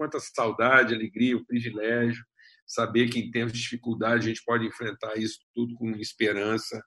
quanta 0.00 0.18
saudade, 0.18 0.94
alegria, 0.94 1.36
o 1.36 1.44
privilégio, 1.44 2.24
saber 2.66 3.10
que 3.10 3.18
em 3.18 3.30
tempos 3.30 3.52
de 3.52 3.60
dificuldade 3.60 4.24
a 4.24 4.28
gente 4.28 4.42
pode 4.42 4.66
enfrentar 4.66 5.18
isso 5.18 5.40
tudo 5.54 5.74
com 5.74 5.90
esperança 5.90 6.82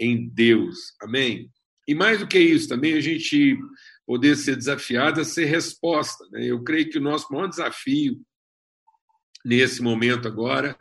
em 0.00 0.30
Deus. 0.30 0.78
Amém? 1.02 1.50
E 1.86 1.94
mais 1.94 2.20
do 2.20 2.26
que 2.26 2.38
isso, 2.38 2.66
também 2.66 2.94
a 2.94 3.00
gente 3.02 3.58
poder 4.06 4.34
ser 4.36 4.56
desafiado 4.56 5.20
a 5.20 5.26
ser 5.26 5.44
resposta. 5.44 6.26
Né? 6.32 6.46
Eu 6.46 6.64
creio 6.64 6.88
que 6.88 6.96
o 6.96 7.02
nosso 7.02 7.30
maior 7.30 7.48
desafio 7.48 8.18
nesse 9.44 9.82
momento 9.82 10.26
agora 10.26 10.74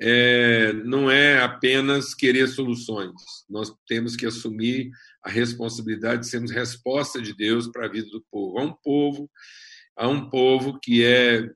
é, 0.00 0.72
não 0.72 1.10
é 1.10 1.42
apenas 1.42 2.14
querer 2.14 2.48
soluções. 2.48 3.12
Nós 3.46 3.70
temos 3.86 4.16
que 4.16 4.24
assumir 4.24 4.90
a 5.22 5.28
responsabilidade 5.28 6.22
de 6.22 6.28
sermos 6.28 6.50
resposta 6.50 7.20
de 7.20 7.36
Deus 7.36 7.68
para 7.68 7.84
a 7.84 7.90
vida 7.90 8.08
do 8.08 8.24
povo. 8.30 8.58
Há 8.58 8.64
um 8.64 8.72
povo, 8.82 9.30
há 10.00 10.08
um 10.08 10.30
povo 10.30 10.80
que 10.80 11.04
é 11.04 11.46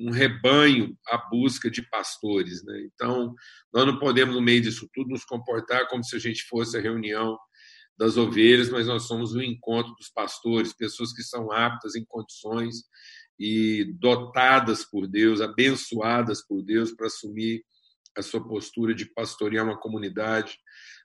um 0.00 0.10
rebanho 0.10 0.96
à 1.06 1.16
busca 1.30 1.70
de 1.70 1.88
pastores. 1.88 2.64
Né? 2.64 2.88
Então, 2.92 3.32
nós 3.72 3.86
não 3.86 3.98
podemos, 3.98 4.34
no 4.34 4.42
meio 4.42 4.60
disso 4.60 4.88
tudo, 4.92 5.10
nos 5.10 5.24
comportar 5.24 5.88
como 5.88 6.02
se 6.02 6.16
a 6.16 6.18
gente 6.18 6.42
fosse 6.44 6.76
a 6.76 6.80
reunião 6.80 7.38
das 7.96 8.16
ovelhas, 8.16 8.68
mas 8.70 8.88
nós 8.88 9.06
somos 9.06 9.34
o 9.34 9.42
encontro 9.42 9.94
dos 9.94 10.08
pastores, 10.08 10.72
pessoas 10.72 11.12
que 11.12 11.22
são 11.22 11.52
aptas 11.52 11.94
em 11.94 12.04
condições 12.04 12.76
e 13.38 13.84
dotadas 14.00 14.84
por 14.84 15.06
Deus, 15.06 15.40
abençoadas 15.40 16.44
por 16.44 16.62
Deus 16.62 16.92
para 16.92 17.06
assumir 17.06 17.64
a 18.16 18.22
sua 18.22 18.46
postura 18.46 18.94
de 18.94 19.06
pastorear 19.06 19.64
uma 19.64 19.78
comunidade, 19.78 20.58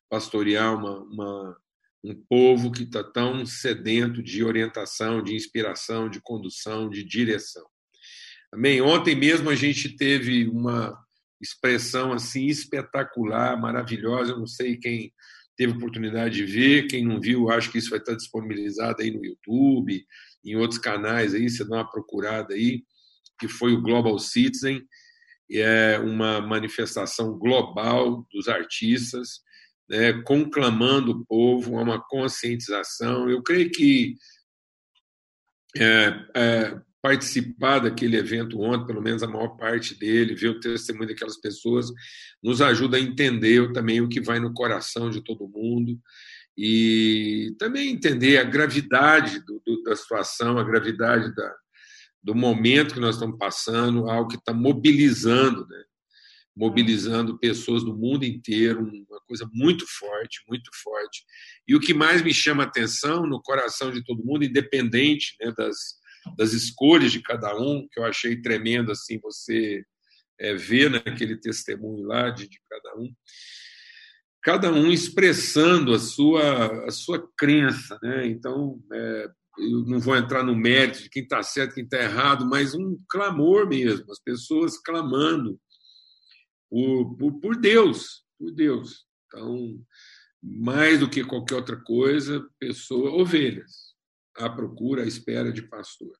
pastorear 0.09 0.75
uma, 0.75 0.99
uma 1.03 1.57
um 2.03 2.15
povo 2.29 2.71
que 2.71 2.83
está 2.83 3.03
tão 3.03 3.45
sedento 3.45 4.21
de 4.21 4.43
orientação, 4.43 5.21
de 5.21 5.35
inspiração, 5.35 6.09
de 6.09 6.21
condução, 6.21 6.89
de 6.89 7.03
direção. 7.03 7.65
Amém? 8.53 8.81
Ontem 8.81 9.15
mesmo 9.15 9.49
a 9.49 9.55
gente 9.55 9.95
teve 9.95 10.47
uma 10.47 10.97
expressão 11.41 12.13
assim 12.13 12.47
espetacular, 12.47 13.59
maravilhosa. 13.59 14.31
Eu 14.31 14.39
não 14.39 14.47
sei 14.47 14.77
quem 14.77 15.13
teve 15.57 15.73
oportunidade 15.73 16.35
de 16.35 16.45
ver, 16.45 16.87
quem 16.87 17.03
não 17.03 17.19
viu, 17.19 17.49
acho 17.49 17.71
que 17.71 17.79
isso 17.79 17.89
vai 17.89 17.99
estar 17.99 18.15
disponibilizado 18.15 19.01
aí 19.01 19.11
no 19.11 19.25
YouTube, 19.25 20.05
em 20.45 20.55
outros 20.55 20.79
canais 20.79 21.33
aí, 21.33 21.49
você 21.49 21.65
dá 21.65 21.77
uma 21.77 21.91
procurada 21.91 22.53
aí, 22.53 22.83
que 23.39 23.47
foi 23.47 23.73
o 23.73 23.81
Global 23.81 24.17
Citizen, 24.19 24.81
é 25.51 25.97
uma 25.99 26.41
manifestação 26.41 27.37
global 27.37 28.25
dos 28.31 28.47
artistas, 28.47 29.41
né, 29.89 30.13
conclamando 30.23 31.11
o 31.11 31.25
povo 31.25 31.77
a 31.77 31.81
uma 31.81 32.01
conscientização. 32.01 33.29
Eu 33.29 33.41
creio 33.41 33.71
que 33.71 34.15
é, 35.75 36.25
é, 36.35 36.81
participar 37.01 37.79
daquele 37.79 38.17
evento 38.17 38.59
ontem, 38.59 38.87
pelo 38.87 39.01
menos 39.01 39.23
a 39.23 39.27
maior 39.27 39.49
parte 39.55 39.97
dele, 39.97 40.35
ver 40.35 40.49
o 40.49 40.59
testemunho 40.59 41.07
daquelas 41.07 41.39
pessoas, 41.39 41.87
nos 42.43 42.61
ajuda 42.61 42.97
a 42.97 42.99
entender 42.99 43.71
também 43.71 44.01
o 44.01 44.09
que 44.09 44.19
vai 44.19 44.39
no 44.39 44.53
coração 44.53 45.09
de 45.09 45.23
todo 45.23 45.47
mundo 45.47 45.99
e 46.57 47.55
também 47.59 47.91
entender 47.91 48.39
a 48.39 48.43
gravidade 48.43 49.39
do, 49.45 49.61
do, 49.65 49.83
da 49.83 49.95
situação, 49.95 50.57
a 50.57 50.63
gravidade 50.63 51.33
da, 51.35 51.55
do 52.23 52.33
momento 52.33 52.95
que 52.95 52.99
nós 52.99 53.15
estamos 53.15 53.37
passando, 53.37 54.09
algo 54.09 54.29
que 54.29 54.37
está 54.37 54.53
mobilizando, 54.53 55.67
né? 55.67 55.83
Mobilizando 56.57 57.37
pessoas 57.37 57.83
do 57.83 57.95
mundo 57.95 58.25
inteiro, 58.25 58.81
uma 58.81 59.21
coisa 59.27 59.47
muito 59.53 59.85
forte, 59.87 60.41
muito 60.49 60.71
forte. 60.83 61.23
E 61.67 61.75
o 61.75 61.79
que 61.79 61.93
mais 61.93 62.23
me 62.23 62.33
chama 62.33 62.63
a 62.63 62.65
atenção 62.65 63.27
no 63.27 63.41
coração 63.41 63.91
de 63.91 64.03
todo 64.03 64.25
mundo, 64.25 64.43
independente 64.43 65.35
né, 65.39 65.53
das, 65.55 65.77
das 66.35 66.53
escolhas 66.53 67.11
de 67.11 67.21
cada 67.21 67.55
um, 67.55 67.87
que 67.91 67.99
eu 67.99 68.05
achei 68.05 68.41
tremendo 68.41 68.91
assim 68.91 69.19
você 69.21 69.83
é, 70.39 70.55
ver 70.55 70.89
naquele 70.89 71.37
testemunho 71.37 72.07
lá 72.07 72.31
de, 72.31 72.49
de 72.49 72.59
cada 72.67 72.97
um, 72.97 73.13
cada 74.41 74.73
um 74.73 74.91
expressando 74.91 75.93
a 75.93 75.99
sua 75.99 76.87
a 76.87 76.91
sua 76.91 77.27
crença, 77.37 77.99
né? 78.01 78.25
Então 78.27 78.79
é, 78.91 79.29
eu 79.59 79.85
não 79.85 79.99
vou 79.99 80.15
entrar 80.15 80.43
no 80.43 80.55
mérito 80.55 81.03
de 81.03 81.09
quem 81.09 81.23
está 81.23 81.43
certo, 81.43 81.75
quem 81.75 81.83
está 81.83 82.01
errado, 82.01 82.47
mas 82.47 82.73
um 82.73 82.97
clamor 83.09 83.67
mesmo, 83.67 84.11
as 84.11 84.19
pessoas 84.19 84.77
clamando 84.79 85.59
por, 86.69 87.15
por, 87.17 87.39
por 87.39 87.55
Deus, 87.55 88.23
por 88.37 88.51
Deus. 88.51 89.05
Então, 89.27 89.79
mais 90.41 90.99
do 90.99 91.09
que 91.09 91.23
qualquer 91.23 91.55
outra 91.55 91.77
coisa, 91.77 92.45
pessoa, 92.59 93.11
ovelhas, 93.11 93.95
à 94.35 94.49
procura, 94.49 95.03
à 95.03 95.07
espera 95.07 95.51
de 95.51 95.61
pastor. 95.61 96.15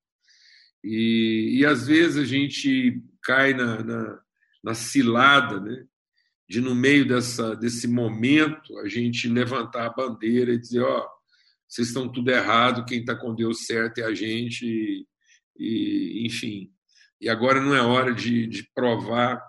E, 0.84 1.60
e 1.60 1.66
às 1.66 1.88
vezes 1.88 2.18
a 2.18 2.26
gente 2.26 3.02
cai 3.24 3.54
na, 3.54 3.84
na, 3.84 4.22
na 4.64 4.74
cilada, 4.74 5.60
né? 5.60 5.86
de 6.50 6.62
no 6.62 6.74
meio 6.74 7.06
dessa, 7.06 7.56
desse 7.56 7.88
momento 7.88 8.78
a 8.80 8.88
gente 8.88 9.28
levantar 9.28 9.86
a 9.86 9.94
bandeira 9.94 10.54
e 10.54 10.60
dizer, 10.60 10.82
ó, 10.82 11.00
oh, 11.00 11.10
vocês 11.68 11.90
estão 11.90 12.10
tudo 12.10 12.32
errado, 12.32 12.86
quem 12.86 13.02
está 13.02 13.14
com 13.16 13.36
Deus 13.36 13.66
certo 13.66 13.98
é 13.98 14.04
a 14.04 14.14
gente, 14.14 14.66
e, 14.66 15.06
e, 15.58 16.26
enfim. 16.26 16.72
E 17.20 17.28
agora 17.28 17.60
não 17.60 17.76
é 17.76 17.82
hora 17.82 18.14
de, 18.14 18.48
de 18.48 18.64
provar 18.74 19.42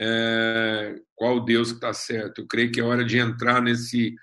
é, 0.00 0.96
qual 1.14 1.44
Deus 1.44 1.70
que 1.70 1.76
está 1.76 1.92
certo. 1.92 2.40
Eu 2.40 2.46
creio 2.46 2.70
que 2.72 2.80
é 2.80 2.84
hora 2.84 3.04
de 3.04 3.18
entrar 3.18 3.62
nesse 3.62 4.14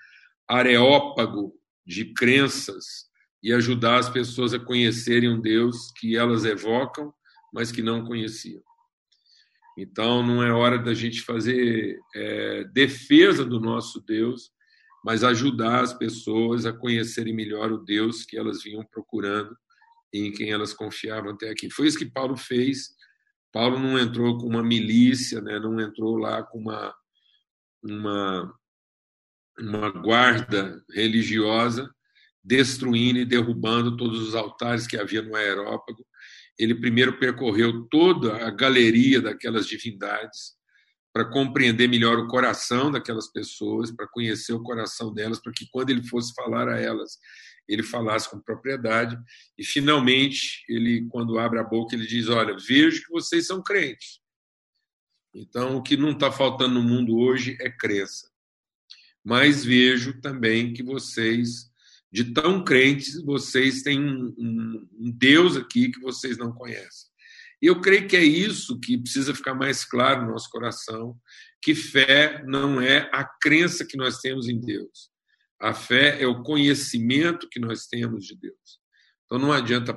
areópago 0.48 1.54
de 1.86 2.12
crenças 2.12 3.10
e 3.42 3.52
ajudar 3.52 3.98
as 3.98 4.08
pessoas 4.08 4.54
a 4.54 4.58
conhecerem 4.58 5.28
um 5.28 5.40
Deus 5.40 5.90
que 5.98 6.16
elas 6.16 6.44
evocam, 6.44 7.12
mas 7.52 7.72
que 7.72 7.82
não 7.82 8.04
conheciam. 8.04 8.62
Então, 9.76 10.22
não 10.22 10.42
é 10.42 10.52
hora 10.52 10.78
da 10.78 10.94
gente 10.94 11.22
fazer 11.22 11.98
é, 12.14 12.64
defesa 12.72 13.44
do 13.44 13.58
nosso 13.58 14.00
Deus, 14.00 14.50
mas 15.04 15.24
ajudar 15.24 15.80
as 15.82 15.92
pessoas 15.92 16.66
a 16.66 16.72
conhecerem 16.72 17.34
melhor 17.34 17.72
o 17.72 17.78
Deus 17.78 18.24
que 18.24 18.36
elas 18.36 18.62
vinham 18.62 18.84
procurando 18.84 19.56
e 20.12 20.26
em 20.26 20.32
quem 20.32 20.52
elas 20.52 20.72
confiavam 20.72 21.32
até 21.32 21.50
aqui. 21.50 21.70
Foi 21.70 21.86
isso 21.86 21.98
que 21.98 22.06
Paulo 22.06 22.36
fez. 22.36 22.90
Paulo 23.52 23.78
não 23.78 23.98
entrou 23.98 24.38
com 24.38 24.46
uma 24.46 24.62
milícia, 24.62 25.40
né? 25.40 25.58
não 25.58 25.78
entrou 25.78 26.16
lá 26.16 26.42
com 26.42 26.58
uma, 26.58 26.94
uma, 27.82 28.54
uma 29.58 29.90
guarda 29.90 30.82
religiosa, 30.90 31.92
destruindo 32.42 33.18
e 33.18 33.26
derrubando 33.26 33.96
todos 33.96 34.20
os 34.20 34.34
altares 34.34 34.86
que 34.86 34.96
havia 34.96 35.22
no 35.22 35.36
aerópago. 35.36 36.04
Ele 36.58 36.74
primeiro 36.74 37.18
percorreu 37.18 37.86
toda 37.90 38.46
a 38.46 38.50
galeria 38.50 39.20
daquelas 39.20 39.66
divindades 39.66 40.56
para 41.12 41.30
compreender 41.30 41.88
melhor 41.88 42.18
o 42.18 42.26
coração 42.26 42.90
daquelas 42.90 43.30
pessoas, 43.30 43.90
para 43.90 44.08
conhecer 44.08 44.54
o 44.54 44.62
coração 44.62 45.12
delas, 45.12 45.40
para 45.40 45.52
que 45.52 45.68
quando 45.70 45.90
ele 45.90 46.02
fosse 46.08 46.32
falar 46.34 46.68
a 46.68 46.80
elas, 46.80 47.18
ele 47.72 47.82
falasse 47.82 48.30
com 48.30 48.40
propriedade. 48.40 49.18
E 49.58 49.64
finalmente, 49.64 50.64
ele 50.68 51.06
quando 51.08 51.38
abre 51.38 51.58
a 51.58 51.64
boca, 51.64 51.94
ele 51.94 52.06
diz: 52.06 52.28
"Olha, 52.28 52.56
vejo 52.56 53.02
que 53.02 53.10
vocês 53.10 53.46
são 53.46 53.62
crentes. 53.62 54.20
Então, 55.34 55.76
o 55.76 55.82
que 55.82 55.96
não 55.96 56.10
está 56.10 56.30
faltando 56.30 56.74
no 56.74 56.82
mundo 56.82 57.16
hoje 57.16 57.56
é 57.60 57.70
crença. 57.70 58.30
Mas 59.24 59.64
vejo 59.64 60.20
também 60.20 60.72
que 60.72 60.82
vocês 60.82 61.72
de 62.12 62.24
tão 62.34 62.62
crentes, 62.62 63.22
vocês 63.22 63.82
têm 63.82 63.98
um, 63.98 64.34
um, 64.36 64.88
um 65.00 65.10
Deus 65.10 65.56
aqui 65.56 65.90
que 65.90 66.00
vocês 66.00 66.36
não 66.36 66.52
conhecem. 66.52 67.10
E 67.60 67.66
eu 67.66 67.80
creio 67.80 68.06
que 68.06 68.16
é 68.16 68.24
isso 68.24 68.78
que 68.78 68.98
precisa 68.98 69.34
ficar 69.34 69.54
mais 69.54 69.84
claro 69.84 70.22
no 70.22 70.32
nosso 70.32 70.50
coração, 70.50 71.16
que 71.62 71.74
fé 71.74 72.42
não 72.44 72.80
é 72.80 73.08
a 73.12 73.24
crença 73.24 73.86
que 73.86 73.96
nós 73.96 74.18
temos 74.18 74.48
em 74.48 74.60
Deus. 74.60 75.11
A 75.62 75.72
fé 75.72 76.20
é 76.20 76.26
o 76.26 76.42
conhecimento 76.42 77.48
que 77.48 77.60
nós 77.60 77.86
temos 77.86 78.26
de 78.26 78.34
Deus. 78.34 78.80
Então 79.24 79.38
não 79.38 79.52
adianta 79.52 79.94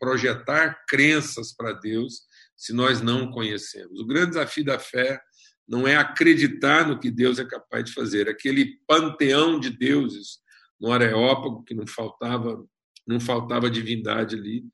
projetar 0.00 0.84
crenças 0.88 1.52
para 1.52 1.72
Deus 1.72 2.22
se 2.56 2.72
nós 2.72 3.02
não 3.02 3.30
conhecemos. 3.30 4.00
O 4.00 4.06
grande 4.06 4.30
desafio 4.30 4.64
da 4.64 4.78
fé 4.78 5.20
não 5.68 5.86
é 5.86 5.96
acreditar 5.96 6.86
no 6.86 6.98
que 6.98 7.10
Deus 7.10 7.38
é 7.40 7.44
capaz 7.44 7.84
de 7.84 7.92
fazer. 7.92 8.28
Aquele 8.28 8.78
panteão 8.86 9.58
de 9.58 9.70
deuses 9.70 10.38
no 10.80 10.92
Areópago, 10.92 11.64
que 11.64 11.74
não 11.74 11.86
faltava, 11.86 12.64
não 13.06 13.18
faltava 13.18 13.68
divindade 13.68 14.36
ali, 14.36 14.64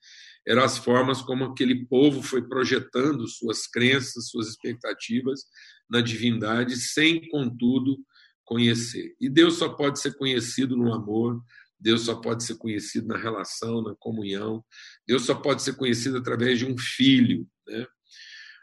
eram 0.46 0.62
as 0.62 0.76
formas 0.76 1.22
como 1.22 1.44
aquele 1.44 1.86
povo 1.86 2.22
foi 2.22 2.46
projetando 2.46 3.26
suas 3.26 3.66
crenças, 3.66 4.28
suas 4.28 4.48
expectativas 4.48 5.40
na 5.88 6.02
divindade, 6.02 6.76
sem, 6.76 7.26
contudo, 7.30 7.96
conhecer. 8.44 9.14
E 9.20 9.28
Deus 9.28 9.54
só 9.54 9.68
pode 9.68 10.00
ser 10.00 10.14
conhecido 10.16 10.76
no 10.76 10.92
amor, 10.92 11.42
Deus 11.78 12.02
só 12.02 12.14
pode 12.14 12.44
ser 12.44 12.56
conhecido 12.56 13.06
na 13.06 13.16
relação, 13.16 13.82
na 13.82 13.94
comunhão, 13.98 14.64
Deus 15.06 15.24
só 15.24 15.34
pode 15.34 15.62
ser 15.62 15.76
conhecido 15.76 16.18
através 16.18 16.58
de 16.58 16.66
um 16.66 16.76
filho. 16.78 17.46
Né? 17.66 17.86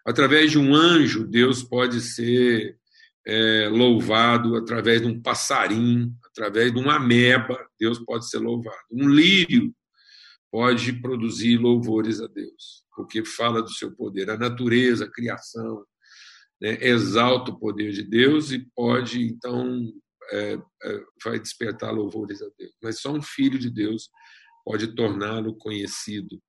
Através 0.05 0.51
de 0.51 0.57
um 0.57 0.73
anjo, 0.73 1.27
Deus 1.27 1.61
pode 1.61 2.01
ser 2.01 2.77
é, 3.25 3.69
louvado 3.69 4.55
através 4.55 5.01
de 5.01 5.07
um 5.07 5.21
passarinho, 5.21 6.11
através 6.31 6.73
de 6.73 6.79
uma 6.79 6.95
ameba, 6.95 7.57
Deus 7.79 7.99
pode 7.99 8.27
ser 8.29 8.39
louvado. 8.39 8.77
Um 8.91 9.07
lírio 9.07 9.73
pode 10.51 10.93
produzir 10.93 11.57
louvores 11.57 12.19
a 12.19 12.27
Deus, 12.27 12.83
porque 12.95 13.23
fala 13.23 13.61
do 13.61 13.69
seu 13.69 13.95
poder. 13.95 14.29
A 14.29 14.37
natureza, 14.37 15.05
a 15.05 15.11
criação, 15.11 15.85
né, 16.61 16.77
exalta 16.79 17.51
o 17.51 17.59
poder 17.59 17.91
de 17.91 18.03
Deus 18.03 18.51
e 18.51 18.59
pode, 18.75 19.23
então, 19.23 19.91
é, 20.31 20.59
é, 20.83 21.03
vai 21.23 21.39
despertar 21.39 21.91
louvores 21.91 22.41
a 22.41 22.47
Deus. 22.57 22.71
Mas 22.81 23.01
só 23.01 23.11
um 23.11 23.21
filho 23.21 23.57
de 23.57 23.69
Deus 23.69 24.09
pode 24.63 24.95
torná-lo 24.95 25.55
conhecido. 25.55 26.41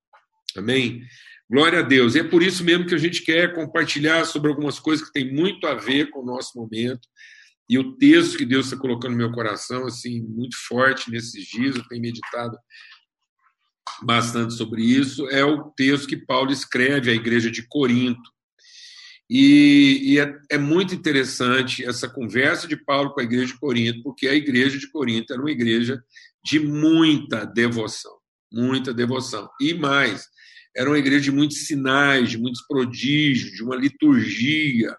Amém? 0.55 1.03
Glória 1.49 1.79
a 1.79 1.83
Deus. 1.83 2.15
E 2.15 2.19
é 2.19 2.23
por 2.23 2.43
isso 2.43 2.63
mesmo 2.63 2.85
que 2.85 2.95
a 2.95 2.99
gente 2.99 3.23
quer 3.23 3.53
compartilhar 3.53 4.25
sobre 4.25 4.49
algumas 4.49 4.79
coisas 4.79 5.05
que 5.05 5.13
têm 5.13 5.33
muito 5.33 5.65
a 5.65 5.73
ver 5.73 6.09
com 6.11 6.21
o 6.21 6.25
nosso 6.25 6.57
momento. 6.57 7.07
E 7.69 7.77
o 7.77 7.97
texto 7.97 8.37
que 8.37 8.45
Deus 8.45 8.65
está 8.65 8.77
colocando 8.77 9.11
no 9.11 9.17
meu 9.17 9.31
coração, 9.31 9.85
assim, 9.85 10.21
muito 10.21 10.55
forte 10.67 11.09
nesses 11.09 11.45
dias, 11.45 11.75
eu 11.75 11.87
tenho 11.87 12.01
meditado 12.01 12.55
bastante 14.03 14.53
sobre 14.53 14.83
isso, 14.83 15.27
é 15.29 15.43
o 15.43 15.71
texto 15.71 16.07
que 16.07 16.17
Paulo 16.17 16.51
escreve 16.51 17.09
à 17.09 17.13
igreja 17.13 17.49
de 17.49 17.65
Corinto. 17.67 18.31
E, 19.35 20.13
e 20.13 20.19
é, 20.19 20.39
é, 20.51 20.57
muito 20.59 20.93
interessante 20.93 21.83
essa 21.83 22.07
conversa 22.07 22.67
de 22.67 22.77
Paulo 22.77 23.11
com 23.11 23.19
a 23.19 23.23
igreja 23.23 23.47
de 23.47 23.59
Corinto, 23.59 24.03
porque 24.03 24.27
a 24.27 24.35
igreja 24.35 24.77
de 24.77 24.87
Corinto 24.91 25.33
era 25.33 25.41
uma 25.41 25.49
igreja 25.49 25.99
de 26.45 26.59
muita 26.59 27.43
devoção, 27.43 28.15
muita 28.51 28.93
devoção. 28.93 29.49
E 29.59 29.73
mais, 29.73 30.27
era 30.77 30.87
uma 30.87 30.99
igreja 30.99 31.21
de 31.21 31.31
muitos 31.31 31.65
sinais, 31.65 32.29
de 32.29 32.37
muitos 32.37 32.61
prodígios, 32.67 33.53
de 33.53 33.63
uma 33.63 33.75
liturgia 33.75 34.95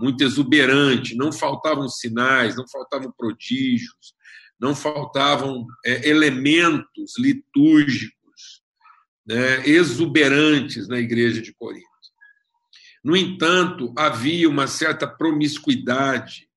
muito 0.00 0.24
exuberante. 0.24 1.14
Não 1.14 1.30
faltavam 1.30 1.86
sinais, 1.86 2.56
não 2.56 2.66
faltavam 2.66 3.12
prodígios, 3.14 4.14
não 4.58 4.74
faltavam 4.74 5.66
é, 5.84 6.08
elementos 6.08 7.18
litúrgicos 7.18 8.62
né, 9.26 9.68
exuberantes 9.68 10.88
na 10.88 10.98
igreja 10.98 11.42
de 11.42 11.52
Corinto. 11.52 11.93
No 13.04 13.14
entanto, 13.14 13.92
havia 13.96 14.48
uma 14.48 14.66
certa 14.66 15.06
promiscuidade 15.06 16.48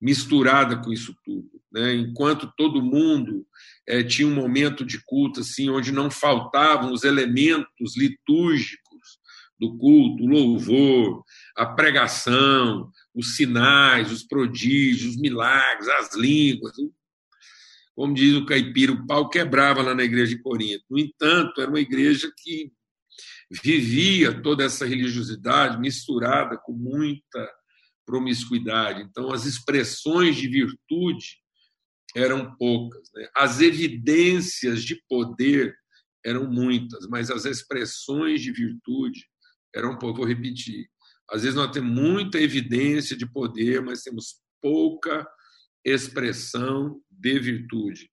misturada 0.00 0.76
com 0.76 0.92
isso 0.92 1.16
tudo. 1.24 1.50
Né? 1.72 1.94
Enquanto 1.94 2.52
todo 2.54 2.82
mundo 2.82 3.46
é, 3.88 4.02
tinha 4.02 4.28
um 4.28 4.34
momento 4.34 4.84
de 4.84 5.02
culto 5.04 5.40
assim, 5.40 5.70
onde 5.70 5.90
não 5.90 6.10
faltavam 6.10 6.92
os 6.92 7.02
elementos 7.02 7.96
litúrgicos 7.96 8.86
do 9.58 9.78
culto, 9.78 10.22
o 10.22 10.28
louvor, 10.28 11.24
a 11.56 11.64
pregação, 11.64 12.90
os 13.14 13.36
sinais, 13.36 14.12
os 14.12 14.22
prodígios, 14.22 15.14
os 15.14 15.20
milagres, 15.20 15.88
as 15.88 16.14
línguas, 16.14 16.74
como 17.94 18.12
diz 18.12 18.34
o 18.34 18.44
caipira, 18.44 18.92
o 18.92 19.06
pau 19.06 19.30
quebrava 19.30 19.80
lá 19.80 19.94
na 19.94 20.04
igreja 20.04 20.36
de 20.36 20.42
Corinto. 20.42 20.84
No 20.90 20.98
entanto, 20.98 21.62
era 21.62 21.70
uma 21.70 21.80
igreja 21.80 22.30
que 22.36 22.70
vivia 23.50 24.42
toda 24.42 24.64
essa 24.64 24.86
religiosidade 24.86 25.78
misturada 25.78 26.58
com 26.58 26.72
muita 26.72 27.52
promiscuidade. 28.04 29.02
Então, 29.02 29.32
as 29.32 29.44
expressões 29.44 30.36
de 30.36 30.48
virtude 30.48 31.38
eram 32.14 32.56
poucas. 32.56 33.10
Né? 33.14 33.28
As 33.34 33.60
evidências 33.60 34.82
de 34.84 35.00
poder 35.08 35.76
eram 36.24 36.50
muitas, 36.50 37.06
mas 37.08 37.30
as 37.30 37.44
expressões 37.44 38.40
de 38.40 38.52
virtude 38.52 39.26
eram 39.74 39.98
pouco. 39.98 40.18
Vou 40.18 40.26
repetir. 40.26 40.88
Às 41.30 41.42
vezes 41.42 41.56
nós 41.56 41.70
temos 41.70 41.90
muita 41.90 42.40
evidência 42.40 43.16
de 43.16 43.26
poder, 43.26 43.82
mas 43.82 44.02
temos 44.02 44.40
pouca 44.60 45.28
expressão 45.84 47.00
de 47.10 47.38
virtude. 47.38 48.10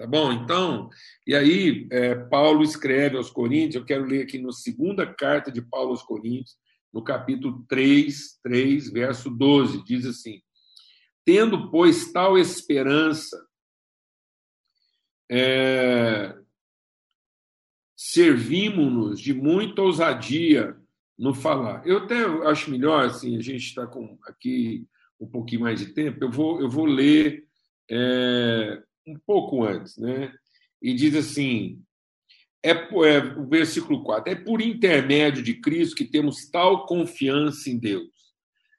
Tá 0.00 0.06
bom? 0.06 0.32
Então, 0.32 0.88
e 1.26 1.34
aí, 1.34 1.86
é, 1.92 2.14
Paulo 2.14 2.62
escreve 2.62 3.18
aos 3.18 3.28
Coríntios, 3.28 3.74
eu 3.74 3.84
quero 3.84 4.06
ler 4.06 4.22
aqui 4.22 4.38
na 4.38 4.50
segunda 4.50 5.06
carta 5.06 5.52
de 5.52 5.60
Paulo 5.60 5.90
aos 5.90 6.02
Coríntios, 6.02 6.56
no 6.90 7.04
capítulo 7.04 7.66
3, 7.68 8.40
3, 8.42 8.90
verso 8.90 9.28
12, 9.28 9.84
diz 9.84 10.06
assim: 10.06 10.40
Tendo, 11.22 11.70
pois, 11.70 12.10
tal 12.12 12.38
esperança, 12.38 13.46
é, 15.30 16.34
servimos-nos 17.94 19.20
de 19.20 19.34
muita 19.34 19.82
ousadia 19.82 20.78
no 21.18 21.34
falar. 21.34 21.86
Eu 21.86 21.98
até 21.98 22.24
acho 22.48 22.70
melhor, 22.70 23.04
assim, 23.04 23.36
a 23.36 23.42
gente 23.42 23.66
está 23.66 23.86
com 23.86 24.18
aqui 24.22 24.88
um 25.20 25.26
pouquinho 25.26 25.60
mais 25.60 25.78
de 25.78 25.92
tempo, 25.92 26.24
eu 26.24 26.30
vou, 26.30 26.58
eu 26.58 26.70
vou 26.70 26.86
ler 26.86 27.44
é, 27.90 28.82
um 29.10 29.18
pouco 29.26 29.64
antes, 29.64 29.96
né? 29.96 30.32
E 30.80 30.94
diz 30.94 31.14
assim: 31.14 31.82
é, 32.62 32.70
é, 32.70 33.18
o 33.38 33.46
versículo 33.46 34.02
4: 34.02 34.32
é 34.32 34.36
por 34.36 34.60
intermédio 34.60 35.42
de 35.42 35.54
Cristo 35.54 35.96
que 35.96 36.04
temos 36.04 36.48
tal 36.50 36.86
confiança 36.86 37.70
em 37.70 37.78
Deus. 37.78 38.08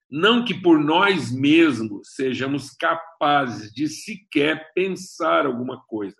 Não 0.09 0.43
que 0.43 0.53
por 0.53 0.77
nós 0.77 1.31
mesmos 1.31 2.13
sejamos 2.15 2.71
capazes 2.71 3.71
de 3.71 3.87
sequer 3.87 4.73
pensar 4.73 5.45
alguma 5.45 5.81
coisa, 5.85 6.17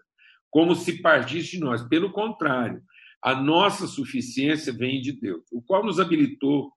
como 0.50 0.76
se 0.76 1.02
partisse 1.02 1.52
de 1.52 1.60
nós. 1.60 1.84
Pelo 1.84 2.12
contrário, 2.12 2.82
a 3.22 3.36
nossa 3.36 3.88
suficiência 3.88 4.72
vem 4.72 5.02
de 5.02 5.12
Deus, 5.12 5.44
o 5.52 5.62
qual 5.62 5.84
nos 5.84 6.00
habilitou, 6.00 6.72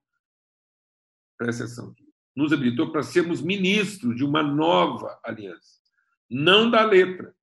presta 1.37 1.63
atenção 1.63 1.95
nos 2.35 2.51
habilitou 2.51 2.91
para 2.91 3.01
sermos 3.01 3.41
ministros 3.41 4.15
de 4.15 4.23
uma 4.25 4.43
nova 4.43 5.17
aliança 5.23 5.84
não 6.29 6.69
da 6.69 6.83
letra, 6.83 7.35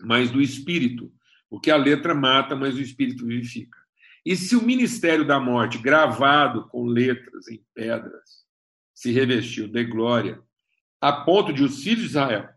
mas 0.00 0.30
do 0.30 0.40
espírito, 0.40 1.12
porque 1.48 1.70
a 1.70 1.76
letra 1.76 2.14
mata, 2.14 2.54
mas 2.54 2.76
o 2.76 2.80
espírito 2.80 3.26
vivifica. 3.26 3.78
E 4.24 4.36
se 4.36 4.56
o 4.56 4.62
ministério 4.62 5.26
da 5.26 5.40
morte, 5.40 5.78
gravado 5.78 6.68
com 6.68 6.84
letras 6.84 7.48
em 7.48 7.64
pedras, 7.74 8.44
se 8.94 9.12
revestiu 9.12 9.68
de 9.68 9.84
glória, 9.84 10.42
a 11.00 11.12
ponto 11.12 11.52
de 11.52 11.62
os 11.62 11.82
filhos 11.82 12.00
de 12.00 12.06
Israel 12.06 12.48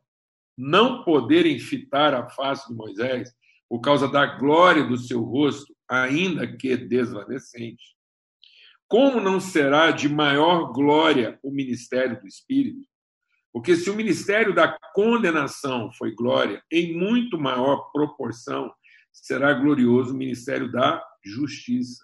não 0.57 1.03
poderem 1.03 1.59
fitar 1.59 2.13
a 2.13 2.29
face 2.29 2.67
de 2.67 2.75
Moisés 2.75 3.33
por 3.69 3.79
causa 3.79 4.07
da 4.07 4.25
glória 4.25 4.83
do 4.83 4.97
seu 4.97 5.21
rosto, 5.21 5.75
ainda 5.87 6.45
que 6.45 6.75
desvanecente. 6.75 7.95
Como 8.87 9.21
não 9.21 9.39
será 9.39 9.91
de 9.91 10.09
maior 10.09 10.74
glória 10.74 11.39
o 11.41 11.51
ministério 11.51 12.19
do 12.19 12.27
Espírito? 12.27 12.86
Porque 13.51 13.75
se 13.75 13.89
o 13.89 13.96
ministério 13.96 14.53
da 14.53 14.77
condenação 14.93 15.91
foi 15.91 16.15
glória, 16.15 16.63
em 16.72 16.98
muito 16.98 17.38
maior 17.38 17.91
proporção 17.91 18.74
será 19.12 19.53
glorioso 19.53 20.13
o 20.13 20.17
ministério 20.17 20.72
da 20.72 21.03
justiça. 21.24 22.03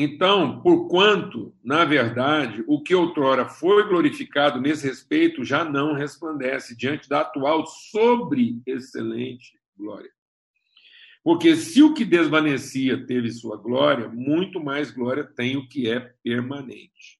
Então, 0.00 0.62
porquanto, 0.62 1.54
na 1.62 1.84
verdade, 1.84 2.62
o 2.68 2.80
que 2.80 2.94
outrora 2.94 3.48
foi 3.48 3.86
glorificado 3.88 4.60
nesse 4.60 4.86
respeito 4.86 5.44
já 5.44 5.64
não 5.64 5.92
resplandece 5.92 6.76
diante 6.76 7.08
da 7.08 7.22
atual 7.22 7.66
sobre 7.66 8.62
excelente 8.64 9.58
glória. 9.76 10.10
Porque 11.24 11.56
se 11.56 11.82
o 11.82 11.94
que 11.94 12.04
desvanecia 12.04 13.06
teve 13.06 13.30
sua 13.32 13.56
glória, 13.56 14.08
muito 14.08 14.62
mais 14.62 14.90
glória 14.90 15.24
tem 15.24 15.56
o 15.56 15.68
que 15.68 15.90
é 15.90 16.00
permanente. 16.22 17.17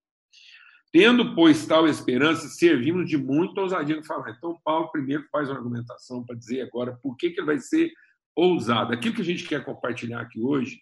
Tendo, 0.91 1.35
pois, 1.35 1.67
tal 1.67 1.87
esperança, 1.87 2.49
servimos 2.49 3.09
de 3.09 3.19
muita 3.19 3.61
ousadia 3.61 3.97
no 3.97 4.05
falar. 4.05 4.31
Então, 4.31 4.59
Paulo 4.65 4.91
primeiro 4.91 5.25
faz 5.31 5.49
uma 5.49 5.57
argumentação 5.57 6.25
para 6.25 6.37
dizer 6.37 6.63
agora 6.63 6.99
por 7.03 7.17
que, 7.17 7.31
que 7.31 7.41
ele 7.41 7.47
vai 7.47 7.59
ser 7.59 7.93
ousado. 8.35 8.93
Aquilo 8.93 9.15
que 9.15 9.21
a 9.21 9.25
gente 9.25 9.47
quer 9.47 9.65
compartilhar 9.65 10.21
aqui 10.21 10.41
hoje, 10.41 10.81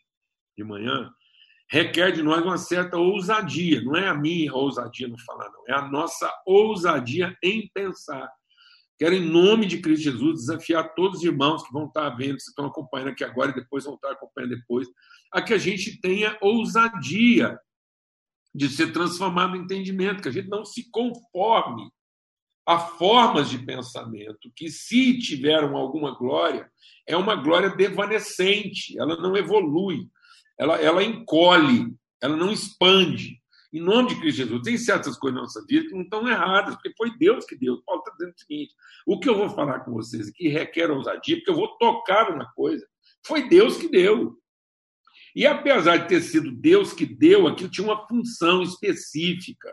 de 0.56 0.62
manhã, 0.62 1.10
requer 1.68 2.12
de 2.12 2.22
nós 2.22 2.44
uma 2.44 2.56
certa 2.56 2.96
ousadia. 2.96 3.82
Não 3.82 3.96
é 3.96 4.06
a 4.06 4.14
minha 4.14 4.54
ousadia 4.54 5.08
no 5.08 5.18
falar, 5.24 5.50
não. 5.50 5.64
É 5.68 5.72
a 5.72 5.88
nossa 5.88 6.32
ousadia 6.46 7.36
em 7.42 7.68
pensar. 7.74 8.30
Quero, 8.98 9.14
em 9.14 9.28
nome 9.28 9.66
de 9.66 9.78
Cristo 9.78 10.04
Jesus, 10.04 10.40
desafiar 10.40 10.94
todos 10.94 11.18
os 11.18 11.24
irmãos 11.24 11.62
que 11.62 11.72
vão 11.72 11.86
estar 11.86 12.08
vendo, 12.10 12.36
que 12.36 12.42
estão 12.42 12.66
acompanhando 12.66 13.08
aqui 13.08 13.24
agora 13.24 13.50
e 13.50 13.54
depois 13.54 13.84
vão 13.84 13.94
estar 13.94 14.12
acompanhando 14.12 14.56
depois, 14.56 14.88
a 15.32 15.42
que 15.42 15.52
a 15.52 15.58
gente 15.58 16.00
tenha 16.00 16.38
ousadia 16.40 17.58
de 18.56 18.70
ser 18.70 18.92
transformado 18.92 19.50
no 19.50 19.62
entendimento, 19.62 20.22
que 20.22 20.28
a 20.28 20.32
gente 20.32 20.48
não 20.48 20.64
se 20.64 20.90
conforme 20.90 21.90
a 22.66 22.78
formas 22.78 23.50
de 23.50 23.58
pensamento 23.58 24.50
que, 24.56 24.70
se 24.70 25.18
tiveram 25.18 25.76
alguma 25.76 26.16
glória, 26.16 26.68
é 27.06 27.16
uma 27.16 27.36
glória 27.36 27.68
devanecente, 27.68 28.98
ela 28.98 29.16
não 29.16 29.36
evolui, 29.36 30.08
ela, 30.58 30.80
ela 30.80 31.04
encolhe, 31.04 31.94
ela 32.20 32.34
não 32.34 32.50
expande. 32.50 33.40
Em 33.72 33.80
nome 33.80 34.08
de 34.08 34.18
Cristo 34.18 34.38
Jesus, 34.38 34.62
tem 34.62 34.78
certas 34.78 35.18
coisas 35.18 35.36
na 35.36 35.42
nossa 35.42 35.64
vida 35.68 35.86
que 35.86 35.94
não 35.94 36.02
estão 36.02 36.26
erradas, 36.26 36.74
porque 36.74 36.94
foi 36.96 37.16
Deus 37.18 37.44
que 37.44 37.56
deu. 37.56 37.82
Paulo 37.82 38.00
está 38.00 38.12
dizendo 38.12 38.34
o 38.34 38.38
seguinte: 38.38 38.74
o 39.06 39.20
que 39.20 39.28
eu 39.28 39.36
vou 39.36 39.50
falar 39.50 39.80
com 39.80 39.92
vocês 39.92 40.28
aqui 40.28 40.48
requer 40.48 40.90
ousadia, 40.90 41.36
porque 41.36 41.50
eu 41.50 41.56
vou 41.56 41.76
tocar 41.76 42.32
uma 42.32 42.50
coisa. 42.52 42.86
Foi 43.24 43.48
Deus 43.48 43.76
que 43.76 43.88
deu. 43.88 44.38
E 45.36 45.46
apesar 45.46 45.98
de 45.98 46.08
ter 46.08 46.22
sido 46.22 46.50
Deus 46.50 46.94
que 46.94 47.04
deu, 47.04 47.46
aquilo 47.46 47.68
tinha 47.68 47.86
uma 47.86 48.08
função 48.08 48.62
específica, 48.62 49.70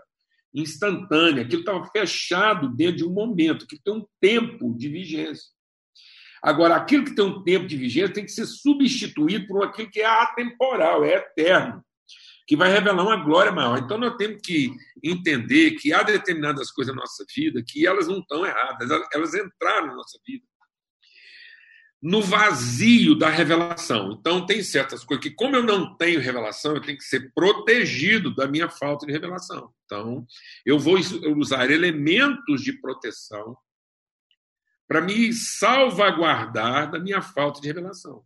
instantânea, 0.53 1.43
aquilo 1.43 1.61
estava 1.61 1.89
fechado 1.89 2.67
dentro 2.67 2.97
de 2.97 3.05
um 3.05 3.13
momento, 3.13 3.65
que 3.65 3.81
tem 3.81 3.93
um 3.93 4.05
tempo 4.19 4.75
de 4.77 4.89
vigência. 4.89 5.45
Agora, 6.41 6.75
aquilo 6.75 7.05
que 7.05 7.15
tem 7.15 7.23
um 7.23 7.41
tempo 7.45 7.65
de 7.65 7.77
vigência 7.77 8.13
tem 8.13 8.25
que 8.25 8.33
ser 8.33 8.45
substituído 8.45 9.47
por 9.47 9.63
aquilo 9.63 9.89
que 9.89 10.01
é 10.01 10.05
atemporal, 10.05 11.05
é 11.05 11.13
eterno, 11.13 11.81
que 12.45 12.57
vai 12.57 12.69
revelar 12.69 13.01
uma 13.01 13.23
glória 13.23 13.53
maior. 13.53 13.77
Então, 13.77 13.97
nós 13.97 14.17
temos 14.17 14.41
que 14.43 14.69
entender 15.01 15.71
que 15.75 15.93
há 15.93 16.03
determinadas 16.03 16.71
coisas 16.71 16.93
na 16.93 16.99
nossa 16.99 17.23
vida 17.33 17.63
que 17.65 17.87
elas 17.87 18.09
não 18.09 18.19
estão 18.19 18.45
erradas, 18.45 18.89
elas 19.13 19.33
entraram 19.33 19.87
na 19.87 19.95
nossa 19.95 20.19
vida 20.27 20.43
no 22.03 22.21
vazio 22.21 23.15
da 23.15 23.29
revelação. 23.29 24.11
Então, 24.11 24.45
tem 24.45 24.61
certas 24.61 25.05
coisas 25.05 25.23
que, 25.23 25.31
como 25.31 25.55
eu 25.55 25.63
não 25.63 25.95
tenho 25.95 26.19
revelação, 26.19 26.75
eu 26.75 26.81
tenho 26.81 26.97
que 26.97 27.03
ser 27.05 27.31
protegido 27.33 28.35
da 28.35 28.45
minha 28.45 28.69
falta 28.69 29.05
de 29.05 29.13
revelação. 29.13 29.73
Então, 29.85 30.27
eu 30.65 30.77
vou 30.77 30.97
usar 31.37 31.71
elementos 31.71 32.61
de 32.61 32.73
proteção 32.73 33.55
para 34.85 34.99
me 34.99 35.31
salvaguardar 35.31 36.91
da 36.91 36.99
minha 36.99 37.21
falta 37.21 37.61
de 37.61 37.67
revelação. 37.67 38.21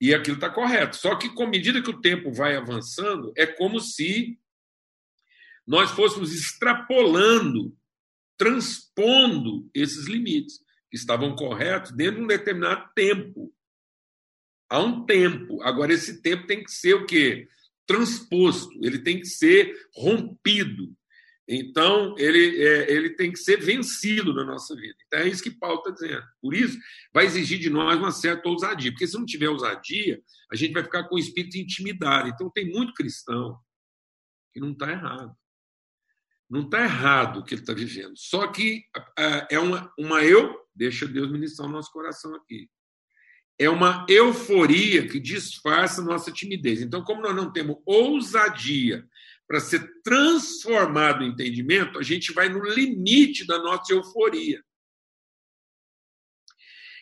E 0.00 0.14
aquilo 0.14 0.36
está 0.36 0.48
correto. 0.48 0.94
Só 0.94 1.16
que, 1.16 1.28
com 1.28 1.48
medida 1.48 1.82
que 1.82 1.90
o 1.90 2.00
tempo 2.00 2.32
vai 2.32 2.54
avançando, 2.54 3.32
é 3.36 3.44
como 3.44 3.80
se 3.80 4.38
nós 5.66 5.90
fôssemos 5.90 6.32
extrapolando, 6.32 7.76
transpondo 8.36 9.68
esses 9.74 10.06
limites 10.06 10.60
que 10.90 10.96
estavam 10.96 11.34
corretos 11.36 11.92
dentro 11.92 12.16
de 12.16 12.24
um 12.24 12.26
determinado 12.26 12.90
tempo. 12.94 13.52
Há 14.70 14.80
um 14.80 15.04
tempo. 15.04 15.62
Agora, 15.62 15.92
esse 15.92 16.20
tempo 16.20 16.46
tem 16.46 16.62
que 16.62 16.70
ser 16.70 16.94
o 16.94 17.06
quê? 17.06 17.48
Transposto, 17.86 18.78
ele 18.82 18.98
tem 18.98 19.18
que 19.18 19.26
ser 19.26 19.74
rompido. 19.94 20.94
Então, 21.50 22.14
ele, 22.18 22.62
é, 22.62 22.92
ele 22.92 23.10
tem 23.10 23.32
que 23.32 23.38
ser 23.38 23.56
vencido 23.58 24.34
na 24.34 24.44
nossa 24.44 24.76
vida. 24.76 24.96
Então, 25.06 25.20
é 25.20 25.28
isso 25.28 25.42
que 25.42 25.50
Paulo 25.50 25.78
está 25.78 25.90
dizendo. 25.92 26.22
Por 26.42 26.54
isso, 26.54 26.78
vai 27.10 27.24
exigir 27.24 27.58
de 27.58 27.70
nós 27.70 27.98
uma 27.98 28.12
certa 28.12 28.46
ousadia. 28.50 28.92
Porque 28.92 29.06
se 29.06 29.16
não 29.16 29.24
tiver 29.24 29.48
ousadia, 29.48 30.20
a 30.52 30.56
gente 30.56 30.74
vai 30.74 30.82
ficar 30.82 31.04
com 31.04 31.14
o 31.16 31.18
espírito 31.18 31.56
intimidado. 31.56 32.28
Então, 32.28 32.50
tem 32.50 32.70
muito 32.70 32.92
cristão 32.92 33.58
que 34.52 34.60
não 34.60 34.72
está 34.72 34.90
errado. 34.90 35.34
Não 36.48 36.62
está 36.62 36.82
errado 36.82 37.40
o 37.40 37.44
que 37.44 37.54
ele 37.54 37.60
está 37.60 37.74
vivendo. 37.74 38.14
Só 38.16 38.46
que 38.46 38.84
é 39.50 39.58
uma, 39.58 39.92
uma 39.98 40.24
eu 40.24 40.58
Deixa 40.78 41.08
Deus 41.08 41.28
ministrar 41.28 41.68
o 41.68 41.72
nosso 41.72 41.90
coração 41.90 42.36
aqui. 42.36 42.70
É 43.58 43.68
uma 43.68 44.06
euforia 44.08 45.08
que 45.08 45.18
disfarça 45.18 46.00
nossa 46.00 46.30
timidez. 46.30 46.80
Então, 46.80 47.02
como 47.02 47.20
nós 47.20 47.34
não 47.34 47.52
temos 47.52 47.78
ousadia 47.84 49.04
para 49.48 49.58
ser 49.58 50.00
transformado 50.02 51.24
em 51.24 51.30
entendimento, 51.30 51.98
a 51.98 52.02
gente 52.04 52.32
vai 52.32 52.48
no 52.48 52.62
limite 52.62 53.44
da 53.44 53.58
nossa 53.58 53.92
euforia. 53.92 54.62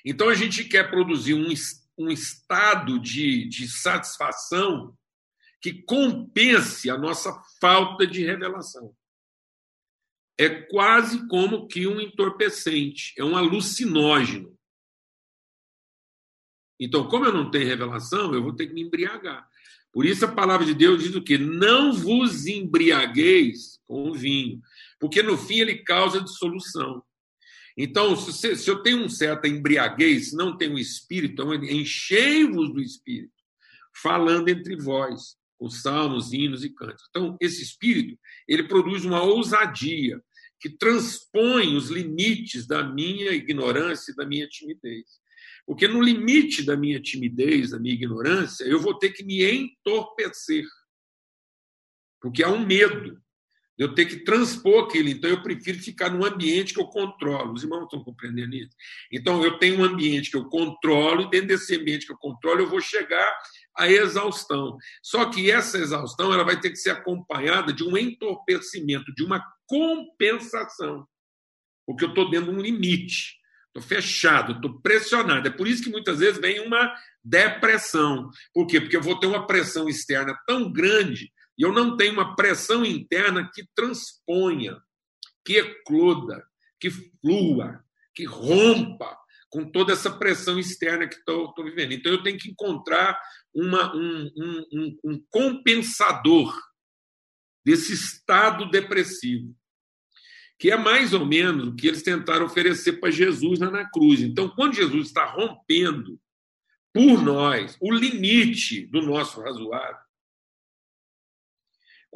Então, 0.02 0.30
a 0.30 0.34
gente 0.34 0.64
quer 0.64 0.90
produzir 0.90 1.34
um, 1.34 1.52
um 1.98 2.08
estado 2.08 2.98
de, 2.98 3.46
de 3.46 3.68
satisfação 3.68 4.96
que 5.60 5.82
compense 5.82 6.88
a 6.88 6.96
nossa 6.96 7.38
falta 7.60 8.06
de 8.06 8.24
revelação 8.24 8.96
é 10.38 10.48
quase 10.48 11.26
como 11.28 11.66
que 11.66 11.86
um 11.86 12.00
entorpecente, 12.00 13.14
é 13.16 13.24
um 13.24 13.36
alucinógeno. 13.36 14.56
Então, 16.78 17.08
como 17.08 17.24
eu 17.24 17.32
não 17.32 17.50
tenho 17.50 17.66
revelação, 17.66 18.34
eu 18.34 18.42
vou 18.42 18.52
ter 18.52 18.66
que 18.66 18.74
me 18.74 18.82
embriagar. 18.82 19.48
Por 19.92 20.04
isso 20.04 20.26
a 20.26 20.32
palavra 20.32 20.66
de 20.66 20.74
Deus 20.74 21.02
diz 21.02 21.14
o 21.14 21.22
quê? 21.22 21.38
Não 21.38 21.90
vos 21.90 22.46
embriagueis 22.46 23.80
com 23.86 24.10
o 24.10 24.14
vinho, 24.14 24.60
porque 25.00 25.22
no 25.22 25.38
fim 25.38 25.60
ele 25.60 25.78
causa 25.78 26.20
dissolução. 26.20 27.02
Então, 27.78 28.14
se, 28.14 28.56
se 28.56 28.70
eu 28.70 28.82
tenho 28.82 29.04
um 29.04 29.08
certa 29.08 29.48
embriaguez, 29.48 30.30
se 30.30 30.36
não 30.36 30.56
tenho 30.56 30.74
o 30.74 30.78
espírito, 30.78 31.32
então 31.32 31.54
enchei-vos 31.54 32.72
do 32.74 32.80
espírito, 32.80 33.32
falando 34.02 34.48
entre 34.48 34.76
vós, 34.76 35.36
com 35.58 35.68
salmos, 35.70 36.32
hinos 36.32 36.64
e 36.64 36.70
cantos. 36.70 37.04
Então, 37.08 37.36
esse 37.40 37.62
espírito, 37.62 38.18
ele 38.46 38.64
produz 38.64 39.04
uma 39.04 39.22
ousadia, 39.22 40.20
que 40.60 40.70
transpõe 40.70 41.76
os 41.76 41.90
limites 41.90 42.66
da 42.66 42.82
minha 42.82 43.32
ignorância 43.32 44.12
e 44.12 44.16
da 44.16 44.26
minha 44.26 44.48
timidez. 44.48 45.04
Porque 45.66 45.88
no 45.88 46.00
limite 46.00 46.62
da 46.62 46.76
minha 46.76 47.00
timidez, 47.00 47.70
da 47.70 47.78
minha 47.78 47.94
ignorância, 47.94 48.64
eu 48.64 48.80
vou 48.80 48.98
ter 48.98 49.10
que 49.10 49.24
me 49.24 49.44
entorpecer. 49.44 50.64
Porque 52.20 52.42
há 52.42 52.48
um 52.48 52.64
medo 52.64 53.20
eu 53.78 53.94
ter 53.94 54.06
que 54.06 54.16
transpor 54.16 54.84
aquilo. 54.84 55.08
Então, 55.08 55.28
eu 55.28 55.42
prefiro 55.42 55.78
ficar 55.78 56.10
num 56.10 56.24
ambiente 56.24 56.72
que 56.72 56.80
eu 56.80 56.86
controlo. 56.86 57.52
Os 57.52 57.62
irmãos 57.62 57.84
estão 57.84 58.02
compreendendo 58.02 58.54
isso? 58.54 58.70
Então, 59.12 59.44
eu 59.44 59.58
tenho 59.58 59.80
um 59.80 59.84
ambiente 59.84 60.30
que 60.30 60.36
eu 60.36 60.46
controlo, 60.46 61.22
e 61.22 61.30
dentro 61.30 61.48
desse 61.48 61.76
ambiente 61.76 62.06
que 62.06 62.12
eu 62.12 62.16
controlo, 62.16 62.60
eu 62.60 62.68
vou 62.68 62.80
chegar 62.80 63.30
à 63.76 63.90
exaustão. 63.90 64.78
Só 65.02 65.26
que 65.26 65.50
essa 65.50 65.78
exaustão 65.78 66.32
ela 66.32 66.44
vai 66.44 66.58
ter 66.58 66.70
que 66.70 66.76
ser 66.76 66.90
acompanhada 66.90 67.72
de 67.72 67.84
um 67.84 67.96
entorpecimento, 67.96 69.14
de 69.14 69.22
uma 69.22 69.44
compensação. 69.66 71.06
Porque 71.86 72.04
eu 72.04 72.08
estou 72.08 72.30
dentro 72.30 72.50
de 72.50 72.58
um 72.58 72.62
limite. 72.62 73.36
Estou 73.66 73.82
fechado, 73.82 74.52
estou 74.52 74.80
pressionado. 74.80 75.46
É 75.46 75.50
por 75.50 75.68
isso 75.68 75.82
que 75.82 75.90
muitas 75.90 76.18
vezes 76.18 76.40
vem 76.40 76.66
uma 76.66 76.94
depressão. 77.22 78.30
Por 78.54 78.66
quê? 78.66 78.80
Porque 78.80 78.96
eu 78.96 79.02
vou 79.02 79.20
ter 79.20 79.26
uma 79.26 79.46
pressão 79.46 79.86
externa 79.86 80.34
tão 80.46 80.72
grande 80.72 81.30
e 81.58 81.62
eu 81.62 81.72
não 81.72 81.96
tenho 81.96 82.12
uma 82.12 82.36
pressão 82.36 82.84
interna 82.84 83.50
que 83.52 83.66
transponha, 83.74 84.80
que 85.44 85.56
ecloda, 85.58 86.46
que 86.78 86.90
flua, 86.90 87.82
que 88.14 88.24
rompa 88.24 89.16
com 89.48 89.70
toda 89.70 89.92
essa 89.92 90.10
pressão 90.10 90.58
externa 90.58 91.08
que 91.08 91.14
estou 91.14 91.54
vivendo. 91.64 91.92
Então 91.92 92.12
eu 92.12 92.22
tenho 92.22 92.38
que 92.38 92.50
encontrar 92.50 93.18
uma, 93.54 93.94
um, 93.94 94.30
um, 94.72 94.98
um 95.04 95.24
compensador 95.30 96.54
desse 97.64 97.94
estado 97.94 98.70
depressivo, 98.70 99.54
que 100.58 100.70
é 100.70 100.76
mais 100.76 101.12
ou 101.12 101.24
menos 101.24 101.68
o 101.68 101.74
que 101.74 101.88
eles 101.88 102.02
tentaram 102.02 102.46
oferecer 102.46 103.00
para 103.00 103.10
Jesus 103.10 103.58
lá 103.58 103.70
na 103.70 103.90
cruz. 103.90 104.20
Então, 104.20 104.48
quando 104.48 104.74
Jesus 104.74 105.08
está 105.08 105.24
rompendo 105.24 106.20
por 106.92 107.22
nós 107.22 107.76
o 107.80 107.92
limite 107.92 108.86
do 108.86 109.02
nosso 109.02 109.40
razoável, 109.40 110.05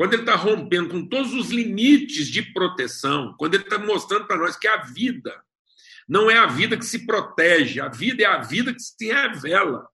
quando 0.00 0.14
ele 0.14 0.22
está 0.22 0.34
rompendo 0.34 0.88
com 0.88 1.06
todos 1.06 1.34
os 1.34 1.50
limites 1.50 2.28
de 2.28 2.40
proteção, 2.54 3.34
quando 3.36 3.52
ele 3.52 3.64
está 3.64 3.78
mostrando 3.78 4.26
para 4.26 4.38
nós 4.38 4.56
que 4.56 4.66
a 4.66 4.78
vida 4.78 5.44
não 6.08 6.30
é 6.30 6.38
a 6.38 6.46
vida 6.46 6.74
que 6.74 6.86
se 6.86 7.04
protege, 7.04 7.82
a 7.82 7.88
vida 7.90 8.22
é 8.22 8.24
a 8.24 8.38
vida 8.38 8.72
que 8.72 8.80
se 8.80 9.12
revela. 9.12 9.86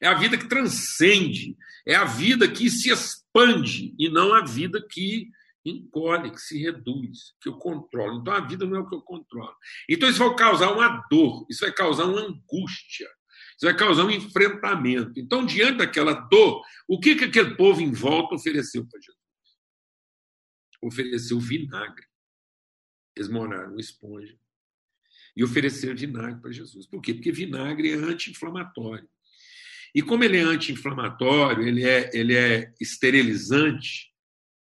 É 0.00 0.08
a 0.08 0.14
vida 0.14 0.38
que 0.38 0.48
transcende, 0.48 1.54
é 1.86 1.94
a 1.94 2.06
vida 2.06 2.48
que 2.48 2.70
se 2.70 2.88
expande 2.88 3.94
e 3.98 4.08
não 4.08 4.32
a 4.32 4.42
vida 4.42 4.82
que 4.90 5.28
encolhe, 5.62 6.30
que 6.30 6.40
se 6.40 6.58
reduz, 6.62 7.34
que 7.42 7.48
eu 7.50 7.58
controlo. 7.58 8.22
Então 8.22 8.32
a 8.32 8.40
vida 8.40 8.64
não 8.64 8.78
é 8.78 8.80
o 8.80 8.88
que 8.88 8.94
eu 8.94 9.02
controlo. 9.02 9.54
Então 9.86 10.08
isso 10.08 10.18
vai 10.18 10.34
causar 10.34 10.72
uma 10.72 11.06
dor, 11.10 11.44
isso 11.50 11.60
vai 11.60 11.72
causar 11.74 12.06
uma 12.06 12.22
angústia, 12.22 13.06
isso 13.60 13.66
vai 13.66 13.76
causar 13.76 14.06
um 14.06 14.10
enfrentamento. 14.10 15.20
Então, 15.20 15.44
diante 15.44 15.76
daquela 15.76 16.14
dor, 16.14 16.64
o 16.88 16.98
que, 16.98 17.14
que 17.14 17.24
aquele 17.24 17.56
povo 17.56 17.82
em 17.82 17.92
volta 17.92 18.34
ofereceu 18.34 18.86
para 18.86 18.98
Jesus? 18.98 19.20
Ofereceu 20.82 21.38
vinagre. 21.38 22.06
Eles 23.14 23.28
moraram 23.28 23.78
esponja 23.78 24.34
e 25.36 25.44
ofereceram 25.44 25.94
vinagre 25.94 26.40
para 26.40 26.50
Jesus. 26.50 26.86
Por 26.86 27.02
quê? 27.02 27.12
Porque 27.12 27.30
vinagre 27.30 27.90
é 27.90 27.96
anti-inflamatório. 27.96 29.06
E 29.94 30.00
como 30.00 30.24
ele 30.24 30.38
é 30.38 30.42
anti-inflamatório, 30.42 31.68
ele 31.68 31.84
é, 31.84 32.10
ele 32.14 32.34
é 32.34 32.72
esterilizante, 32.80 34.10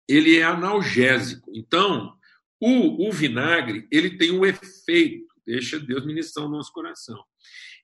ele 0.08 0.38
é 0.38 0.44
analgésico. 0.44 1.52
Então, 1.54 2.18
o, 2.60 3.08
o 3.08 3.12
vinagre 3.12 3.88
ele 3.92 4.18
tem 4.18 4.32
um 4.32 4.44
efeito, 4.44 5.32
deixa 5.46 5.80
Deus 5.80 6.04
ministrar 6.08 6.48
o 6.48 6.50
nosso 6.50 6.74
coração. 6.74 7.24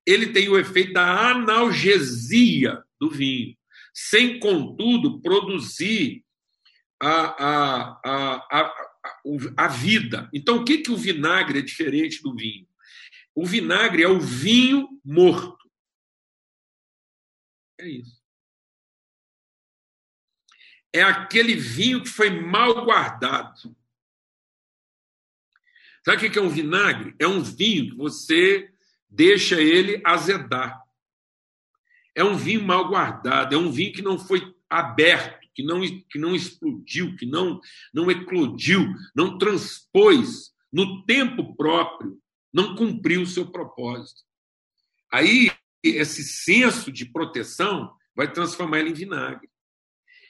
Ele 0.06 0.32
tem 0.32 0.48
o 0.50 0.58
efeito 0.58 0.94
da 0.94 1.32
analgesia 1.32 2.84
do 3.00 3.10
vinho, 3.10 3.58
sem, 3.94 4.40
contudo, 4.40 5.20
produzir 5.22 6.24
a, 7.02 7.10
a, 7.10 8.02
a, 8.04 8.36
a, 8.52 8.74
a 9.58 9.68
vida. 9.68 10.30
Então, 10.34 10.58
o 10.58 10.66
que, 10.66 10.80
que 10.80 10.92
o 10.92 10.98
vinagre 10.98 11.60
é 11.60 11.62
diferente 11.62 12.22
do 12.22 12.36
vinho? 12.36 12.68
O 13.34 13.46
vinagre 13.46 14.04
é 14.04 14.08
o 14.08 14.20
vinho 14.20 14.88
morto. 15.04 15.70
É 17.80 17.88
isso. 17.88 18.24
É 20.94 21.04
aquele 21.04 21.56
vinho 21.56 22.02
que 22.02 22.10
foi 22.10 22.30
mal 22.30 22.86
guardado. 22.86 23.76
Sabe 26.06 26.28
o 26.28 26.32
que 26.32 26.40
é 26.40 26.42
um 26.42 26.50
vinagre? 26.50 27.14
É 27.20 27.28
um 27.28 27.42
vinho 27.42 27.90
que 27.90 27.98
você 27.98 28.74
deixa 29.16 29.62
ele 29.62 30.02
azedar. 30.06 30.82
É 32.14 32.24
um 32.24 32.36
vinho 32.36 32.64
mal 32.64 32.88
guardado, 32.88 33.54
é 33.54 33.58
um 33.58 33.72
vinho 33.72 33.94
que 33.94 34.02
não 34.02 34.18
foi 34.18 34.54
aberto, 34.70 35.48
que 35.54 35.64
não, 35.64 35.82
que 35.82 36.20
não 36.20 36.36
explodiu, 36.36 37.16
que 37.16 37.26
não, 37.26 37.60
não 37.94 38.10
eclodiu, 38.12 38.94
não 39.16 39.38
transpôs 39.38 40.54
no 40.72 41.06
tempo 41.06 41.56
próprio 41.56 42.20
não 42.56 42.74
cumpriu 42.74 43.22
o 43.22 43.28
seu 43.28 43.52
propósito. 43.52 44.22
Aí, 45.12 45.52
esse 45.84 46.24
senso 46.24 46.90
de 46.90 47.06
proteção 47.06 47.94
vai 48.16 48.32
transformar 48.32 48.80
ele 48.80 48.92
em 48.92 48.94
vinagre. 48.94 49.50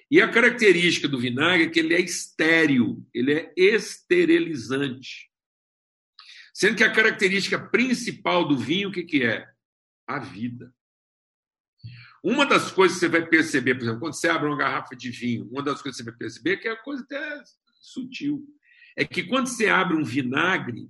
E 0.10 0.20
a 0.20 0.28
característica 0.28 1.08
do 1.08 1.20
vinagre 1.20 1.68
é 1.68 1.70
que 1.70 1.80
ele 1.80 1.94
é 1.94 2.02
estéril, 2.02 3.06
ele 3.14 3.32
é 3.32 3.54
esterilizante. 3.56 5.30
Sendo 6.56 6.78
que 6.78 6.86
a 6.86 6.94
característica 6.94 7.60
principal 7.60 8.48
do 8.48 8.58
vinho, 8.58 8.88
o 8.88 8.92
que, 8.94 9.04
que 9.04 9.26
é? 9.26 9.46
A 10.08 10.20
vida. 10.20 10.74
Uma 12.24 12.46
das 12.46 12.72
coisas 12.72 12.98
que 12.98 13.02
você 13.02 13.10
vai 13.10 13.28
perceber, 13.28 13.76
por 13.76 13.84
exemplo, 13.84 14.00
quando 14.00 14.14
você 14.14 14.30
abre 14.30 14.48
uma 14.48 14.58
garrafa 14.58 14.96
de 14.96 15.12
vinho, 15.12 15.50
uma 15.50 15.62
das 15.62 15.82
coisas 15.82 15.98
que 15.98 16.06
você 16.06 16.10
vai 16.10 16.18
perceber, 16.18 16.56
que 16.56 16.70
é 16.70 16.72
a 16.72 16.82
coisa 16.82 17.04
até 17.04 17.44
sutil, 17.82 18.48
é 18.96 19.04
que 19.04 19.24
quando 19.24 19.48
você 19.48 19.68
abre 19.68 19.98
um 19.98 20.04
vinagre, 20.06 20.90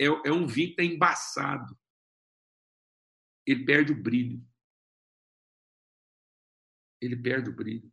é, 0.00 0.06
é 0.06 0.32
um 0.32 0.46
vinho 0.46 0.74
que 0.74 0.80
está 0.80 0.82
embaçado. 0.82 1.78
Ele 3.46 3.66
perde 3.66 3.92
o 3.92 4.02
brilho. 4.02 4.42
Ele 7.02 7.16
perde 7.16 7.50
o 7.50 7.54
brilho. 7.54 7.92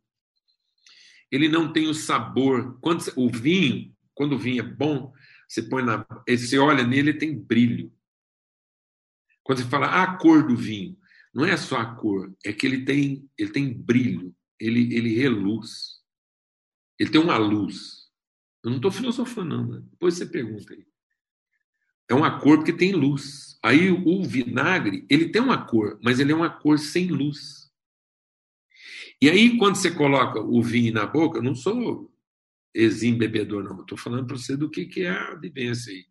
Ele 1.30 1.50
não 1.50 1.70
tem 1.70 1.86
o 1.86 1.92
sabor. 1.92 2.80
Quando 2.80 3.04
o 3.14 3.28
vinho, 3.28 3.94
quando 4.14 4.36
o 4.36 4.38
vinho 4.38 4.60
é 4.60 4.66
bom, 4.66 5.12
você 5.50 5.62
põe 5.64 5.82
na, 5.82 6.06
você 6.28 6.58
olha 6.58 6.84
nele, 6.84 7.10
ele 7.10 7.18
tem 7.18 7.36
brilho. 7.36 7.92
Quando 9.42 9.58
você 9.58 9.68
fala 9.68 9.86
ah, 9.88 10.04
a 10.04 10.16
cor 10.16 10.46
do 10.46 10.56
vinho, 10.56 10.96
não 11.34 11.44
é 11.44 11.56
só 11.56 11.78
a 11.78 11.96
cor, 11.96 12.32
é 12.46 12.52
que 12.52 12.64
ele 12.64 12.84
tem, 12.84 13.28
ele 13.36 13.50
tem 13.50 13.72
brilho, 13.72 14.32
ele, 14.60 14.94
ele 14.94 15.12
reluz. 15.12 15.98
Ele 17.00 17.10
tem 17.10 17.20
uma 17.20 17.36
luz. 17.36 18.10
Eu 18.62 18.70
não 18.70 18.76
estou 18.76 18.92
filosofando, 18.92 19.56
não. 19.56 19.66
Né? 19.66 19.82
Depois 19.90 20.14
você 20.14 20.26
pergunta 20.26 20.72
aí. 20.72 20.86
É 22.08 22.14
uma 22.14 22.38
cor 22.38 22.58
porque 22.58 22.72
tem 22.72 22.92
luz. 22.92 23.58
Aí 23.60 23.90
o 23.90 24.22
vinagre, 24.22 25.04
ele 25.10 25.30
tem 25.30 25.42
uma 25.42 25.66
cor, 25.66 25.98
mas 26.00 26.20
ele 26.20 26.30
é 26.30 26.34
uma 26.34 26.50
cor 26.50 26.78
sem 26.78 27.08
luz. 27.08 27.68
E 29.20 29.28
aí, 29.28 29.58
quando 29.58 29.76
você 29.76 29.90
coloca 29.90 30.40
o 30.40 30.62
vinho 30.62 30.94
na 30.94 31.06
boca, 31.06 31.38
eu 31.38 31.42
não 31.42 31.54
sou 31.54 32.10
exim 32.74 33.16
bebedor, 33.16 33.64
não. 33.64 33.80
Estou 33.80 33.98
falando 33.98 34.26
para 34.26 34.36
você 34.36 34.56
do 34.56 34.70
que, 34.70 34.86
que 34.86 35.02
é 35.02 35.10
a 35.10 35.34
vivência 35.34 35.92
aí. 35.92 36.04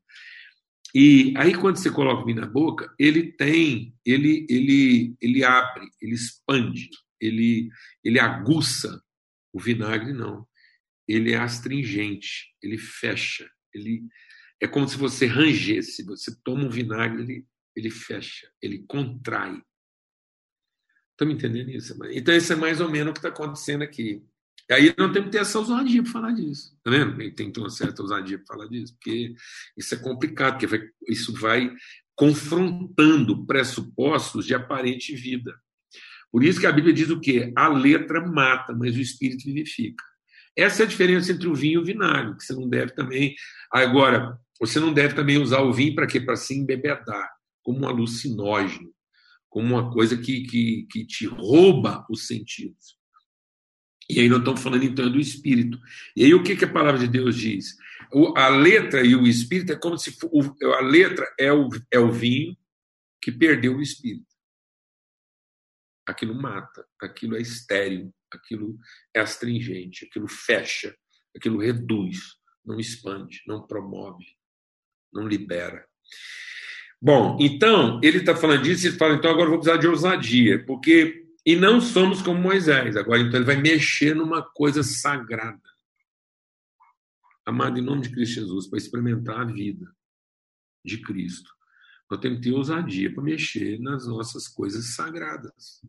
E 0.93 1.33
aí, 1.37 1.53
quando 1.53 1.77
você 1.77 1.91
coloca 1.91 2.23
o 2.23 2.25
vinho 2.25 2.41
na 2.41 2.47
boca, 2.47 2.93
ele 2.97 3.31
tem, 3.31 3.95
ele, 4.03 4.47
ele, 4.49 5.15
ele 5.21 5.43
abre, 5.43 5.87
ele 6.01 6.13
expande, 6.13 6.89
ele, 7.21 7.69
ele 8.03 8.19
aguça. 8.19 9.01
O 9.53 9.59
vinagre 9.59 10.13
não. 10.13 10.47
Ele 11.07 11.33
é 11.33 11.37
astringente, 11.37 12.55
ele 12.61 12.77
fecha, 12.77 13.49
ele 13.73 14.03
é 14.61 14.67
como 14.67 14.87
se 14.87 14.95
você 14.97 15.25
rangesse. 15.25 16.03
Você 16.05 16.35
toma 16.43 16.65
um 16.65 16.69
vinagre, 16.69 17.23
ele, 17.23 17.47
ele 17.75 17.89
fecha, 17.89 18.47
ele 18.61 18.85
contrai. 18.87 19.61
Estão 21.11 21.27
me 21.27 21.33
entendendo 21.33 21.69
isso? 21.69 21.97
Então, 22.11 22.35
isso 22.35 22.53
é 22.53 22.55
mais 22.55 22.79
ou 22.79 22.89
menos 22.89 23.11
o 23.11 23.13
que 23.13 23.19
está 23.19 23.29
acontecendo 23.29 23.83
aqui. 23.83 24.23
E 24.69 24.73
aí 24.73 24.95
não 24.97 25.11
temos 25.11 25.27
que 25.27 25.31
ter 25.31 25.41
essa 25.41 25.59
ousadia 25.59 26.01
para 26.01 26.11
falar 26.11 26.31
disso. 26.31 26.75
Tá 26.83 26.91
vendo? 26.91 27.17
Tem 27.17 27.47
que 27.47 27.51
ter 27.51 27.59
uma 27.59 27.69
certa 27.69 28.01
ousadia 28.01 28.37
para 28.37 28.55
falar 28.55 28.67
disso, 28.67 28.93
porque 28.93 29.33
isso 29.77 29.93
é 29.93 29.97
complicado, 29.97 30.53
porque 30.53 30.67
vai, 30.67 30.81
isso 31.07 31.33
vai 31.33 31.71
confrontando 32.15 33.45
pressupostos 33.45 34.45
de 34.45 34.53
aparente 34.53 35.15
vida. 35.15 35.55
Por 36.31 36.43
isso 36.43 36.59
que 36.59 36.67
a 36.67 36.71
Bíblia 36.71 36.93
diz 36.93 37.09
o 37.09 37.19
quê? 37.19 37.51
A 37.55 37.67
letra 37.69 38.25
mata, 38.25 38.73
mas 38.75 38.95
o 38.95 38.99
espírito 38.99 39.45
vivifica. 39.45 40.03
Essa 40.55 40.83
é 40.83 40.85
a 40.85 40.89
diferença 40.89 41.31
entre 41.31 41.47
o 41.47 41.55
vinho 41.55 41.75
e 41.75 41.77
o 41.77 41.85
vinagre, 41.85 42.35
que 42.35 42.43
você 42.43 42.53
não 42.53 42.67
deve 42.67 42.93
também. 42.93 43.33
Agora, 43.71 44.37
você 44.59 44.79
não 44.79 44.93
deve 44.93 45.15
também 45.15 45.37
usar 45.37 45.61
o 45.61 45.73
vinho 45.73 45.95
para 45.95 46.05
quê? 46.05 46.19
Para 46.19 46.35
se 46.35 46.53
embebedar, 46.53 47.29
como 47.63 47.79
um 47.79 47.87
alucinógeno, 47.87 48.91
como 49.47 49.73
uma 49.75 49.91
coisa 49.91 50.17
que, 50.17 50.41
que, 50.41 50.87
que 50.91 51.05
te 51.05 51.25
rouba 51.25 52.05
os 52.09 52.27
sentidos. 52.27 52.98
E 54.09 54.19
aí 54.19 54.27
nós 54.27 54.39
estamos 54.39 54.61
falando 54.61 54.83
então 54.83 55.11
do 55.11 55.19
espírito. 55.19 55.79
E 56.15 56.25
aí 56.25 56.33
o 56.33 56.41
que, 56.41 56.55
que 56.55 56.65
a 56.65 56.71
palavra 56.71 56.99
de 56.99 57.07
Deus 57.07 57.35
diz? 57.35 57.77
O, 58.11 58.35
a 58.35 58.49
letra 58.49 59.05
e 59.05 59.15
o 59.15 59.27
espírito 59.27 59.71
é 59.71 59.75
como 59.75 59.97
se 59.97 60.17
o, 60.23 60.41
a 60.73 60.81
letra 60.81 61.31
é 61.39 61.53
o, 61.53 61.69
é 61.91 61.99
o 61.99 62.11
vinho 62.11 62.57
que 63.21 63.31
perdeu 63.31 63.75
o 63.75 63.81
espírito. 63.81 64.25
Aquilo 66.07 66.33
mata, 66.33 66.87
aquilo 66.99 67.35
é 67.35 67.41
estéril, 67.41 68.11
aquilo 68.31 68.79
é 69.13 69.19
astringente, 69.19 70.05
aquilo 70.05 70.27
fecha, 70.27 70.95
aquilo 71.35 71.59
reduz, 71.59 72.17
não 72.65 72.79
expande, 72.79 73.43
não 73.45 73.67
promove, 73.67 74.25
não 75.13 75.27
libera. 75.27 75.87
Bom, 76.99 77.37
então, 77.39 78.01
ele 78.03 78.17
está 78.17 78.35
falando 78.35 78.63
disso 78.63 78.87
e 78.87 78.91
fala, 78.91 79.13
então 79.13 79.29
agora 79.29 79.49
vou 79.49 79.59
precisar 79.59 79.77
de 79.77 79.87
ousadia, 79.87 80.65
porque 80.65 81.28
e 81.49 81.55
não 81.55 81.81
somos 81.81 82.21
como 82.21 82.39
Moisés. 82.39 82.95
Agora, 82.95 83.21
então, 83.21 83.39
ele 83.39 83.43
vai 83.43 83.55
mexer 83.55 84.15
numa 84.15 84.39
coisa 84.39 84.83
sagrada. 84.83 85.59
Amado, 87.43 87.79
em 87.79 87.81
nome 87.81 88.03
de 88.03 88.11
Cristo 88.11 88.35
Jesus, 88.35 88.67
para 88.67 88.77
experimentar 88.77 89.39
a 89.39 89.45
vida 89.45 89.91
de 90.85 91.01
Cristo, 91.01 91.49
nós 92.07 92.19
temos 92.19 92.37
que 92.37 92.43
ter 92.43 92.55
ousadia 92.55 93.11
para 93.11 93.23
mexer 93.23 93.79
nas 93.79 94.05
nossas 94.05 94.47
coisas 94.47 94.93
sagradas. 94.93 95.81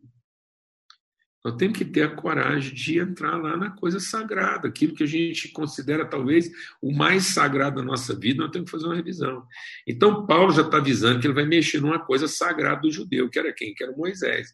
Nós 1.42 1.54
temos 1.56 1.78
que 1.78 1.86
ter 1.86 2.02
a 2.02 2.14
coragem 2.14 2.74
de 2.74 2.98
entrar 2.98 3.36
lá 3.36 3.56
na 3.56 3.70
coisa 3.70 3.98
sagrada, 3.98 4.68
aquilo 4.68 4.94
que 4.94 5.04
a 5.04 5.06
gente 5.06 5.48
considera 5.48 6.04
talvez 6.04 6.50
o 6.82 6.92
mais 6.92 7.26
sagrado 7.28 7.76
da 7.76 7.82
nossa 7.82 8.14
vida, 8.14 8.42
nós 8.42 8.50
temos 8.50 8.70
que 8.70 8.76
fazer 8.76 8.86
uma 8.86 8.94
revisão. 8.94 9.42
Então, 9.86 10.26
Paulo 10.26 10.52
já 10.52 10.60
está 10.60 10.76
avisando 10.76 11.18
que 11.18 11.26
ele 11.26 11.34
vai 11.34 11.46
mexer 11.46 11.80
numa 11.80 11.98
coisa 11.98 12.28
sagrada 12.28 12.82
do 12.82 12.90
judeu, 12.90 13.30
que 13.30 13.38
era 13.38 13.52
quem? 13.54 13.72
Que 13.72 13.82
era 13.82 13.96
Moisés. 13.96 14.48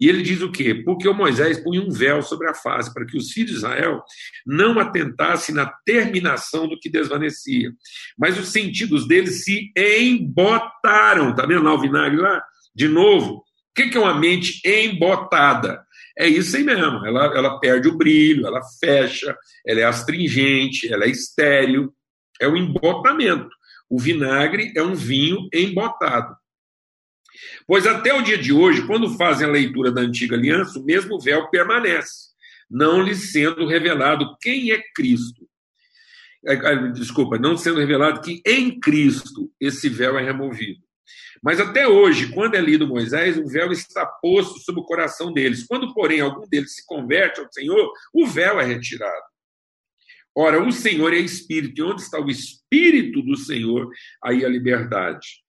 E 0.00 0.08
ele 0.08 0.22
diz 0.22 0.40
o 0.40 0.50
quê? 0.50 0.74
Porque 0.74 1.06
o 1.06 1.12
Moisés 1.12 1.58
punha 1.62 1.82
um 1.82 1.90
véu 1.90 2.22
sobre 2.22 2.48
a 2.48 2.54
face, 2.54 2.92
para 2.92 3.04
que 3.04 3.18
os 3.18 3.32
filhos 3.32 3.50
de 3.50 3.56
Israel 3.58 4.02
não 4.46 4.78
atentassem 4.78 5.54
na 5.54 5.66
terminação 5.84 6.66
do 6.66 6.78
que 6.80 6.88
desvanecia. 6.88 7.70
Mas 8.18 8.38
os 8.38 8.48
sentidos 8.48 9.06
deles 9.06 9.44
se 9.44 9.70
embotaram. 9.76 11.30
Está 11.30 11.44
vendo 11.44 11.64
lá 11.64 11.74
o 11.74 11.80
vinagre 11.80 12.18
lá? 12.18 12.42
De 12.74 12.88
novo, 12.88 13.34
o 13.36 13.44
que 13.74 13.96
é 13.96 14.00
uma 14.00 14.18
mente 14.18 14.58
embotada? 14.64 15.84
É 16.20 16.28
isso 16.28 16.54
aí 16.54 16.62
mesmo. 16.62 17.06
Ela, 17.06 17.26
ela 17.34 17.58
perde 17.58 17.88
o 17.88 17.96
brilho, 17.96 18.46
ela 18.46 18.60
fecha, 18.78 19.34
ela 19.66 19.80
é 19.80 19.84
astringente, 19.84 20.92
ela 20.92 21.04
é 21.04 21.08
estéril. 21.08 21.94
É 22.38 22.46
o 22.46 22.56
embotamento. 22.56 23.48
O 23.88 23.98
vinagre 23.98 24.70
é 24.76 24.82
um 24.82 24.94
vinho 24.94 25.48
embotado. 25.52 26.36
Pois 27.66 27.86
até 27.86 28.12
o 28.12 28.20
dia 28.20 28.36
de 28.36 28.52
hoje, 28.52 28.86
quando 28.86 29.16
fazem 29.16 29.48
a 29.48 29.50
leitura 29.50 29.90
da 29.90 30.02
antiga 30.02 30.36
aliança, 30.36 30.78
o 30.78 30.84
mesmo 30.84 31.18
véu 31.18 31.48
permanece, 31.48 32.28
não 32.70 33.02
lhe 33.02 33.14
sendo 33.14 33.66
revelado 33.66 34.36
quem 34.42 34.72
é 34.72 34.82
Cristo. 34.94 35.48
É, 36.46 36.52
é, 36.52 36.88
desculpa, 36.92 37.38
não 37.38 37.56
sendo 37.56 37.80
revelado 37.80 38.20
que 38.20 38.42
em 38.46 38.78
Cristo 38.78 39.50
esse 39.58 39.88
véu 39.88 40.18
é 40.18 40.22
removido. 40.22 40.82
Mas 41.42 41.58
até 41.58 41.88
hoje, 41.88 42.32
quando 42.32 42.54
é 42.54 42.60
lido 42.60 42.86
Moisés, 42.86 43.38
o 43.38 43.46
véu 43.46 43.72
está 43.72 44.04
posto 44.04 44.58
sobre 44.60 44.80
o 44.80 44.84
coração 44.84 45.32
deles. 45.32 45.66
Quando, 45.66 45.94
porém, 45.94 46.20
algum 46.20 46.46
deles 46.46 46.74
se 46.74 46.84
converte 46.84 47.40
ao 47.40 47.50
Senhor, 47.50 47.90
o 48.12 48.26
véu 48.26 48.60
é 48.60 48.64
retirado. 48.64 49.30
Ora, 50.36 50.62
o 50.62 50.70
Senhor 50.70 51.12
é 51.12 51.18
Espírito, 51.18 51.80
e 51.80 51.82
onde 51.82 52.02
está 52.02 52.20
o 52.20 52.30
Espírito 52.30 53.22
do 53.22 53.36
Senhor, 53.36 53.90
aí 54.22 54.44
a 54.44 54.48
liberdade. 54.48 55.42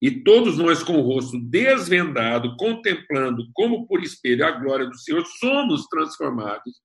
E 0.00 0.22
todos 0.22 0.56
nós, 0.58 0.82
com 0.82 0.96
o 0.98 1.02
rosto 1.02 1.40
desvendado, 1.40 2.54
contemplando 2.56 3.48
como 3.52 3.86
por 3.86 4.02
espelho 4.02 4.46
a 4.46 4.52
glória 4.52 4.86
do 4.86 4.96
Senhor, 4.96 5.24
somos 5.40 5.86
transformados 5.88 6.80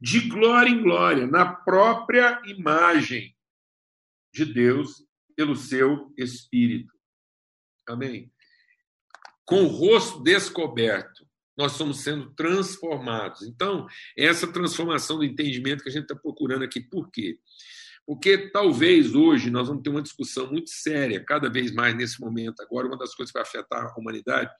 de 0.00 0.28
glória 0.28 0.68
em 0.68 0.82
glória, 0.82 1.28
na 1.28 1.54
própria 1.54 2.42
imagem 2.46 3.32
de 4.34 4.44
Deus, 4.44 5.06
pelo 5.36 5.54
seu 5.54 6.12
Espírito. 6.18 6.92
Amém? 7.88 8.30
Com 9.44 9.64
o 9.64 9.68
rosto 9.68 10.22
descoberto, 10.22 11.26
nós 11.56 11.72
estamos 11.72 12.00
sendo 12.00 12.30
transformados. 12.34 13.42
Então, 13.42 13.86
essa 14.16 14.50
transformação 14.50 15.18
do 15.18 15.24
entendimento 15.24 15.82
que 15.82 15.88
a 15.88 15.92
gente 15.92 16.04
está 16.04 16.16
procurando 16.16 16.64
aqui, 16.64 16.80
por 16.80 17.10
quê? 17.10 17.38
Porque 18.06 18.50
talvez 18.50 19.14
hoje 19.14 19.50
nós 19.50 19.68
vamos 19.68 19.82
ter 19.82 19.90
uma 19.90 20.02
discussão 20.02 20.50
muito 20.50 20.70
séria, 20.70 21.24
cada 21.24 21.48
vez 21.48 21.72
mais 21.72 21.94
nesse 21.94 22.20
momento. 22.20 22.60
Agora, 22.60 22.86
uma 22.86 22.98
das 22.98 23.14
coisas 23.14 23.30
que 23.30 23.38
vai 23.38 23.46
afetar 23.46 23.86
a 23.86 23.98
humanidade 23.98 24.50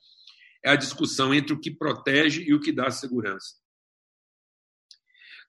é 0.63 0.69
a 0.69 0.75
discussão 0.75 1.33
entre 1.33 1.53
o 1.53 1.59
que 1.59 1.71
protege 1.71 2.43
e 2.43 2.53
o 2.53 2.59
que 2.59 2.71
dá 2.71 2.89
segurança. 2.89 3.62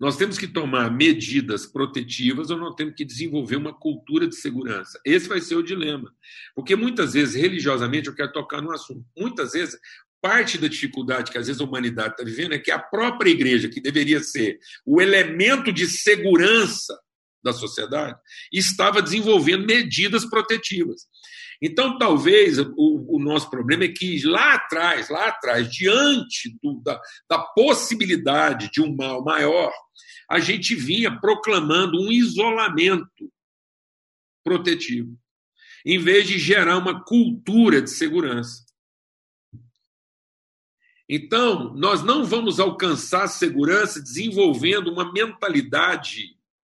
Nós 0.00 0.16
temos 0.16 0.38
que 0.38 0.46
tomar 0.46 0.90
medidas 0.90 1.66
protetivas 1.66 2.50
ou 2.50 2.56
nós 2.56 2.74
temos 2.74 2.94
que 2.94 3.04
desenvolver 3.04 3.56
uma 3.56 3.72
cultura 3.72 4.26
de 4.26 4.36
segurança. 4.36 5.00
Esse 5.04 5.28
vai 5.28 5.40
ser 5.40 5.56
o 5.56 5.62
dilema. 5.62 6.12
Porque 6.54 6.74
muitas 6.76 7.12
vezes, 7.12 7.34
religiosamente, 7.34 8.08
eu 8.08 8.14
quero 8.14 8.32
tocar 8.32 8.60
no 8.60 8.72
assunto. 8.72 9.04
Muitas 9.16 9.52
vezes, 9.52 9.78
parte 10.20 10.56
da 10.56 10.68
dificuldade 10.68 11.30
que 11.30 11.38
às 11.38 11.46
vezes 11.46 11.60
a 11.60 11.64
humanidade 11.64 12.14
está 12.14 12.24
vivendo 12.24 12.54
é 12.54 12.58
que 12.58 12.70
a 12.70 12.78
própria 12.78 13.30
igreja, 13.30 13.68
que 13.68 13.80
deveria 13.80 14.20
ser 14.20 14.58
o 14.86 15.00
elemento 15.00 15.72
de 15.72 15.86
segurança 15.86 16.98
da 17.42 17.52
sociedade, 17.52 18.18
estava 18.50 19.02
desenvolvendo 19.02 19.66
medidas 19.66 20.24
protetivas. 20.24 21.02
Então, 21.60 21.98
talvez 21.98 22.58
o, 22.58 22.74
o, 22.76 23.18
nosso 23.18 23.48
problema 23.50 23.84
é 23.84 23.88
que 23.88 24.24
lá 24.24 24.54
atrás, 24.54 25.08
lá 25.08 25.28
atrás, 25.28 25.70
diante 25.70 26.56
do, 26.62 26.80
da, 26.82 27.00
da 27.28 27.38
possibilidade 27.38 28.70
de 28.70 28.80
um 28.82 28.94
mal 28.94 29.22
maior, 29.22 29.72
a 30.28 30.40
gente 30.40 30.74
vinha 30.74 31.18
proclamando 31.20 32.00
um 32.00 32.10
isolamento 32.10 33.32
protetivo, 34.42 35.16
em 35.84 35.98
vez 35.98 36.26
de 36.26 36.38
gerar 36.38 36.78
uma 36.78 37.02
cultura 37.04 37.80
de 37.80 37.90
segurança. 37.90 38.64
Então, 41.08 41.74
nós 41.74 42.02
não 42.02 42.24
vamos 42.24 42.58
alcançar 42.58 43.28
segurança 43.28 44.00
desenvolvendo 44.02 44.90
uma 44.90 45.12
mentalidade 45.12 46.33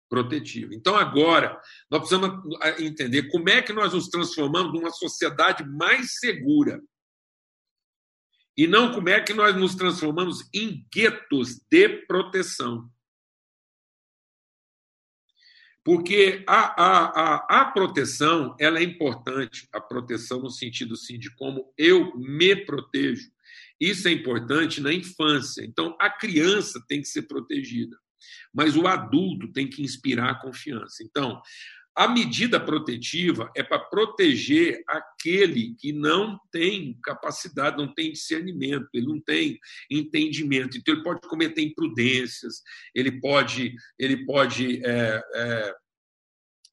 protetiva. 0.08 0.74
Então, 0.74 0.96
agora, 0.96 1.60
nós 1.90 2.00
precisamos 2.00 2.40
entender 2.78 3.28
como 3.30 3.48
é 3.48 3.62
que 3.62 3.72
nós 3.72 3.92
nos 3.92 4.08
transformamos 4.08 4.72
numa 4.72 4.90
sociedade 4.90 5.64
mais 5.64 6.18
segura. 6.18 6.82
E 8.56 8.66
não 8.66 8.92
como 8.92 9.08
é 9.08 9.20
que 9.20 9.34
nós 9.34 9.54
nos 9.54 9.74
transformamos 9.74 10.48
em 10.54 10.86
guetos 10.92 11.60
de 11.68 11.88
proteção. 12.06 12.90
Porque 15.84 16.42
a, 16.48 16.82
a, 16.82 17.04
a, 17.06 17.60
a 17.60 17.64
proteção 17.66 18.56
ela 18.58 18.78
é 18.78 18.82
importante, 18.82 19.68
a 19.72 19.80
proteção 19.80 20.40
no 20.40 20.50
sentido 20.50 20.96
sim, 20.96 21.18
de 21.18 21.30
como 21.36 21.72
eu 21.76 22.16
me 22.16 22.56
protejo. 22.56 23.30
Isso 23.78 24.08
é 24.08 24.10
importante 24.10 24.80
na 24.80 24.92
infância. 24.92 25.62
Então, 25.62 25.96
a 26.00 26.10
criança 26.10 26.82
tem 26.88 27.00
que 27.00 27.08
ser 27.08 27.22
protegida 27.22 27.96
mas 28.52 28.76
o 28.76 28.86
adulto 28.86 29.52
tem 29.52 29.68
que 29.68 29.82
inspirar 29.82 30.40
confiança. 30.40 31.02
Então, 31.02 31.40
a 31.96 32.06
medida 32.06 32.60
protetiva 32.60 33.50
é 33.56 33.62
para 33.62 33.78
proteger 33.78 34.82
aquele 34.86 35.74
que 35.78 35.92
não 35.92 36.38
tem 36.52 36.98
capacidade, 37.02 37.78
não 37.78 37.92
tem 37.92 38.12
discernimento, 38.12 38.86
ele 38.92 39.06
não 39.06 39.18
tem 39.18 39.58
entendimento. 39.90 40.76
Então, 40.76 40.94
ele 40.94 41.02
pode 41.02 41.22
cometer 41.22 41.62
imprudências, 41.62 42.60
ele 42.94 43.18
pode, 43.18 43.74
ele 43.98 44.26
pode 44.26 44.82
é, 44.84 45.74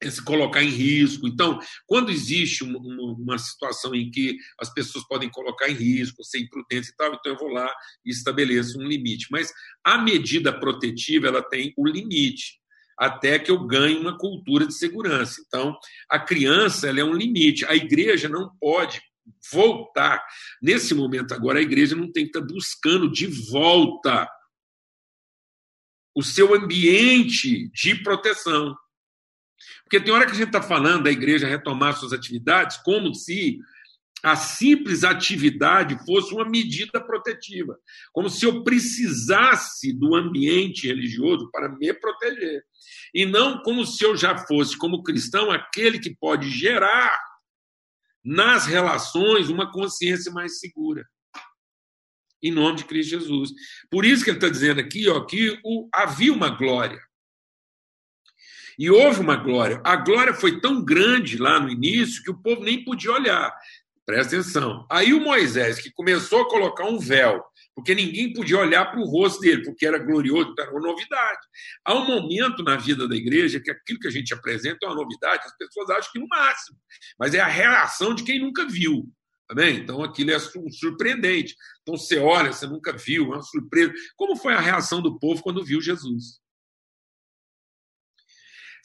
é, 0.02 0.10
se 0.10 0.22
colocar 0.22 0.62
em 0.62 0.68
risco. 0.68 1.26
Então, 1.26 1.58
quando 1.86 2.10
existe 2.10 2.64
uma, 2.64 2.78
uma, 2.78 3.38
situação 3.38 3.94
em 3.94 4.10
que 4.10 4.36
as 4.60 4.72
pessoas 4.72 5.06
podem 5.06 5.30
colocar 5.30 5.68
em 5.68 5.74
risco, 5.74 6.24
ser 6.24 6.40
imprudentes 6.40 6.90
e 6.90 6.96
tal, 6.96 7.14
então 7.14 7.32
eu 7.32 7.38
vou 7.38 7.48
lá 7.48 7.72
e 8.04 8.10
estabeleço 8.10 8.78
um 8.78 8.86
limite. 8.86 9.26
Mas 9.30 9.52
a 9.84 9.98
medida 9.98 10.52
protetiva 10.52 11.28
ela 11.28 11.42
tem 11.42 11.72
o 11.76 11.86
limite 11.86 12.60
até 12.96 13.38
que 13.38 13.50
eu 13.50 13.66
ganhe 13.66 13.98
uma 13.98 14.16
cultura 14.16 14.66
de 14.66 14.74
segurança. 14.74 15.42
Então, 15.46 15.76
a 16.08 16.18
criança 16.18 16.88
ela 16.88 17.00
é 17.00 17.04
um 17.04 17.14
limite. 17.14 17.64
A 17.66 17.74
igreja 17.74 18.28
não 18.28 18.50
pode 18.60 19.00
voltar. 19.52 20.24
Nesse 20.62 20.94
momento 20.94 21.32
agora, 21.34 21.58
a 21.58 21.62
igreja 21.62 21.96
não 21.96 22.10
tem 22.10 22.24
que 22.24 22.38
estar 22.38 22.46
buscando 22.46 23.10
de 23.10 23.26
volta 23.26 24.28
o 26.14 26.22
seu 26.22 26.54
ambiente 26.54 27.68
de 27.72 27.96
proteção. 28.02 28.74
Porque 29.82 30.00
tem 30.00 30.12
hora 30.12 30.26
que 30.26 30.32
a 30.32 30.36
gente 30.36 30.48
está 30.48 30.62
falando 30.62 31.04
da 31.04 31.10
igreja 31.10 31.46
retomar 31.46 31.96
suas 31.96 32.12
atividades 32.12 32.76
como 32.78 33.14
se 33.14 33.58
a 34.24 34.36
simples 34.36 35.04
atividade 35.04 36.02
fosse 36.06 36.32
uma 36.32 36.48
medida 36.48 36.98
protetiva, 36.98 37.78
como 38.10 38.30
se 38.30 38.46
eu 38.46 38.64
precisasse 38.64 39.92
do 39.92 40.14
ambiente 40.14 40.86
religioso 40.86 41.50
para 41.50 41.68
me 41.68 41.92
proteger, 41.92 42.64
e 43.12 43.26
não 43.26 43.62
como 43.62 43.84
se 43.84 44.02
eu 44.02 44.16
já 44.16 44.38
fosse, 44.46 44.78
como 44.78 45.02
cristão, 45.02 45.50
aquele 45.50 45.98
que 45.98 46.16
pode 46.16 46.48
gerar 46.48 47.14
nas 48.24 48.64
relações 48.64 49.50
uma 49.50 49.70
consciência 49.70 50.32
mais 50.32 50.58
segura. 50.58 51.06
Em 52.42 52.50
nome 52.50 52.78
de 52.78 52.84
Cristo 52.84 53.10
Jesus. 53.10 53.50
Por 53.90 54.06
isso 54.06 54.24
que 54.24 54.30
ele 54.30 54.38
está 54.38 54.48
dizendo 54.48 54.80
aqui 54.80 55.06
ó, 55.08 55.22
que 55.24 55.60
o, 55.62 55.88
havia 55.92 56.32
uma 56.32 56.48
glória. 56.48 57.00
E 58.78 58.90
houve 58.90 59.20
uma 59.20 59.36
glória. 59.36 59.80
A 59.84 59.96
glória 59.96 60.34
foi 60.34 60.60
tão 60.60 60.84
grande 60.84 61.38
lá 61.38 61.60
no 61.60 61.70
início 61.70 62.22
que 62.22 62.30
o 62.30 62.38
povo 62.38 62.62
nem 62.62 62.84
podia 62.84 63.12
olhar. 63.12 63.54
Presta 64.06 64.36
atenção. 64.36 64.86
Aí 64.90 65.14
o 65.14 65.20
Moisés, 65.20 65.80
que 65.80 65.90
começou 65.90 66.42
a 66.42 66.48
colocar 66.48 66.84
um 66.84 66.98
véu, 66.98 67.42
porque 67.74 67.94
ninguém 67.94 68.32
podia 68.32 68.58
olhar 68.58 68.84
para 68.90 69.00
o 69.00 69.04
rosto 69.04 69.40
dele, 69.40 69.64
porque 69.64 69.86
era 69.86 69.98
glorioso, 69.98 70.54
era 70.58 70.70
uma 70.70 70.80
novidade. 70.80 71.40
Há 71.84 71.94
um 71.94 72.06
momento 72.06 72.62
na 72.62 72.76
vida 72.76 73.08
da 73.08 73.16
igreja 73.16 73.60
que 73.60 73.70
aquilo 73.70 73.98
que 73.98 74.08
a 74.08 74.10
gente 74.10 74.34
apresenta 74.34 74.78
é 74.82 74.88
uma 74.88 74.96
novidade, 74.96 75.42
as 75.46 75.56
pessoas 75.56 75.88
acham 75.90 76.12
que 76.12 76.18
no 76.18 76.28
máximo, 76.28 76.78
mas 77.18 77.34
é 77.34 77.40
a 77.40 77.46
reação 77.46 78.14
de 78.14 78.22
quem 78.24 78.38
nunca 78.38 78.66
viu. 78.66 79.10
Também? 79.48 79.78
Então 79.78 80.02
aquilo 80.02 80.30
é 80.30 80.38
surpreendente. 80.38 81.54
Então 81.82 81.96
você 81.96 82.18
olha, 82.18 82.52
você 82.52 82.66
nunca 82.66 82.92
viu, 82.96 83.24
é 83.24 83.36
uma 83.36 83.42
surpresa. 83.42 83.92
Como 84.16 84.36
foi 84.36 84.54
a 84.54 84.60
reação 84.60 85.02
do 85.02 85.18
povo 85.18 85.42
quando 85.42 85.64
viu 85.64 85.80
Jesus? 85.80 86.40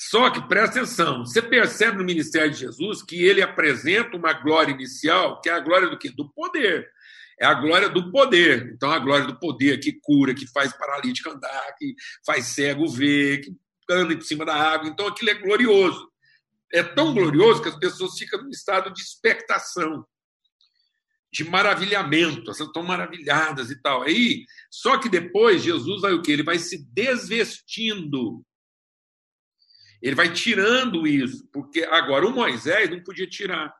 Só 0.01 0.29
que 0.29 0.47
presta 0.47 0.79
atenção, 0.79 1.25
você 1.25 1.41
percebe 1.41 1.97
no 1.97 2.05
ministério 2.05 2.51
de 2.51 2.59
Jesus 2.59 3.03
que 3.03 3.21
ele 3.21 3.41
apresenta 3.41 4.15
uma 4.15 4.31
glória 4.31 4.71
inicial, 4.71 5.41
que 5.41 5.49
é 5.49 5.53
a 5.53 5.59
glória 5.59 5.89
do 5.89 5.97
quê? 5.97 6.09
Do 6.09 6.29
poder. 6.31 6.89
É 7.37 7.45
a 7.45 7.53
glória 7.53 7.89
do 7.89 8.09
poder. 8.09 8.71
Então, 8.73 8.89
a 8.89 8.97
glória 8.97 9.25
do 9.25 9.37
poder 9.37 9.77
que 9.79 9.91
cura, 10.01 10.33
que 10.33 10.47
faz 10.47 10.71
paralítico 10.71 11.29
andar, 11.29 11.75
que 11.77 11.95
faz 12.25 12.45
cego 12.45 12.87
ver, 12.87 13.41
que 13.41 13.53
anda 13.89 14.13
em 14.13 14.21
cima 14.21 14.45
da 14.45 14.55
água. 14.55 14.87
Então, 14.87 15.05
aquilo 15.05 15.31
é 15.31 15.33
glorioso. 15.33 16.09
É 16.71 16.81
tão 16.81 17.13
glorioso 17.13 17.61
que 17.61 17.69
as 17.69 17.77
pessoas 17.77 18.17
ficam 18.17 18.41
num 18.41 18.49
estado 18.49 18.93
de 18.93 19.01
expectação, 19.01 20.05
de 21.31 21.43
maravilhamento, 21.43 22.43
elas 22.45 22.59
estão 22.59 22.83
maravilhadas 22.83 23.69
e 23.69 23.81
tal. 23.81 24.03
Aí, 24.03 24.45
só 24.71 24.97
que 24.97 25.09
depois 25.09 25.61
Jesus 25.61 26.01
vai 26.01 26.13
o 26.13 26.21
quê? 26.21 26.31
Ele 26.31 26.43
vai 26.43 26.57
se 26.57 26.85
desvestindo 26.93 28.45
ele 30.01 30.15
vai 30.15 30.31
tirando 30.31 31.05
isso, 31.05 31.47
porque 31.51 31.83
agora 31.83 32.25
o 32.25 32.31
Moisés 32.31 32.89
não 32.89 33.03
podia 33.03 33.27
tirar, 33.27 33.73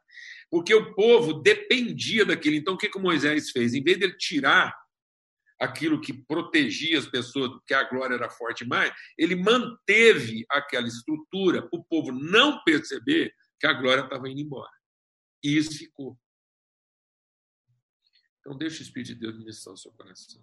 porque 0.50 0.74
o 0.74 0.94
povo 0.94 1.34
dependia 1.34 2.26
daquilo. 2.26 2.56
Então, 2.56 2.74
o 2.74 2.78
que, 2.78 2.90
que 2.90 2.98
o 2.98 3.02
Moisés 3.02 3.52
fez? 3.52 3.74
Em 3.74 3.84
vez 3.84 3.98
de 3.98 4.06
ele 4.06 4.18
tirar 4.18 4.78
aquilo 5.60 6.00
que 6.00 6.14
protegia 6.14 6.98
as 6.98 7.06
pessoas, 7.06 7.52
porque 7.52 7.74
a 7.74 7.84
glória 7.84 8.16
era 8.16 8.30
forte 8.30 8.64
demais, 8.64 8.94
ele 9.18 9.36
manteve 9.36 10.46
aquela 10.50 10.88
estrutura 10.88 11.68
para 11.68 11.80
o 11.80 11.84
povo 11.84 12.12
não 12.12 12.64
perceber 12.64 13.34
que 13.60 13.68
a 13.68 13.74
glória 13.74 14.04
estava 14.04 14.30
indo 14.30 14.40
embora. 14.40 14.72
E 15.44 15.58
isso 15.58 15.78
ficou. 15.78 16.18
Então, 18.40 18.58
deixa 18.58 18.80
o 18.80 18.84
Espírito 18.84 19.14
de 19.14 19.20
Deus 19.20 19.38
ministrar 19.38 19.74
o 19.74 19.78
seu 19.78 19.92
coração. 19.92 20.42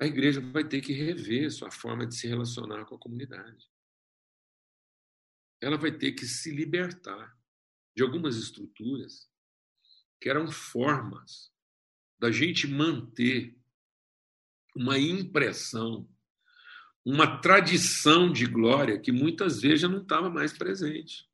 A 0.00 0.06
igreja 0.06 0.40
vai 0.40 0.64
ter 0.64 0.80
que 0.80 0.92
rever 0.92 1.50
sua 1.50 1.70
forma 1.70 2.04
de 2.04 2.16
se 2.16 2.26
relacionar 2.26 2.84
com 2.84 2.96
a 2.96 2.98
comunidade 2.98 3.71
ela 5.62 5.78
vai 5.78 5.92
ter 5.92 6.12
que 6.12 6.26
se 6.26 6.50
libertar 6.50 7.34
de 7.96 8.02
algumas 8.02 8.36
estruturas 8.36 9.30
que 10.20 10.28
eram 10.28 10.50
formas 10.50 11.52
da 12.18 12.30
gente 12.30 12.66
manter 12.66 13.56
uma 14.74 14.98
impressão, 14.98 16.08
uma 17.04 17.40
tradição 17.40 18.32
de 18.32 18.46
glória 18.46 18.98
que 18.98 19.12
muitas 19.12 19.60
vezes 19.60 19.82
já 19.82 19.88
não 19.88 20.02
estava 20.02 20.28
mais 20.28 20.52
presente. 20.52 21.28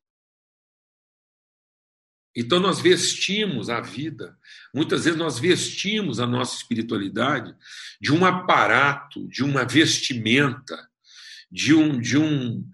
Então 2.36 2.60
nós 2.60 2.80
vestimos 2.80 3.68
a 3.70 3.80
vida, 3.80 4.38
muitas 4.74 5.04
vezes 5.04 5.18
nós 5.18 5.38
vestimos 5.38 6.20
a 6.20 6.26
nossa 6.26 6.56
espiritualidade 6.56 7.54
de 8.00 8.12
um 8.12 8.24
aparato, 8.24 9.26
de 9.28 9.42
uma 9.42 9.64
vestimenta, 9.64 10.88
de 11.50 11.74
um, 11.74 11.98
de 11.98 12.16
um, 12.18 12.68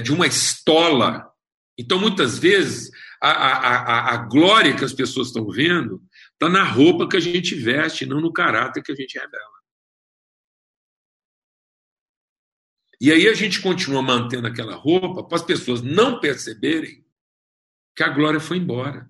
de 0.00 0.12
uma 0.12 0.26
estola. 0.26 1.30
Então, 1.78 1.98
muitas 1.98 2.38
vezes, 2.38 2.90
a, 3.20 3.30
a, 3.30 3.52
a, 3.52 4.14
a 4.14 4.16
glória 4.26 4.76
que 4.76 4.84
as 4.84 4.92
pessoas 4.92 5.28
estão 5.28 5.48
vendo 5.48 6.02
está 6.32 6.48
na 6.48 6.62
roupa 6.62 7.08
que 7.08 7.16
a 7.16 7.20
gente 7.20 7.54
veste, 7.54 8.06
não 8.06 8.20
no 8.20 8.32
caráter 8.32 8.82
que 8.82 8.92
a 8.92 8.94
gente 8.94 9.18
revela. 9.18 9.58
E 13.00 13.12
aí 13.12 13.28
a 13.28 13.34
gente 13.34 13.62
continua 13.62 14.02
mantendo 14.02 14.46
aquela 14.46 14.74
roupa 14.74 15.22
para 15.22 15.36
as 15.36 15.42
pessoas 15.42 15.82
não 15.82 16.20
perceberem 16.20 17.06
que 17.94 18.02
a 18.02 18.08
glória 18.08 18.40
foi 18.40 18.56
embora. 18.56 19.08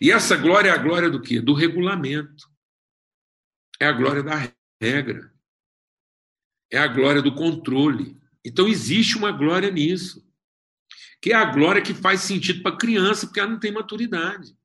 E 0.00 0.10
essa 0.10 0.36
glória 0.36 0.70
é 0.70 0.72
a 0.72 0.78
glória 0.78 1.10
do 1.10 1.20
quê? 1.20 1.40
Do 1.40 1.52
regulamento. 1.52 2.48
É 3.80 3.86
a 3.86 3.92
glória 3.92 4.22
da 4.22 4.52
regra. 4.80 5.32
É 6.70 6.78
a 6.78 6.86
glória 6.86 7.22
do 7.22 7.34
controle. 7.34 8.16
Então 8.44 8.68
existe 8.68 9.16
uma 9.16 9.32
glória 9.32 9.70
nisso, 9.70 10.24
que 11.20 11.32
é 11.32 11.36
a 11.36 11.44
glória 11.44 11.82
que 11.82 11.94
faz 11.94 12.20
sentido 12.20 12.62
para 12.62 12.74
a 12.74 12.78
criança, 12.78 13.26
porque 13.26 13.40
ela 13.40 13.50
não 13.50 13.60
tem 13.60 13.72
maturidade. 13.72 14.56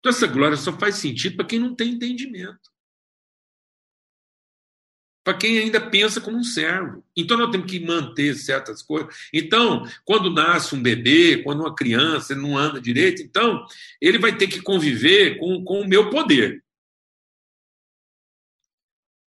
Então 0.00 0.10
essa 0.10 0.26
glória 0.26 0.56
só 0.56 0.72
faz 0.78 0.96
sentido 0.96 1.36
para 1.36 1.46
quem 1.46 1.58
não 1.58 1.74
tem 1.74 1.92
entendimento. 1.92 2.72
para 5.24 5.34
quem 5.34 5.58
ainda 5.58 5.80
pensa 5.80 6.20
como 6.20 6.36
um 6.36 6.44
servo. 6.44 7.04
Então 7.16 7.36
nós 7.36 7.50
temos 7.50 7.70
que 7.70 7.80
manter 7.80 8.34
certas 8.34 8.82
coisas. 8.82 9.14
Então, 9.32 9.84
quando 10.04 10.32
nasce 10.32 10.74
um 10.74 10.82
bebê, 10.82 11.42
quando 11.42 11.60
uma 11.60 11.74
criança 11.74 12.34
não 12.34 12.56
anda 12.58 12.80
direito, 12.80 13.22
então 13.22 13.64
ele 14.00 14.18
vai 14.18 14.36
ter 14.36 14.48
que 14.48 14.60
conviver 14.60 15.38
com, 15.38 15.64
com 15.64 15.80
o 15.80 15.88
meu 15.88 16.10
poder. 16.10 16.61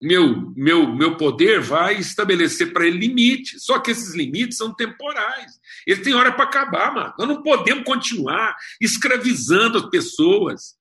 Meu, 0.00 0.52
meu, 0.54 0.94
meu 0.94 1.16
poder 1.16 1.60
vai 1.60 1.96
estabelecer 1.96 2.72
para 2.72 2.86
ele 2.86 2.98
limites. 2.98 3.64
Só 3.64 3.78
que 3.78 3.90
esses 3.90 4.14
limites 4.14 4.58
são 4.58 4.74
temporais. 4.74 5.52
Eles 5.86 6.02
têm 6.02 6.14
hora 6.14 6.32
para 6.32 6.44
acabar, 6.44 6.94
mano. 6.94 7.14
Nós 7.18 7.28
não 7.28 7.42
podemos 7.42 7.84
continuar 7.84 8.54
escravizando 8.80 9.78
as 9.78 9.88
pessoas 9.88 10.75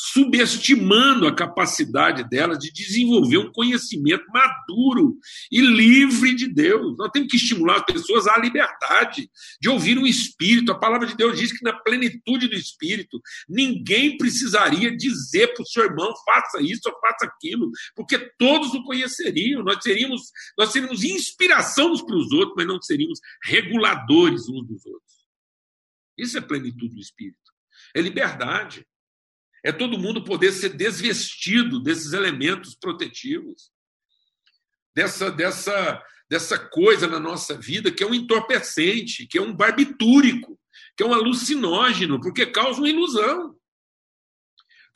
subestimando 0.00 1.26
a 1.26 1.34
capacidade 1.34 2.22
delas 2.28 2.58
de 2.58 2.72
desenvolver 2.72 3.38
um 3.38 3.52
conhecimento 3.52 4.24
maduro 4.28 5.18
e 5.50 5.60
livre 5.60 6.34
de 6.34 6.46
Deus. 6.46 6.96
Nós 6.96 7.10
temos 7.10 7.28
que 7.28 7.36
estimular 7.36 7.78
as 7.78 7.84
pessoas 7.84 8.28
à 8.28 8.38
liberdade 8.38 9.28
de 9.60 9.68
ouvir 9.68 9.98
o 9.98 10.06
Espírito. 10.06 10.70
A 10.70 10.78
palavra 10.78 11.06
de 11.06 11.16
Deus 11.16 11.36
diz 11.36 11.52
que 11.52 11.64
na 11.64 11.72
plenitude 11.72 12.46
do 12.46 12.54
Espírito, 12.54 13.20
ninguém 13.48 14.16
precisaria 14.16 14.96
dizer 14.96 15.48
para 15.54 15.62
o 15.62 15.66
seu 15.66 15.84
irmão, 15.84 16.14
faça 16.24 16.62
isso 16.62 16.88
ou 16.88 17.00
faça 17.00 17.24
aquilo, 17.24 17.68
porque 17.96 18.18
todos 18.38 18.72
o 18.74 18.84
conheceriam. 18.84 19.64
Nós 19.64 19.82
seríamos, 19.82 20.22
nós 20.56 20.70
seríamos 20.70 21.02
inspiração 21.02 21.90
uns 21.90 22.02
para 22.02 22.16
os 22.16 22.30
outros, 22.30 22.54
mas 22.56 22.66
não 22.66 22.80
seríamos 22.80 23.18
reguladores 23.42 24.48
uns 24.48 24.64
dos 24.66 24.86
outros. 24.86 25.18
Isso 26.16 26.38
é 26.38 26.40
plenitude 26.40 26.94
do 26.94 27.00
Espírito. 27.00 27.38
É 27.94 28.00
liberdade. 28.00 28.86
É 29.64 29.72
todo 29.72 29.98
mundo 29.98 30.24
poder 30.24 30.52
ser 30.52 30.70
desvestido 30.70 31.80
desses 31.80 32.12
elementos 32.12 32.74
protetivos, 32.74 33.70
dessa, 34.94 35.30
dessa, 35.30 36.02
dessa 36.30 36.58
coisa 36.58 37.06
na 37.06 37.18
nossa 37.18 37.56
vida 37.58 37.90
que 37.90 38.02
é 38.02 38.06
um 38.06 38.14
entorpecente, 38.14 39.26
que 39.26 39.38
é 39.38 39.42
um 39.42 39.54
barbitúrico, 39.54 40.58
que 40.96 41.02
é 41.02 41.06
um 41.06 41.14
alucinógeno, 41.14 42.20
porque 42.20 42.46
causa 42.46 42.78
uma 42.78 42.88
ilusão. 42.88 43.57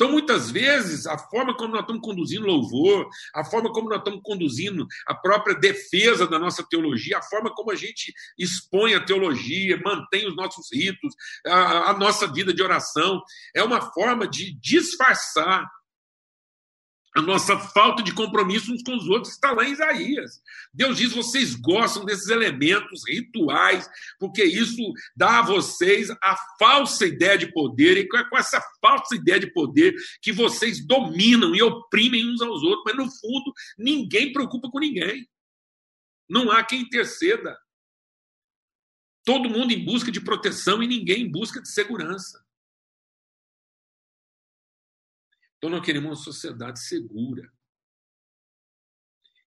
Então, 0.02 0.10
muitas 0.10 0.50
vezes, 0.50 1.06
a 1.06 1.16
forma 1.16 1.56
como 1.56 1.74
nós 1.74 1.82
estamos 1.82 2.02
conduzindo 2.02 2.44
louvor, 2.44 3.08
a 3.32 3.44
forma 3.44 3.72
como 3.72 3.88
nós 3.88 3.98
estamos 3.98 4.20
conduzindo 4.24 4.84
a 5.06 5.14
própria 5.14 5.54
defesa 5.54 6.26
da 6.26 6.40
nossa 6.40 6.66
teologia, 6.68 7.18
a 7.18 7.22
forma 7.22 7.54
como 7.54 7.70
a 7.70 7.76
gente 7.76 8.12
expõe 8.36 8.94
a 8.94 9.04
teologia, 9.04 9.80
mantém 9.84 10.26
os 10.26 10.34
nossos 10.34 10.66
ritos, 10.72 11.14
a, 11.46 11.90
a 11.90 11.92
nossa 11.96 12.26
vida 12.26 12.52
de 12.52 12.60
oração, 12.64 13.22
é 13.54 13.62
uma 13.62 13.92
forma 13.92 14.26
de 14.26 14.58
disfarçar 14.58 15.70
a 17.14 17.20
nossa 17.20 17.58
falta 17.58 18.02
de 18.02 18.14
compromisso 18.14 18.72
uns 18.72 18.82
com 18.82 18.96
os 18.96 19.06
outros 19.06 19.34
está 19.34 19.52
lá 19.52 19.64
em 19.64 19.72
Isaías. 19.72 20.40
Deus 20.72 20.96
diz: 20.96 21.12
vocês 21.12 21.54
gostam 21.54 22.04
desses 22.04 22.28
elementos 22.28 23.02
rituais, 23.06 23.88
porque 24.18 24.42
isso 24.42 24.82
dá 25.14 25.40
a 25.40 25.42
vocês 25.42 26.08
a 26.22 26.36
falsa 26.58 27.06
ideia 27.06 27.36
de 27.36 27.52
poder, 27.52 27.98
e 27.98 28.16
é 28.16 28.24
com 28.24 28.38
essa 28.38 28.62
falsa 28.80 29.14
ideia 29.14 29.38
de 29.38 29.52
poder 29.52 29.94
que 30.22 30.32
vocês 30.32 30.86
dominam 30.86 31.54
e 31.54 31.62
oprimem 31.62 32.26
uns 32.30 32.40
aos 32.40 32.62
outros, 32.62 32.84
mas 32.86 32.96
no 32.96 33.10
fundo 33.10 33.52
ninguém 33.76 34.32
preocupa 34.32 34.70
com 34.70 34.78
ninguém. 34.78 35.28
Não 36.28 36.50
há 36.50 36.64
quem 36.64 36.80
interceda. 36.80 37.58
Todo 39.24 39.50
mundo 39.50 39.72
em 39.72 39.84
busca 39.84 40.10
de 40.10 40.20
proteção 40.20 40.82
e 40.82 40.86
ninguém 40.86 41.24
em 41.24 41.30
busca 41.30 41.60
de 41.60 41.68
segurança. 41.68 42.41
Então, 45.62 45.70
nós 45.70 45.86
queremos 45.86 46.08
uma 46.08 46.16
sociedade 46.16 46.80
segura. 46.80 47.48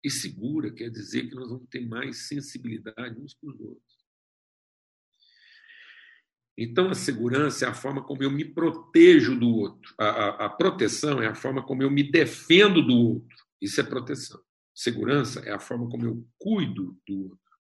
E 0.01 0.09
segura 0.09 0.73
quer 0.73 0.89
dizer 0.89 1.27
que 1.27 1.35
nós 1.35 1.49
vamos 1.49 1.67
ter 1.67 1.85
mais 1.85 2.29
sensibilidade 2.29 3.19
uns 3.19 3.33
com 3.33 3.49
os 3.49 3.59
outros. 3.59 4.05
Então, 6.57 6.89
a 6.89 6.95
segurança 6.95 7.65
é 7.65 7.67
a 7.67 7.73
forma 7.73 8.01
como 8.01 8.23
eu 8.23 8.31
me 8.31 8.45
protejo 8.45 9.37
do 9.37 9.49
outro. 9.49 9.93
A, 9.97 10.05
a, 10.05 10.45
a, 10.45 10.49
proteção 10.49 11.21
é 11.21 11.27
a 11.27 11.35
forma 11.35 11.61
como 11.61 11.83
eu 11.83 11.91
me 11.91 12.09
defendo 12.09 12.81
do 12.81 12.95
outro. 12.95 13.37
Isso 13.59 13.81
é 13.81 13.83
proteção. 13.83 14.41
Segurança 14.73 15.41
é 15.41 15.51
a 15.51 15.59
forma 15.59 15.89
como 15.89 16.05
eu 16.05 16.25
cuido 16.37 16.97
do 17.05 17.23
outro. 17.23 17.59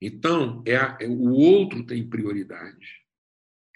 Então, 0.00 0.62
é, 0.66 0.76
a, 0.76 0.96
é 0.98 1.06
o 1.06 1.28
outro 1.28 1.84
tem 1.84 2.08
prioridade. 2.08 3.06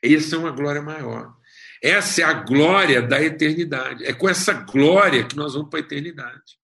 Essa 0.02 0.36
é 0.36 0.38
uma 0.38 0.50
glória 0.50 0.82
maior. 0.82 1.36
Essa 1.82 2.22
é 2.22 2.24
a 2.24 2.32
glória 2.32 3.00
da 3.02 3.22
eternidade. 3.22 4.04
É 4.04 4.12
com 4.12 4.28
essa 4.28 4.52
glória 4.52 5.26
que 5.26 5.36
nós 5.36 5.54
vamos 5.54 5.68
para 5.68 5.78
a 5.78 5.82
eternidade. 5.82 6.58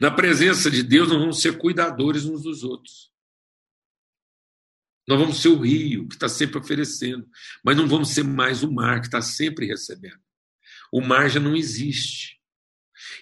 Na 0.00 0.10
presença 0.10 0.70
de 0.70 0.82
Deus, 0.82 1.08
nós 1.08 1.18
vamos 1.18 1.40
ser 1.40 1.58
cuidadores 1.58 2.24
uns 2.24 2.42
dos 2.42 2.62
outros. 2.62 3.10
Nós 5.06 5.18
vamos 5.18 5.40
ser 5.40 5.48
o 5.48 5.60
rio 5.60 6.08
que 6.08 6.14
está 6.14 6.28
sempre 6.28 6.58
oferecendo, 6.58 7.28
mas 7.64 7.76
não 7.76 7.86
vamos 7.86 8.10
ser 8.10 8.24
mais 8.24 8.62
o 8.62 8.72
mar 8.72 9.00
que 9.00 9.06
está 9.06 9.22
sempre 9.22 9.66
recebendo. 9.66 10.20
O 10.92 11.00
mar 11.00 11.28
já 11.30 11.38
não 11.38 11.54
existe. 11.54 12.40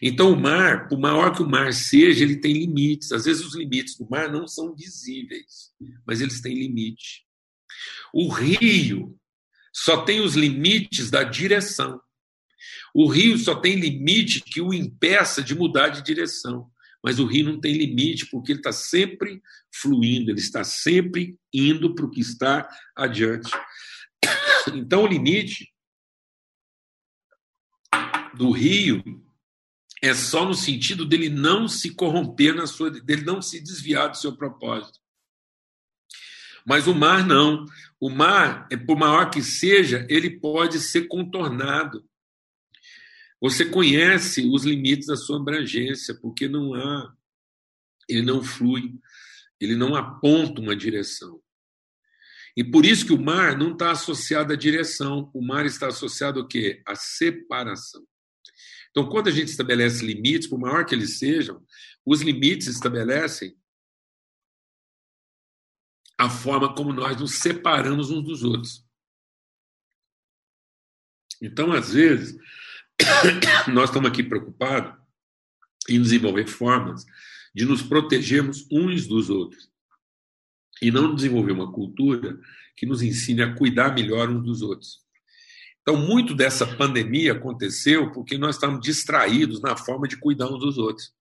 Então, 0.01 0.33
o 0.33 0.41
mar, 0.41 0.89
por 0.89 0.99
maior 0.99 1.35
que 1.35 1.43
o 1.43 1.49
mar 1.49 1.73
seja, 1.73 2.25
ele 2.25 2.37
tem 2.37 2.53
limites. 2.53 3.13
Às 3.13 3.25
vezes, 3.25 3.45
os 3.45 3.55
limites 3.55 3.97
do 3.97 4.09
mar 4.09 4.31
não 4.31 4.47
são 4.47 4.75
visíveis, 4.75 5.75
mas 6.07 6.21
eles 6.21 6.41
têm 6.41 6.55
limite. 6.55 7.24
O 8.13 8.29
rio 8.29 9.19
só 9.73 10.03
tem 10.03 10.21
os 10.21 10.35
limites 10.35 11.11
da 11.11 11.23
direção. 11.23 12.01
O 12.95 13.09
rio 13.09 13.37
só 13.39 13.55
tem 13.55 13.75
limite 13.75 14.41
que 14.41 14.61
o 14.61 14.73
impeça 14.73 15.43
de 15.43 15.55
mudar 15.55 15.89
de 15.89 16.03
direção. 16.03 16.71
Mas 17.03 17.19
o 17.19 17.27
rio 17.27 17.45
não 17.45 17.61
tem 17.61 17.77
limite 17.77 18.27
porque 18.31 18.53
ele 18.53 18.61
está 18.61 18.73
sempre 18.73 19.43
fluindo, 19.71 20.31
ele 20.31 20.41
está 20.41 20.65
sempre 20.65 21.39
indo 21.53 21.95
para 21.95 22.07
o 22.07 22.11
que 22.11 22.21
está 22.21 22.69
adiante. 22.97 23.51
Então, 24.75 25.05
o 25.05 25.07
limite 25.07 25.71
do 28.35 28.51
rio 28.51 29.03
é 30.03 30.15
só 30.15 30.47
no 30.47 30.55
sentido 30.55 31.05
dele 31.05 31.29
não 31.29 31.69
se 31.69 31.95
corromper 31.95 32.55
na 32.55 32.67
sua, 32.67 32.91
dele 32.91 33.25
não 33.25 33.43
se 33.43 33.61
desviar 33.61 34.09
do 34.09 34.17
seu 34.17 34.35
propósito. 34.35 34.99
Mas 36.65 36.87
o 36.87 36.95
mar 36.95 37.27
não. 37.27 37.67
O 38.01 38.09
mar, 38.09 38.67
é, 38.71 38.77
por 38.77 38.97
maior 38.97 39.31
que 39.31 39.43
seja, 39.43 40.07
ele 40.09 40.31
pode 40.31 40.81
ser 40.81 41.07
contornado. 41.09 42.05
Você 43.41 43.67
conhece 43.67 44.49
os 44.49 44.65
limites 44.65 45.07
da 45.07 45.17
sua 45.17 45.39
abrangência, 45.39 46.15
porque 46.15 46.49
não 46.49 46.73
há, 46.75 47.13
ele 48.09 48.23
não 48.23 48.43
flui, 48.43 48.95
ele 49.61 49.77
não 49.77 49.95
aponta 49.95 50.61
uma 50.61 50.75
direção. 50.75 51.41
E 52.57 52.63
por 52.63 52.87
isso 52.87 53.05
que 53.05 53.13
o 53.13 53.21
mar 53.21 53.59
não 53.59 53.73
está 53.73 53.91
associado 53.91 54.53
à 54.53 54.57
direção, 54.57 55.31
o 55.35 55.45
mar 55.45 55.67
está 55.67 55.89
associado 55.89 56.41
ao 56.41 56.47
quê? 56.47 56.83
À 56.87 56.95
separação. 56.95 58.03
Então, 58.91 59.09
quando 59.09 59.27
a 59.27 59.33
gente 59.33 59.49
estabelece 59.49 60.07
limites, 60.07 60.49
por 60.49 60.59
maior 60.59 60.87
que 60.87 60.95
eles 60.95 61.19
sejam, 61.19 61.61
os 62.07 62.23
limites 62.23 62.69
estabelecem 62.69 63.57
a 66.19 66.31
forma 66.31 66.75
como 66.75 66.93
nós 66.93 67.19
nos 67.19 67.35
separamos 67.37 68.11
uns 68.11 68.25
dos 68.25 68.43
outros. 68.43 68.85
Então, 71.43 71.73
às 71.73 71.93
vezes, 71.93 72.39
nós 73.73 73.91
estamos 73.91 74.09
aqui 74.09 74.23
preocupados 74.23 74.95
em 75.89 76.01
desenvolver 76.01 76.47
formas 76.47 77.05
de 77.55 77.65
nos 77.65 77.83
protegermos 77.83 78.67
uns 78.71 79.07
dos 79.07 79.31
outros 79.31 79.71
e 80.81 80.91
não 80.91 81.15
desenvolver 81.15 81.53
uma 81.53 81.73
cultura 81.73 82.39
que 82.77 82.87
nos 82.87 83.03
ensine 83.03 83.43
a 83.43 83.55
cuidar 83.55 83.95
melhor 83.95 84.29
uns 84.29 84.45
dos 84.45 84.63
outros. 84.63 85.05
Então, 85.83 85.97
muito 85.97 86.35
dessa 86.35 86.67
pandemia 86.67 87.33
aconteceu 87.33 88.11
porque 88.11 88.39
nós 88.39 88.57
estamos 88.57 88.81
distraídos 88.81 89.61
na 89.61 89.77
forma 89.77 90.09
de 90.09 90.17
cuidar 90.17 90.47
uns 90.47 90.61
dos 90.61 90.79
outros. 90.79 91.13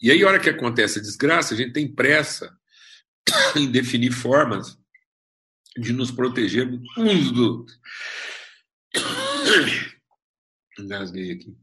E 0.00 0.10
aí, 0.10 0.22
a 0.22 0.28
hora 0.28 0.38
que 0.38 0.48
acontece 0.48 0.98
a 0.98 1.02
desgraça, 1.02 1.54
a 1.54 1.56
gente 1.56 1.72
tem 1.72 1.92
pressa 1.92 2.56
em 3.56 3.70
definir 3.70 4.12
formas 4.12 4.78
de 5.76 5.92
nos 5.92 6.10
proteger 6.10 6.68
uns 6.96 7.30
dos 7.32 7.40
outros. 7.40 7.80
Engasguei 10.78 11.32
aqui. 11.32 11.56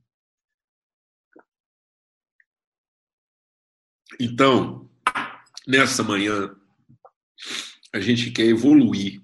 Então, 4.19 4.89
nessa 5.67 6.03
manhã, 6.03 6.55
a 7.93 7.99
gente 7.99 8.31
quer 8.31 8.45
evoluir 8.45 9.21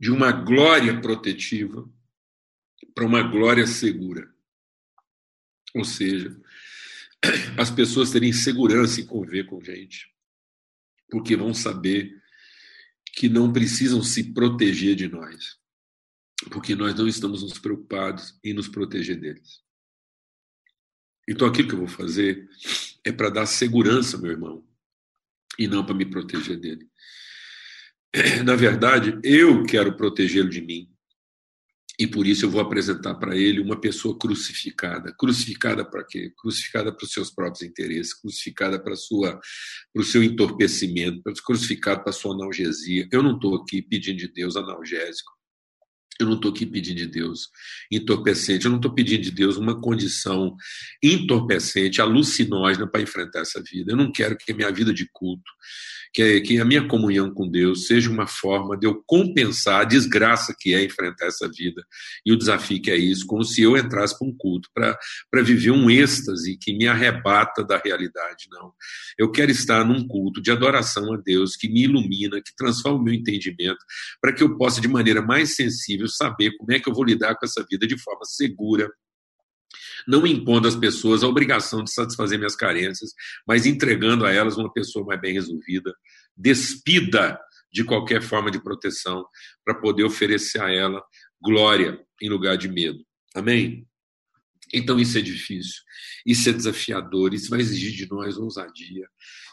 de 0.00 0.10
uma 0.10 0.32
glória 0.32 1.00
protetiva 1.00 1.88
para 2.94 3.04
uma 3.04 3.22
glória 3.22 3.66
segura. 3.66 4.34
Ou 5.74 5.84
seja, 5.84 6.40
as 7.58 7.70
pessoas 7.70 8.10
terem 8.10 8.32
segurança 8.32 9.00
em 9.00 9.06
conviver 9.06 9.44
com 9.44 9.62
gente 9.62 10.10
porque 11.10 11.36
vão 11.36 11.54
saber 11.54 12.14
que 13.14 13.28
não 13.28 13.52
precisam 13.52 14.02
se 14.02 14.32
proteger 14.32 14.94
de 14.94 15.08
nós. 15.08 15.58
porque 16.52 16.76
nós 16.76 16.94
não 16.94 17.08
estamos 17.08 17.42
nos 17.42 17.58
preocupados 17.58 18.38
em 18.44 18.54
nos 18.54 18.68
proteger 18.68 19.18
deles. 19.18 19.60
Então, 21.28 21.48
aquilo 21.48 21.68
que 21.68 21.74
eu 21.74 21.80
vou 21.80 21.88
fazer 21.88 22.48
é 23.04 23.10
para 23.10 23.28
dar 23.28 23.44
segurança, 23.44 24.16
meu 24.16 24.30
irmão, 24.30 24.64
e 25.58 25.66
não 25.66 25.84
para 25.84 25.96
me 25.96 26.06
proteger 26.06 26.58
dele. 26.58 26.88
Na 28.46 28.54
verdade, 28.54 29.18
eu 29.22 29.64
quero 29.64 29.96
protegê-lo 29.96 30.48
de 30.48 30.62
mim. 30.62 30.88
E 31.98 32.06
por 32.06 32.26
isso 32.26 32.44
eu 32.44 32.50
vou 32.50 32.60
apresentar 32.60 33.16
para 33.16 33.36
ele 33.36 33.60
uma 33.60 33.80
pessoa 33.80 34.16
crucificada. 34.16 35.12
Crucificada 35.18 35.84
para 35.84 36.04
quê? 36.04 36.32
Crucificada 36.36 36.94
para 36.94 37.04
os 37.04 37.12
seus 37.12 37.30
próprios 37.30 37.62
interesses, 37.68 38.14
crucificada 38.14 38.78
para 38.78 38.94
para 39.92 40.02
o 40.02 40.04
seu 40.04 40.22
entorpecimento, 40.22 41.22
crucificada 41.44 42.00
para 42.00 42.10
a 42.10 42.12
sua 42.12 42.34
analgesia. 42.34 43.08
Eu 43.10 43.22
não 43.22 43.34
estou 43.34 43.56
aqui 43.56 43.82
pedindo 43.82 44.18
de 44.18 44.28
Deus 44.28 44.54
analgésico. 44.54 45.37
Eu 46.18 46.26
não 46.26 46.34
estou 46.34 46.50
aqui 46.50 46.66
pedindo 46.66 46.96
de 46.96 47.06
Deus 47.06 47.48
entorpecente, 47.90 48.64
eu 48.64 48.70
não 48.70 48.78
estou 48.78 48.92
pedindo 48.92 49.22
de 49.22 49.30
Deus 49.30 49.56
uma 49.56 49.80
condição 49.80 50.56
entorpecente, 51.02 52.00
alucinógena 52.00 52.86
para 52.86 53.02
enfrentar 53.02 53.40
essa 53.40 53.62
vida. 53.62 53.92
Eu 53.92 53.96
não 53.96 54.10
quero 54.10 54.36
que 54.36 54.52
a 54.52 54.54
minha 54.54 54.70
vida 54.70 54.92
de 54.92 55.08
culto, 55.12 55.50
que, 56.12 56.58
a 56.60 56.64
minha 56.64 56.86
comunhão 56.86 57.32
com 57.32 57.48
Deus 57.48 57.86
seja 57.86 58.10
uma 58.10 58.26
forma 58.26 58.76
de 58.76 58.86
eu 58.86 59.02
compensar 59.06 59.82
a 59.82 59.84
desgraça 59.84 60.54
que 60.58 60.74
é 60.74 60.82
enfrentar 60.82 61.26
essa 61.26 61.48
vida 61.48 61.84
e 62.24 62.32
o 62.32 62.36
desafio 62.36 62.80
que 62.80 62.90
é 62.90 62.96
isso, 62.96 63.26
como 63.26 63.44
se 63.44 63.62
eu 63.62 63.76
entrasse 63.76 64.18
para 64.18 64.26
um 64.26 64.34
culto 64.36 64.68
para 64.74 65.42
viver 65.42 65.70
um 65.70 65.90
êxtase 65.90 66.56
que 66.60 66.72
me 66.72 66.86
arrebata 66.86 67.62
da 67.62 67.80
realidade. 67.82 68.46
Não. 68.50 68.72
Eu 69.18 69.30
quero 69.30 69.50
estar 69.50 69.84
num 69.84 70.06
culto 70.06 70.40
de 70.40 70.50
adoração 70.50 71.12
a 71.12 71.16
Deus 71.16 71.56
que 71.56 71.68
me 71.68 71.84
ilumina, 71.84 72.40
que 72.40 72.54
transforma 72.56 72.98
o 72.98 73.02
meu 73.02 73.14
entendimento, 73.14 73.78
para 74.20 74.32
que 74.32 74.42
eu 74.42 74.56
possa, 74.56 74.80
de 74.80 74.88
maneira 74.88 75.22
mais 75.22 75.54
sensível, 75.54 76.07
saber 76.08 76.56
como 76.56 76.72
é 76.72 76.80
que 76.80 76.88
eu 76.88 76.94
vou 76.94 77.04
lidar 77.04 77.34
com 77.36 77.46
essa 77.46 77.64
vida 77.68 77.86
de 77.86 77.98
forma 77.98 78.24
segura 78.24 78.90
não 80.06 80.26
impondo 80.26 80.68
às 80.68 80.76
pessoas 80.76 81.22
a 81.22 81.28
obrigação 81.28 81.82
de 81.84 81.92
satisfazer 81.92 82.38
minhas 82.38 82.56
carências, 82.56 83.10
mas 83.46 83.66
entregando 83.66 84.24
a 84.24 84.32
elas 84.32 84.56
uma 84.56 84.72
pessoa 84.72 85.04
mais 85.04 85.20
bem 85.20 85.34
resolvida, 85.34 85.94
despida 86.36 87.38
de 87.72 87.84
qualquer 87.84 88.22
forma 88.22 88.50
de 88.50 88.62
proteção, 88.62 89.26
para 89.64 89.74
poder 89.74 90.04
oferecer 90.04 90.60
a 90.62 90.70
ela 90.70 91.02
glória 91.40 92.00
em 92.22 92.28
lugar 92.28 92.56
de 92.56 92.68
medo. 92.68 93.04
Amém? 93.34 93.86
Então 94.72 94.98
isso 94.98 95.16
é 95.18 95.20
difícil, 95.20 95.82
isso 96.26 96.48
é 96.48 96.52
desafiador, 96.52 97.32
isso 97.32 97.50
vai 97.50 97.60
exigir 97.60 97.92
de 97.92 98.08
nós 98.10 98.36
ousadia, 98.36 99.08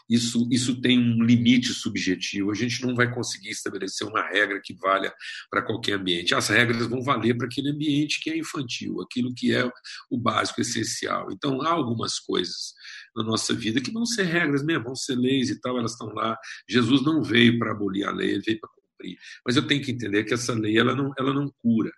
isso, 0.08 0.48
isso 0.52 0.80
tem 0.80 0.98
um 0.98 1.22
limite 1.22 1.74
subjetivo. 1.74 2.50
A 2.50 2.54
gente 2.54 2.80
não 2.82 2.94
vai 2.94 3.12
conseguir 3.12 3.50
estabelecer 3.50 4.06
uma 4.06 4.22
regra 4.22 4.60
que 4.62 4.74
valha 4.74 5.12
para 5.50 5.62
qualquer 5.62 5.94
ambiente. 5.94 6.34
As 6.34 6.48
regras 6.48 6.86
vão 6.86 7.02
valer 7.02 7.36
para 7.36 7.46
aquele 7.46 7.70
ambiente 7.70 8.20
que 8.20 8.30
é 8.30 8.38
infantil, 8.38 9.00
aquilo 9.00 9.34
que 9.34 9.52
é 9.52 9.68
o 10.10 10.18
básico, 10.18 10.60
essencial. 10.60 11.32
Então, 11.32 11.60
há 11.62 11.70
algumas 11.70 12.20
coisas 12.20 12.72
na 13.16 13.24
nossa 13.24 13.52
vida 13.52 13.80
que 13.80 13.90
vão 13.90 14.06
ser 14.06 14.24
regras 14.24 14.64
mesmo, 14.64 14.84
vão 14.84 14.94
ser 14.94 15.16
leis 15.16 15.50
e 15.50 15.60
tal, 15.60 15.76
elas 15.78 15.92
estão 15.92 16.08
lá. 16.08 16.38
Jesus 16.68 17.02
não 17.02 17.22
veio 17.22 17.58
para 17.58 17.72
abolir 17.72 18.06
a 18.06 18.12
lei, 18.12 18.30
ele 18.30 18.42
veio 18.42 18.60
para 18.60 18.70
cumprir. 18.70 19.18
Mas 19.44 19.56
eu 19.56 19.66
tenho 19.66 19.82
que 19.82 19.90
entender 19.90 20.24
que 20.24 20.34
essa 20.34 20.54
lei 20.54 20.78
ela 20.78 20.94
não, 20.94 21.12
ela 21.18 21.34
não 21.34 21.52
cura. 21.58 21.90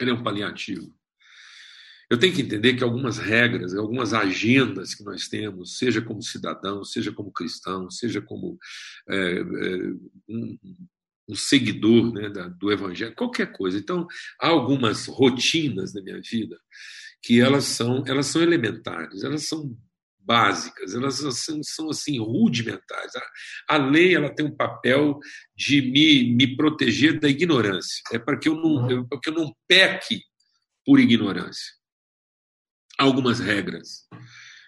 Ela 0.00 0.10
é 0.10 0.14
um 0.14 0.22
paliativo. 0.22 0.94
Eu 2.12 2.18
tenho 2.18 2.34
que 2.34 2.42
entender 2.42 2.74
que 2.74 2.84
algumas 2.84 3.16
regras, 3.16 3.74
algumas 3.74 4.12
agendas 4.12 4.94
que 4.94 5.02
nós 5.02 5.28
temos, 5.28 5.78
seja 5.78 6.02
como 6.02 6.22
cidadão, 6.22 6.84
seja 6.84 7.10
como 7.10 7.32
cristão, 7.32 7.90
seja 7.90 8.20
como 8.20 8.58
é, 9.08 9.16
é, 9.16 9.76
um, 10.28 10.58
um, 11.26 11.34
seguidor 11.34 12.12
né, 12.12 12.28
da, 12.28 12.48
do 12.48 12.70
evangelho, 12.70 13.14
qualquer 13.14 13.50
coisa. 13.50 13.78
Então, 13.78 14.06
há 14.38 14.48
algumas 14.48 15.06
rotinas 15.06 15.94
na 15.94 16.02
minha 16.02 16.20
vida 16.20 16.60
que 17.22 17.40
elas 17.40 17.64
são, 17.64 18.04
elas 18.06 18.26
são 18.26 18.42
elementares, 18.42 19.24
elas 19.24 19.48
são 19.48 19.74
básicas, 20.18 20.94
elas 20.94 21.14
são, 21.14 21.62
são 21.62 21.88
assim 21.88 22.18
rudimentares. 22.18 23.16
A, 23.16 23.76
a, 23.76 23.78
lei 23.78 24.14
ela 24.14 24.28
tem 24.28 24.44
um 24.44 24.54
papel 24.54 25.18
de 25.56 25.80
me, 25.80 26.34
me 26.34 26.56
proteger 26.58 27.18
da 27.18 27.30
ignorância, 27.30 28.02
é 28.12 28.18
para 28.18 28.38
que 28.38 28.50
eu 28.50 28.56
não, 28.56 28.90
eu, 28.90 29.08
para 29.08 29.18
que 29.18 29.30
eu 29.30 29.34
não 29.34 29.50
peque 29.66 30.20
por 30.84 31.00
ignorância 31.00 31.80
algumas 33.02 33.40
regras. 33.40 34.06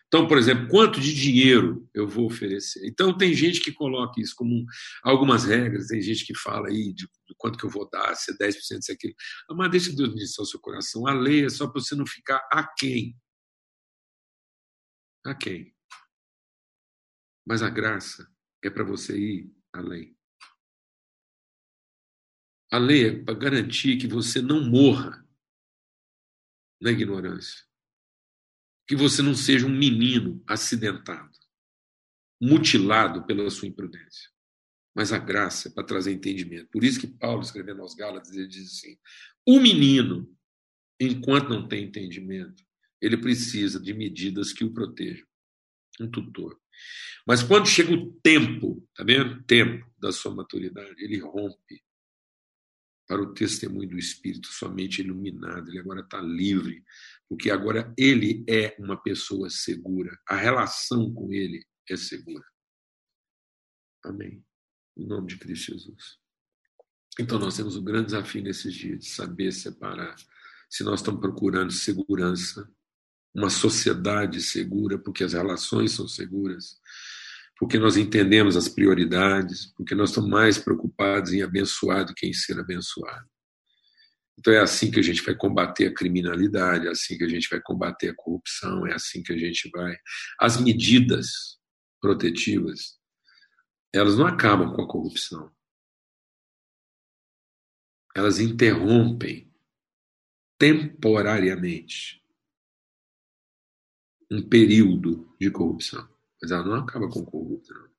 Então, 0.08 0.28
por 0.28 0.38
exemplo, 0.38 0.68
quanto 0.68 1.00
de 1.00 1.12
dinheiro 1.12 1.88
eu 1.92 2.06
vou 2.06 2.26
oferecer? 2.26 2.86
Então, 2.86 3.16
tem 3.16 3.34
gente 3.34 3.60
que 3.60 3.72
coloca 3.72 4.20
isso 4.20 4.34
como 4.36 4.64
algumas 5.02 5.44
regras, 5.44 5.88
tem 5.88 6.00
gente 6.00 6.24
que 6.24 6.36
fala 6.38 6.68
aí 6.68 6.92
de, 6.92 7.06
de 7.06 7.34
quanto 7.36 7.58
que 7.58 7.64
eu 7.64 7.70
vou 7.70 7.88
dar, 7.90 8.14
se 8.14 8.32
é 8.32 8.36
10%, 8.36 8.80
se 8.80 8.92
é 8.92 8.94
aquilo. 8.94 9.14
Mas 9.50 9.70
deixa 9.70 9.92
Deus 9.92 10.10
ministrar 10.10 10.44
o 10.44 10.46
seu 10.46 10.60
coração. 10.60 11.06
A 11.06 11.12
lei 11.12 11.44
é 11.44 11.48
só 11.48 11.66
para 11.66 11.80
você 11.80 11.96
não 11.96 12.06
ficar 12.06 12.46
aquém. 12.52 13.16
Aquém. 15.24 15.74
Mas 17.44 17.62
a 17.62 17.70
graça 17.70 18.28
é 18.62 18.70
para 18.70 18.84
você 18.84 19.18
ir 19.18 19.52
além. 19.72 20.16
A 22.70 22.78
lei 22.78 23.08
é 23.08 23.24
para 23.24 23.34
garantir 23.34 23.96
que 23.96 24.06
você 24.06 24.40
não 24.40 24.64
morra 24.64 25.26
na 26.80 26.92
ignorância 26.92 27.64
que 28.86 28.94
você 28.94 29.22
não 29.22 29.34
seja 29.34 29.66
um 29.66 29.76
menino 29.76 30.42
acidentado, 30.46 31.30
mutilado 32.40 33.24
pela 33.26 33.48
sua 33.50 33.68
imprudência. 33.68 34.30
Mas 34.94 35.12
a 35.12 35.18
graça 35.18 35.68
é 35.68 35.72
para 35.72 35.84
trazer 35.84 36.12
entendimento. 36.12 36.68
Por 36.70 36.84
isso 36.84 37.00
que 37.00 37.06
Paulo, 37.06 37.42
escrevendo 37.42 37.82
aos 37.82 37.94
Gálatas, 37.94 38.32
ele 38.32 38.46
diz 38.46 38.70
assim: 38.70 38.96
o 39.46 39.58
menino, 39.58 40.30
enquanto 41.00 41.48
não 41.48 41.66
tem 41.66 41.84
entendimento, 41.84 42.62
ele 43.00 43.16
precisa 43.16 43.80
de 43.80 43.92
medidas 43.92 44.52
que 44.52 44.64
o 44.64 44.72
protejam. 44.72 45.26
Um 46.00 46.10
tutor. 46.10 46.60
Mas 47.26 47.42
quando 47.42 47.66
chega 47.66 47.92
o 47.92 48.12
tempo, 48.20 48.86
tá 48.94 49.04
vendo? 49.04 49.42
Tempo 49.44 49.86
da 49.98 50.12
sua 50.12 50.34
maturidade, 50.34 51.02
ele 51.02 51.18
rompe 51.18 51.82
para 53.06 53.20
o 53.20 53.34
testemunho 53.34 53.88
do 53.88 53.98
Espírito, 53.98 54.48
somente 54.48 55.00
iluminado. 55.00 55.68
Ele 55.68 55.78
agora 55.78 56.00
está 56.00 56.20
livre 56.20 56.82
porque 57.28 57.50
agora 57.50 57.92
ele 57.96 58.44
é 58.48 58.76
uma 58.78 59.00
pessoa 59.00 59.48
segura, 59.50 60.16
a 60.28 60.36
relação 60.36 61.12
com 61.12 61.32
ele 61.32 61.64
é 61.90 61.96
segura. 61.96 62.44
Amém. 64.04 64.44
Em 64.96 65.06
nome 65.06 65.28
de 65.28 65.38
Cristo 65.38 65.72
Jesus. 65.72 66.18
Então, 67.18 67.38
nós 67.38 67.56
temos 67.56 67.76
um 67.76 67.84
grande 67.84 68.06
desafio 68.06 68.42
nesses 68.42 68.74
dias 68.74 69.00
de 69.00 69.08
saber 69.08 69.52
separar 69.52 70.16
se 70.68 70.82
nós 70.82 71.00
estamos 71.00 71.20
procurando 71.20 71.72
segurança, 71.72 72.68
uma 73.32 73.50
sociedade 73.50 74.40
segura, 74.40 74.98
porque 74.98 75.22
as 75.22 75.32
relações 75.32 75.92
são 75.92 76.08
seguras, 76.08 76.80
porque 77.56 77.78
nós 77.78 77.96
entendemos 77.96 78.56
as 78.56 78.68
prioridades, 78.68 79.66
porque 79.76 79.94
nós 79.94 80.10
estamos 80.10 80.28
mais 80.28 80.58
preocupados 80.58 81.32
em 81.32 81.42
abençoar 81.42 82.04
do 82.04 82.14
que 82.14 82.26
em 82.26 82.32
ser 82.32 82.58
abençoado. 82.58 83.28
Então 84.38 84.52
é 84.52 84.58
assim 84.58 84.90
que 84.90 84.98
a 84.98 85.02
gente 85.02 85.22
vai 85.22 85.34
combater 85.34 85.86
a 85.86 85.94
criminalidade, 85.94 86.86
é 86.86 86.90
assim 86.90 87.16
que 87.16 87.24
a 87.24 87.28
gente 87.28 87.48
vai 87.48 87.60
combater 87.60 88.10
a 88.10 88.14
corrupção, 88.14 88.86
é 88.86 88.94
assim 88.94 89.22
que 89.22 89.32
a 89.32 89.38
gente 89.38 89.70
vai. 89.70 89.96
As 90.40 90.60
medidas 90.60 91.58
protetivas, 92.00 92.98
elas 93.92 94.18
não 94.18 94.26
acabam 94.26 94.74
com 94.74 94.82
a 94.82 94.88
corrupção. 94.88 95.52
Elas 98.14 98.38
interrompem 98.38 99.52
temporariamente 100.58 102.22
um 104.30 104.48
período 104.48 105.34
de 105.40 105.50
corrupção. 105.50 106.08
Mas 106.40 106.50
ela 106.50 106.64
não 106.64 106.74
acaba 106.74 107.08
com 107.08 107.20
o 107.20 107.26
corrupto, 107.26 107.72
não. 107.72 107.94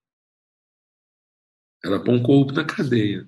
Ela 1.83 2.03
põe 2.03 2.17
o 2.17 2.23
corrupto 2.23 2.55
na 2.55 2.65
cadeia 2.65 3.27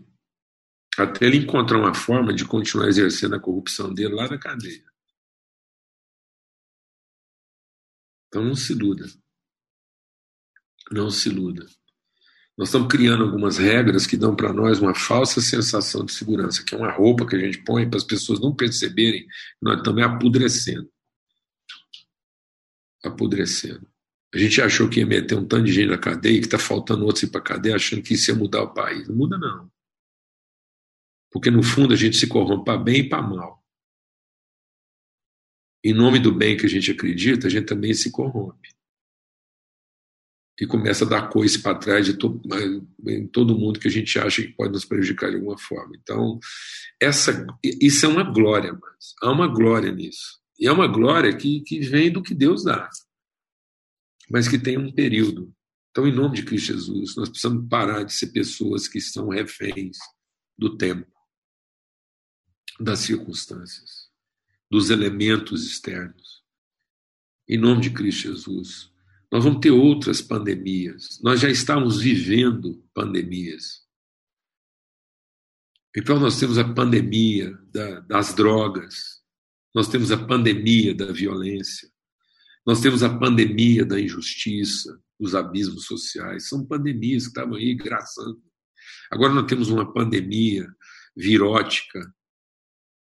até 0.97 1.25
ele 1.25 1.37
encontrar 1.37 1.77
uma 1.77 1.93
forma 1.93 2.33
de 2.33 2.43
continuar 2.45 2.87
exercendo 2.87 3.35
a 3.35 3.39
corrupção 3.39 3.93
dele 3.93 4.15
lá 4.15 4.27
na 4.27 4.37
cadeia. 4.37 4.83
Então 8.27 8.43
não 8.43 8.55
se 8.55 8.73
iluda. 8.73 9.05
Não 10.91 11.09
se 11.09 11.29
iluda. 11.29 11.65
Nós 12.57 12.69
estamos 12.69 12.87
criando 12.87 13.23
algumas 13.23 13.57
regras 13.57 14.07
que 14.07 14.17
dão 14.17 14.35
para 14.35 14.51
nós 14.51 14.79
uma 14.79 14.95
falsa 14.95 15.39
sensação 15.39 16.03
de 16.03 16.11
segurança, 16.11 16.63
que 16.63 16.73
é 16.73 16.77
uma 16.77 16.91
roupa 16.91 17.27
que 17.27 17.35
a 17.35 17.39
gente 17.39 17.63
põe 17.63 17.87
para 17.87 17.97
as 17.97 18.03
pessoas 18.03 18.39
não 18.39 18.55
perceberem 18.55 19.21
que 19.21 19.29
nós 19.61 19.77
estamos 19.77 20.01
apodrecendo. 20.01 20.89
Apodrecendo. 23.03 23.87
A 24.33 24.37
gente 24.39 24.59
achou 24.59 24.89
que 24.89 24.99
ia 24.99 25.05
meter 25.05 25.37
um 25.37 25.45
tanto 25.45 25.65
de 25.65 25.71
gente 25.71 25.89
na 25.89 25.97
cadeia, 25.97 26.39
que 26.39 26.47
está 26.47 26.57
faltando 26.57 27.05
outros 27.05 27.23
ir 27.23 27.27
para 27.27 27.39
a 27.39 27.43
cadeia, 27.43 27.75
achando 27.75 28.01
que 28.01 28.15
isso 28.15 28.31
ia 28.31 28.35
mudar 28.35 28.63
o 28.63 28.73
país. 28.73 29.07
Não 29.07 29.15
muda, 29.15 29.37
não. 29.37 29.71
Porque 31.31 31.51
no 31.51 31.61
fundo 31.63 31.93
a 31.93 31.97
gente 31.97 32.17
se 32.17 32.27
corrompe 32.27 32.65
para 32.65 32.77
bem 32.77 33.01
e 33.01 33.09
para 33.09 33.21
mal. 33.21 33.63
Em 35.83 35.93
nome 35.93 36.19
do 36.19 36.33
bem 36.33 36.57
que 36.57 36.65
a 36.65 36.69
gente 36.69 36.91
acredita, 36.91 37.47
a 37.47 37.49
gente 37.49 37.65
também 37.65 37.93
se 37.93 38.11
corrompe. 38.11 38.75
e 40.59 40.65
começa 40.65 41.05
a 41.05 41.07
dar 41.07 41.29
coice 41.29 41.61
para 41.61 41.77
trás 41.77 42.05
de 42.05 42.17
to, 42.17 42.41
em 43.05 43.27
todo 43.27 43.57
mundo 43.57 43.79
que 43.79 43.87
a 43.87 43.91
gente 43.91 44.17
acha 44.17 44.41
que 44.41 44.53
pode 44.53 44.71
nos 44.71 44.85
prejudicar 44.85 45.29
de 45.29 45.35
alguma 45.35 45.57
forma. 45.57 45.95
Então, 46.01 46.39
essa, 46.99 47.45
isso 47.63 48.05
é 48.05 48.09
uma 48.09 48.23
glória, 48.23 48.73
mas 48.73 49.13
há 49.21 49.31
uma 49.31 49.47
glória 49.47 49.91
nisso. 49.91 50.41
E 50.59 50.67
é 50.67 50.71
uma 50.71 50.87
glória 50.87 51.35
que, 51.37 51.61
que 51.61 51.79
vem 51.81 52.11
do 52.11 52.23
que 52.23 52.33
Deus 52.33 52.63
dá, 52.63 52.89
mas 54.29 54.47
que 54.47 54.57
tem 54.57 54.77
um 54.77 54.91
período. 54.91 55.53
Então, 55.91 56.07
em 56.07 56.13
nome 56.13 56.35
de 56.35 56.43
Cristo 56.43 56.73
Jesus, 56.73 57.15
nós 57.15 57.29
precisamos 57.29 57.67
parar 57.69 58.03
de 58.03 58.13
ser 58.13 58.27
pessoas 58.27 58.87
que 58.87 58.97
estão 58.97 59.29
reféns 59.29 59.97
do 60.57 60.75
tempo, 60.75 61.11
das 62.79 62.99
circunstâncias, 62.99 64.09
dos 64.69 64.89
elementos 64.89 65.65
externos. 65.65 66.43
Em 67.47 67.57
nome 67.57 67.81
de 67.81 67.89
Cristo 67.91 68.23
Jesus, 68.23 68.91
nós 69.31 69.43
vamos 69.43 69.59
ter 69.59 69.71
outras 69.71 70.21
pandemias. 70.21 71.19
Nós 71.21 71.39
já 71.39 71.49
estamos 71.49 72.01
vivendo 72.01 72.83
pandemias. 72.93 73.85
Então, 75.95 76.19
nós 76.19 76.39
temos 76.39 76.57
a 76.57 76.73
pandemia 76.73 77.57
da, 77.71 78.01
das 78.01 78.33
drogas, 78.33 79.21
nós 79.73 79.87
temos 79.87 80.11
a 80.11 80.17
pandemia 80.17 80.93
da 80.93 81.11
violência, 81.11 81.89
nós 82.65 82.81
temos 82.81 83.01
a 83.01 83.17
pandemia 83.17 83.85
da 83.85 83.99
injustiça, 83.99 85.01
dos 85.19 85.33
abismos 85.33 85.85
sociais. 85.85 86.47
São 86.47 86.65
pandemias 86.65 87.23
que 87.23 87.29
estavam 87.29 87.55
aí 87.55 87.73
graçando. 87.73 88.41
Agora 89.09 89.33
nós 89.33 89.47
temos 89.47 89.69
uma 89.69 89.91
pandemia 89.91 90.67
virótica 91.15 92.13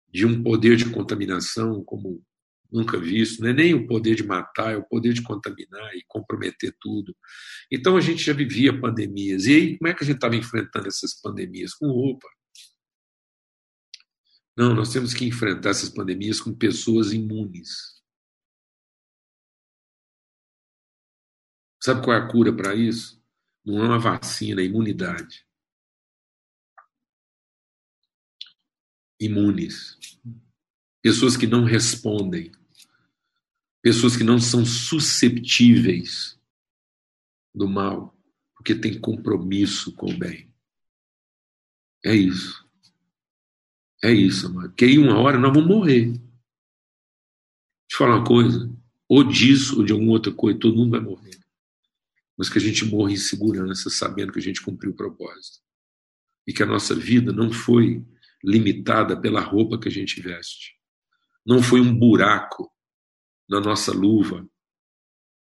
de 0.09 0.25
um 0.25 0.41
poder 0.43 0.75
de 0.77 0.89
contaminação 0.89 1.83
como 1.83 2.23
nunca 2.71 2.99
visto, 2.99 3.41
não 3.41 3.49
é 3.49 3.53
nem 3.53 3.73
o 3.73 3.87
poder 3.87 4.15
de 4.15 4.23
matar, 4.23 4.73
é 4.73 4.77
o 4.77 4.83
poder 4.83 5.13
de 5.13 5.23
contaminar 5.23 5.95
e 5.95 6.03
comprometer 6.07 6.75
tudo. 6.79 7.15
Então 7.71 7.95
a 7.95 8.01
gente 8.01 8.23
já 8.23 8.33
vivia 8.33 8.79
pandemias. 8.79 9.45
E 9.45 9.55
aí, 9.55 9.77
como 9.77 9.89
é 9.89 9.93
que 9.93 10.03
a 10.03 10.05
gente 10.05 10.17
estava 10.17 10.35
enfrentando 10.35 10.87
essas 10.87 11.19
pandemias? 11.21 11.73
Com 11.73 11.87
roupa. 11.87 12.27
Não, 14.55 14.73
nós 14.73 14.91
temos 14.91 15.13
que 15.13 15.25
enfrentar 15.25 15.69
essas 15.69 15.89
pandemias 15.89 16.41
com 16.41 16.53
pessoas 16.53 17.13
imunes. 17.13 18.01
Sabe 21.81 22.03
qual 22.03 22.17
é 22.17 22.19
a 22.19 22.27
cura 22.27 22.53
para 22.53 22.75
isso? 22.75 23.23
Não 23.63 23.83
é 23.83 23.85
uma 23.85 23.99
vacina, 23.99 24.61
é 24.61 24.65
imunidade. 24.65 25.46
Imunes. 29.19 29.97
Pessoas 31.01 31.37
que 31.37 31.47
não 31.47 31.63
respondem. 31.63 32.51
Pessoas 33.81 34.15
que 34.15 34.23
não 34.23 34.39
são 34.39 34.65
susceptíveis 34.65 36.37
do 37.53 37.67
mal, 37.67 38.15
porque 38.55 38.75
têm 38.75 38.99
compromisso 38.99 39.91
com 39.93 40.11
o 40.11 40.17
bem. 40.17 40.53
É 42.03 42.15
isso. 42.15 42.65
É 44.03 44.11
isso, 44.11 44.47
amado. 44.47 44.69
Porque 44.69 44.85
aí 44.85 44.97
uma 44.97 45.17
hora 45.17 45.39
nós 45.39 45.53
vamos 45.53 45.67
morrer. 45.67 46.05
Deixa 46.07 46.21
eu 47.93 47.97
falar 47.97 48.17
uma 48.17 48.25
coisa. 48.25 48.69
Ou 49.07 49.23
disso, 49.23 49.77
ou 49.77 49.85
de 49.85 49.93
alguma 49.93 50.11
outra 50.11 50.31
coisa, 50.31 50.59
todo 50.59 50.75
mundo 50.75 50.91
vai 50.91 50.99
morrer. 50.99 51.39
Mas 52.37 52.49
que 52.49 52.57
a 52.57 52.61
gente 52.61 52.85
morra 52.85 53.11
em 53.11 53.17
segurança, 53.17 53.89
sabendo 53.89 54.31
que 54.31 54.39
a 54.39 54.41
gente 54.41 54.61
cumpriu 54.61 54.91
o 54.91 54.95
propósito. 54.95 55.59
E 56.45 56.53
que 56.53 56.61
a 56.61 56.67
nossa 56.67 56.93
vida 56.93 57.33
não 57.33 57.51
foi 57.51 58.05
limitada 58.43 59.19
pela 59.19 59.41
roupa 59.41 59.79
que 59.79 59.87
a 59.87 59.91
gente 59.91 60.21
veste. 60.21 60.75
Não 61.45 61.61
foi 61.61 61.79
um 61.79 61.97
buraco 61.97 62.71
na 63.49 63.59
nossa 63.59 63.91
luva, 63.91 64.47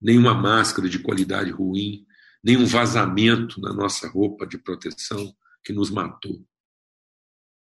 nem 0.01 0.19
uma 0.19 0.35
máscara 0.35 0.89
de 0.89 0.99
qualidade 0.99 1.51
ruim, 1.51 2.05
nem 2.43 2.57
um 2.57 2.67
vazamento 2.67 3.61
na 3.61 3.73
nossa 3.73 4.09
roupa 4.09 4.47
de 4.47 4.59
proteção 4.59 5.35
que 5.65 5.73
nos 5.73 5.91
matou. 5.91 6.45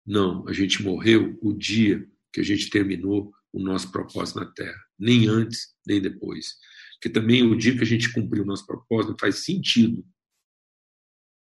Não, 0.07 0.47
a 0.49 0.53
gente 0.53 0.83
morreu 0.83 1.37
o 1.43 1.53
dia 1.53 2.09
que 2.33 2.41
a 2.41 2.45
gente 2.45 2.71
terminou 2.71 3.33
o 3.53 3.61
nosso 3.61 3.91
propósito 3.91 4.39
na 4.39 4.47
Terra, 4.47 4.81
nem 4.99 5.27
antes, 5.27 5.75
nem 5.87 6.01
depois. 6.01 6.55
Porque 6.95 7.09
também 7.09 7.43
o 7.43 7.57
dia 7.57 7.77
que 7.77 7.83
a 7.83 7.87
gente 7.87 8.13
cumpriu 8.13 8.43
o 8.43 8.47
nosso 8.47 8.67
propósito 8.67 9.17
faz 9.19 9.45
sentido 9.45 10.05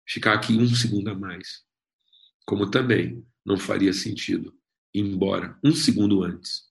ficar 0.08 0.34
aqui 0.34 0.54
um 0.54 0.68
segundo 0.68 1.10
a 1.10 1.16
mais. 1.16 1.64
Como 2.46 2.70
também 2.70 3.26
não 3.48 3.58
faria 3.58 3.94
sentido 3.94 4.54
ir 4.94 5.00
embora 5.00 5.58
um 5.64 5.74
segundo 5.74 6.22
antes. 6.22 6.68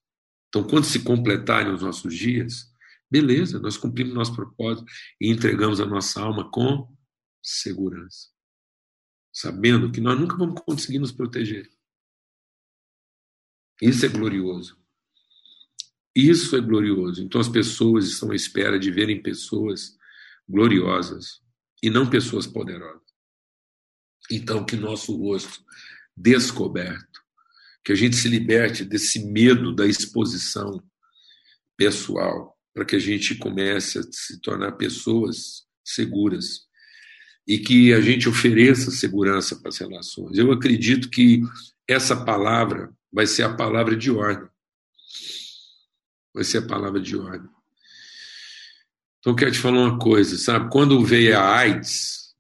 Então, 0.49 0.62
quando 0.62 0.85
se 0.85 1.03
completarem 1.03 1.72
os 1.72 1.81
nossos 1.81 2.14
dias, 2.14 2.70
beleza, 3.11 3.59
nós 3.59 3.79
cumprimos 3.79 4.12
nosso 4.12 4.35
propósito 4.35 4.85
e 5.18 5.31
entregamos 5.31 5.81
a 5.81 5.87
nossa 5.87 6.20
alma 6.20 6.51
com 6.51 6.95
segurança, 7.43 8.29
sabendo 9.33 9.91
que 9.91 10.03
nós 10.03 10.20
nunca 10.20 10.37
vamos 10.37 10.61
conseguir 10.62 10.99
nos 10.99 11.12
proteger. 11.12 11.70
Isso 13.81 14.05
é 14.05 14.09
glorioso. 14.09 14.79
Isso 16.14 16.57
é 16.57 16.61
glorioso. 16.61 17.22
Então 17.22 17.41
as 17.41 17.49
pessoas 17.49 18.07
estão 18.07 18.31
à 18.33 18.35
espera 18.35 18.79
de 18.79 18.91
verem 18.91 19.22
pessoas 19.22 19.97
gloriosas 20.49 21.43
e 21.83 21.91
não 21.91 22.09
pessoas 22.09 22.47
poderosas. 22.47 23.07
Então 24.31 24.64
que 24.64 24.77
nosso 24.77 25.14
rosto 25.16 25.64
descoberto, 26.17 27.21
que 27.85 27.93
a 27.93 27.97
gente 27.97 28.17
se 28.17 28.29
liberte 28.29 28.85
desse 28.85 29.25
medo 29.27 29.75
da 29.75 29.87
exposição 29.87 30.83
pessoal, 31.77 32.57
para 32.73 32.85
que 32.85 32.97
a 32.97 32.99
gente 32.99 33.35
comece 33.35 33.99
a 33.99 34.03
se 34.11 34.41
tornar 34.41 34.73
pessoas 34.73 35.67
seguras 35.85 36.67
e 37.47 37.59
que 37.59 37.93
a 37.93 38.01
gente 38.01 38.29
ofereça 38.29 38.91
segurança 38.91 39.57
para 39.57 39.69
as 39.69 39.79
relações. 39.79 40.37
Eu 40.37 40.51
acredito 40.51 41.09
que 41.09 41.43
essa 41.87 42.25
palavra 42.25 42.93
vai 43.12 43.27
ser 43.27 43.45
a 43.45 43.55
palavra 43.55 43.97
de 43.97 44.11
ordem. 44.11 44.49
Vai 46.35 46.45
ser 46.45 46.59
a 46.59 46.67
palavra 46.67 47.01
de 47.01 47.17
ordem. 47.17 47.49
Então, 49.21 49.33
eu 49.33 49.37
quero 49.37 49.53
te 49.53 49.59
falar 49.59 49.79
uma 49.79 49.99
coisa, 49.99 50.37
sabe? 50.37 50.71
Quando 50.71 51.05
veio 51.05 51.39
a 51.39 51.57
AIDS, 51.57 52.35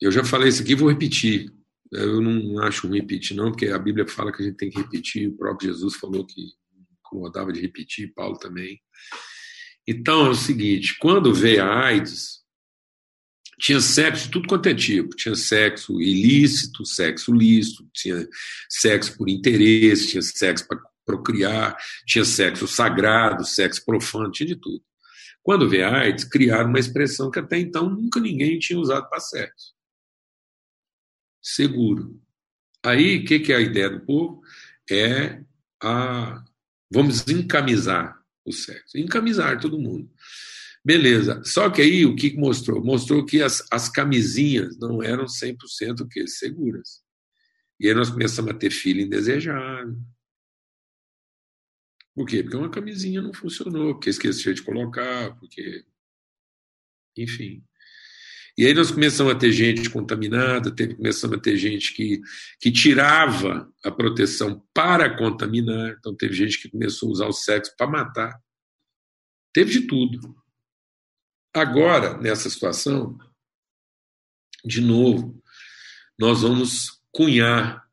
eu 0.00 0.10
já 0.10 0.24
falei 0.24 0.48
isso 0.48 0.62
aqui, 0.62 0.74
vou 0.74 0.90
repetir. 0.90 1.52
Eu 1.92 2.20
não 2.20 2.60
acho 2.60 2.86
ruim 2.86 3.00
repetir, 3.00 3.36
não, 3.36 3.50
porque 3.50 3.68
a 3.68 3.78
Bíblia 3.78 4.06
fala 4.06 4.32
que 4.32 4.42
a 4.42 4.46
gente 4.46 4.56
tem 4.56 4.70
que 4.70 4.78
repetir. 4.78 5.28
O 5.28 5.36
próprio 5.36 5.72
Jesus 5.72 5.94
falou 5.96 6.24
que 6.26 6.52
incomodava 7.00 7.52
de 7.52 7.60
repetir, 7.60 8.12
Paulo 8.14 8.38
também. 8.38 8.80
Então, 9.86 10.26
é 10.26 10.30
o 10.30 10.34
seguinte: 10.34 10.96
quando 10.98 11.32
veio 11.32 11.64
a 11.64 11.86
AIDS, 11.86 12.38
tinha 13.58 13.80
sexo 13.80 14.30
tudo 14.30 14.46
quanto 14.46 14.68
é 14.68 14.74
tipo. 14.74 15.16
Tinha 15.16 15.34
sexo 15.34 16.00
ilícito, 16.00 16.84
sexo 16.84 17.32
lícito, 17.32 17.88
tinha 17.92 18.28
sexo 18.68 19.16
por 19.16 19.28
interesse, 19.28 20.08
tinha 20.08 20.22
sexo 20.22 20.66
para 20.68 20.78
procriar, 21.04 21.76
tinha 22.06 22.24
sexo 22.24 22.68
sagrado, 22.68 23.44
sexo 23.44 23.84
profano, 23.84 24.30
tinha 24.30 24.46
de 24.46 24.56
tudo. 24.56 24.82
Quando 25.42 25.68
veio 25.68 25.86
a 25.86 26.00
AIDS, 26.00 26.24
criaram 26.24 26.68
uma 26.68 26.78
expressão 26.78 27.30
que 27.30 27.38
até 27.38 27.58
então 27.58 27.88
nunca 27.88 28.20
ninguém 28.20 28.58
tinha 28.58 28.78
usado 28.78 29.08
para 29.08 29.18
sexo. 29.18 29.77
Seguro. 31.42 32.20
Aí, 32.84 33.18
o 33.18 33.24
que, 33.24 33.40
que 33.40 33.52
é 33.52 33.56
a 33.56 33.60
ideia 33.60 33.90
do 33.90 34.00
povo? 34.00 34.42
É 34.90 35.42
a. 35.82 36.44
Vamos 36.90 37.26
encamisar 37.28 38.18
o 38.44 38.52
sexo. 38.52 38.96
Encamisar 38.96 39.60
todo 39.60 39.78
mundo. 39.78 40.10
Beleza. 40.84 41.42
Só 41.44 41.68
que 41.68 41.82
aí 41.82 42.06
o 42.06 42.16
que 42.16 42.34
mostrou? 42.36 42.82
Mostrou 42.82 43.24
que 43.24 43.42
as, 43.42 43.66
as 43.70 43.90
camisinhas 43.90 44.78
não 44.78 45.02
eram 45.02 45.26
100% 45.26 46.00
o 46.00 46.08
quê? 46.08 46.26
seguras. 46.26 47.02
E 47.78 47.88
aí 47.88 47.94
nós 47.94 48.10
começamos 48.10 48.50
a 48.50 48.54
ter 48.54 48.70
filho 48.70 49.02
indesejável. 49.02 49.96
Por 52.14 52.26
quê? 52.26 52.42
Porque 52.42 52.56
uma 52.56 52.70
camisinha 52.70 53.22
não 53.22 53.32
funcionou, 53.32 53.94
porque 53.94 54.10
esqueceu 54.10 54.52
de 54.52 54.62
colocar, 54.62 55.36
porque. 55.38 55.84
Enfim. 57.16 57.62
E 58.58 58.66
aí 58.66 58.74
nós 58.74 58.90
começamos 58.90 59.32
a 59.32 59.38
ter 59.38 59.52
gente 59.52 59.88
contaminada, 59.88 60.74
começamos 60.96 61.38
a 61.38 61.40
ter 61.40 61.56
gente 61.56 61.94
que, 61.94 62.20
que 62.58 62.72
tirava 62.72 63.72
a 63.84 63.90
proteção 63.92 64.66
para 64.74 65.16
contaminar. 65.16 65.94
Então 65.96 66.12
teve 66.12 66.34
gente 66.34 66.60
que 66.60 66.68
começou 66.68 67.08
a 67.08 67.12
usar 67.12 67.26
o 67.28 67.32
sexo 67.32 67.72
para 67.76 67.86
matar. 67.88 68.42
Teve 69.52 69.70
de 69.70 69.82
tudo. 69.82 70.34
Agora, 71.54 72.18
nessa 72.18 72.50
situação, 72.50 73.16
de 74.64 74.80
novo, 74.80 75.40
nós 76.18 76.42
vamos 76.42 77.00
cunhar 77.12 77.86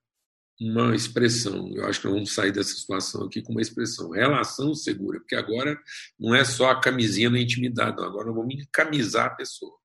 uma 0.60 0.96
expressão. 0.96 1.72
Eu 1.76 1.86
acho 1.86 2.02
que 2.02 2.08
nós 2.08 2.16
vamos 2.16 2.34
sair 2.34 2.52
dessa 2.52 2.74
situação 2.74 3.26
aqui 3.26 3.40
com 3.40 3.52
uma 3.52 3.62
expressão, 3.62 4.10
relação 4.10 4.74
segura, 4.74 5.20
porque 5.20 5.36
agora 5.36 5.80
não 6.20 6.34
é 6.34 6.44
só 6.44 6.72
a 6.72 6.82
camisinha 6.82 7.30
na 7.30 7.40
intimidade, 7.40 7.98
não. 7.98 8.04
agora 8.06 8.26
nós 8.26 8.36
vamos 8.36 8.56
encamisar 8.56 9.28
a 9.28 9.36
pessoa. 9.36 9.85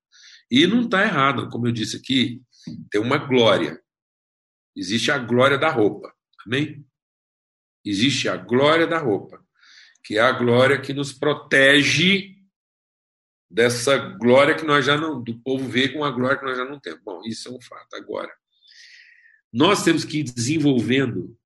E 0.51 0.67
não 0.67 0.83
está 0.83 1.03
errado, 1.03 1.49
como 1.49 1.69
eu 1.69 1.73
disse 1.73 1.97
aqui, 1.97 2.43
tem 2.91 3.01
uma 3.01 3.19
glória. 3.19 3.81
Existe 4.75 5.11
a 5.11 5.19
glória 5.19 5.57
da 5.57 5.71
roupa, 5.71 6.13
amém? 6.47 6.85
Existe 7.85 8.29
a 8.29 8.37
glória 8.37 8.87
da 8.87 8.99
roupa, 8.99 9.45
que 10.05 10.19
é 10.19 10.21
a 10.21 10.33
glória 10.33 10.81
que 10.81 10.93
nos 10.93 11.13
protege 11.13 12.37
dessa 13.51 13.97
glória 13.97 14.55
que 14.55 14.65
nós 14.65 14.85
já 14.85 14.97
não, 14.97 15.23
do 15.23 15.39
povo 15.41 15.69
ver 15.69 15.93
com 15.93 16.05
a 16.05 16.11
glória 16.11 16.39
que 16.39 16.45
nós 16.45 16.57
já 16.57 16.65
não 16.65 16.79
temos. 16.79 17.03
Bom, 17.03 17.23
isso 17.25 17.49
é 17.49 17.53
um 17.53 17.61
fato. 17.61 17.95
Agora, 17.95 18.33
nós 19.53 19.83
temos 19.83 20.05
que 20.05 20.21
ir 20.21 20.23
desenvolvendo 20.25 21.37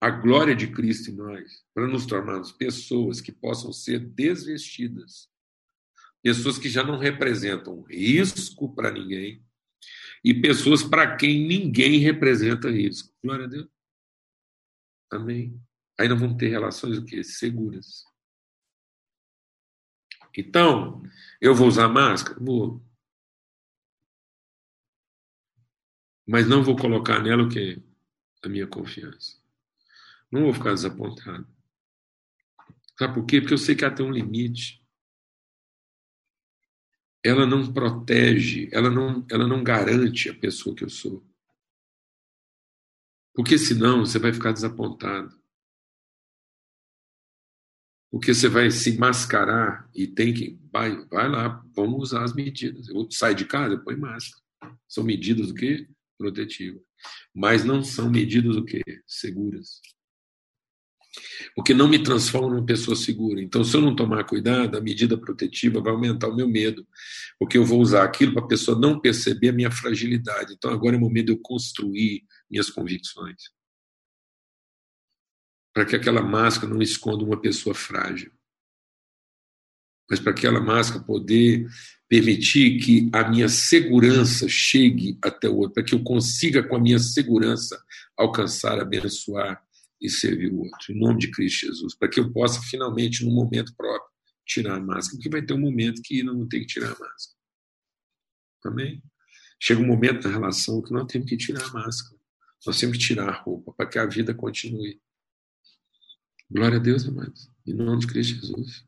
a 0.00 0.10
glória 0.10 0.54
de 0.54 0.70
Cristo 0.70 1.10
em 1.10 1.14
nós 1.14 1.64
para 1.74 1.86
nos 1.86 2.04
tornarmos 2.04 2.52
pessoas 2.52 3.20
que 3.20 3.32
possam 3.32 3.72
ser 3.72 3.98
desvestidas, 3.98 5.28
pessoas 6.26 6.58
que 6.58 6.68
já 6.68 6.82
não 6.82 6.98
representam 6.98 7.82
risco 7.82 8.74
para 8.74 8.90
ninguém 8.90 9.46
e 10.24 10.34
pessoas 10.34 10.82
para 10.82 11.16
quem 11.16 11.46
ninguém 11.46 12.00
representa 12.00 12.68
risco. 12.68 13.14
Glória 13.22 13.44
a 13.44 13.48
Deus. 13.48 13.68
Amém. 15.08 15.62
Aí 15.96 16.08
nós 16.08 16.18
vamos 16.18 16.36
ter 16.36 16.48
relações 16.48 16.98
o 16.98 17.04
quê? 17.04 17.22
Seguras. 17.22 18.02
Então, 20.36 21.00
eu 21.40 21.54
vou 21.54 21.68
usar 21.68 21.88
máscara? 21.88 22.40
Vou. 22.40 22.84
Mas 26.26 26.48
não 26.48 26.64
vou 26.64 26.74
colocar 26.74 27.22
nela 27.22 27.44
o 27.44 27.48
quê? 27.48 27.80
A 28.42 28.48
minha 28.48 28.66
confiança. 28.66 29.40
Não 30.28 30.42
vou 30.42 30.52
ficar 30.52 30.74
desapontado. 30.74 31.46
Sabe 32.98 33.14
por 33.14 33.24
quê? 33.24 33.40
Porque 33.40 33.54
eu 33.54 33.58
sei 33.58 33.76
que 33.76 33.84
ela 33.84 33.94
tem 33.94 34.04
um 34.04 34.10
limite. 34.10 34.84
Ela 37.26 37.44
não 37.44 37.72
protege, 37.72 38.68
ela 38.70 38.88
não, 38.88 39.26
ela 39.28 39.48
não 39.48 39.64
garante 39.64 40.28
a 40.28 40.34
pessoa 40.34 40.76
que 40.76 40.84
eu 40.84 40.88
sou. 40.88 41.26
Porque 43.34 43.58
senão 43.58 44.06
você 44.06 44.16
vai 44.16 44.32
ficar 44.32 44.52
desapontado. 44.52 45.36
Porque 48.12 48.32
você 48.32 48.48
vai 48.48 48.70
se 48.70 48.96
mascarar 48.96 49.90
e 49.92 50.06
tem 50.06 50.32
que. 50.32 50.56
Vai, 50.72 51.04
vai 51.06 51.28
lá, 51.28 51.64
vamos 51.74 52.00
usar 52.00 52.22
as 52.22 52.32
medidas. 52.32 52.88
Eu 52.88 53.10
saio 53.10 53.34
de 53.34 53.44
casa, 53.44 53.76
põe 53.76 53.96
máscara. 53.96 54.40
São 54.88 55.02
medidas 55.02 55.50
o 55.50 55.54
quê? 55.54 55.88
Protetivas. 56.16 56.80
Mas 57.34 57.64
não 57.64 57.82
são 57.82 58.08
medidas 58.08 58.54
o 58.54 58.64
quê? 58.64 58.82
Seguras. 59.04 59.80
Porque 61.54 61.74
não 61.74 61.88
me 61.88 62.02
transforma 62.02 62.48
numa 62.48 62.66
pessoa 62.66 62.96
segura. 62.96 63.40
Então, 63.40 63.64
se 63.64 63.76
eu 63.76 63.80
não 63.80 63.94
tomar 63.94 64.24
cuidado, 64.24 64.76
a 64.76 64.80
medida 64.80 65.18
protetiva 65.18 65.80
vai 65.80 65.92
aumentar 65.92 66.28
o 66.28 66.36
meu 66.36 66.48
medo. 66.48 66.86
Porque 67.38 67.58
eu 67.58 67.64
vou 67.64 67.80
usar 67.80 68.04
aquilo 68.04 68.32
para 68.32 68.44
a 68.44 68.48
pessoa 68.48 68.78
não 68.78 69.00
perceber 69.00 69.50
a 69.50 69.52
minha 69.52 69.70
fragilidade. 69.70 70.54
Então, 70.54 70.70
agora 70.70 70.96
é 70.96 70.98
o 70.98 71.00
momento 71.00 71.26
de 71.26 71.32
eu 71.32 71.38
construir 71.38 72.24
minhas 72.50 72.70
convicções 72.70 73.56
para 75.76 75.84
que 75.84 75.94
aquela 75.94 76.22
máscara 76.22 76.72
não 76.72 76.80
esconda 76.80 77.22
uma 77.22 77.38
pessoa 77.38 77.74
frágil, 77.74 78.32
mas 80.08 80.18
para 80.18 80.32
aquela 80.32 80.58
máscara 80.58 81.04
poder 81.04 81.68
permitir 82.08 82.78
que 82.78 83.10
a 83.12 83.28
minha 83.28 83.46
segurança 83.46 84.48
chegue 84.48 85.18
até 85.20 85.50
o 85.50 85.56
outro, 85.56 85.74
para 85.74 85.82
que 85.84 85.94
eu 85.94 86.02
consiga 86.02 86.66
com 86.66 86.76
a 86.76 86.80
minha 86.80 86.98
segurança 86.98 87.78
alcançar, 88.16 88.80
abençoar 88.80 89.62
e 90.00 90.08
servir 90.10 90.52
o 90.52 90.58
outro, 90.58 90.92
em 90.92 90.98
nome 90.98 91.18
de 91.18 91.30
Cristo 91.30 91.66
Jesus, 91.66 91.94
para 91.96 92.08
que 92.08 92.20
eu 92.20 92.32
possa 92.32 92.60
finalmente, 92.62 93.24
no 93.24 93.30
momento 93.30 93.74
próprio, 93.76 94.10
tirar 94.44 94.76
a 94.76 94.80
máscara, 94.80 95.16
porque 95.16 95.28
vai 95.28 95.42
ter 95.42 95.54
um 95.54 95.60
momento 95.60 96.02
que 96.02 96.22
não 96.22 96.46
ter 96.46 96.60
que 96.60 96.66
tirar 96.66 96.88
a 96.88 96.98
máscara. 96.98 97.36
Amém? 98.64 99.02
Chega 99.60 99.80
um 99.80 99.86
momento 99.86 100.26
na 100.26 100.34
relação 100.34 100.82
que 100.82 100.92
nós 100.92 101.06
temos 101.06 101.28
que 101.28 101.36
tirar 101.36 101.64
a 101.64 101.72
máscara, 101.72 102.20
nós 102.66 102.78
temos 102.78 102.98
que 102.98 103.04
tirar 103.04 103.28
a 103.28 103.42
roupa 103.42 103.72
para 103.72 103.88
que 103.88 103.98
a 103.98 104.06
vida 104.06 104.34
continue. 104.34 105.00
Glória 106.50 106.78
a 106.78 106.80
Deus, 106.80 107.06
amados. 107.06 107.50
Em 107.66 107.74
nome 107.74 108.00
de 108.00 108.06
Cristo 108.06 108.34
Jesus. 108.34 108.84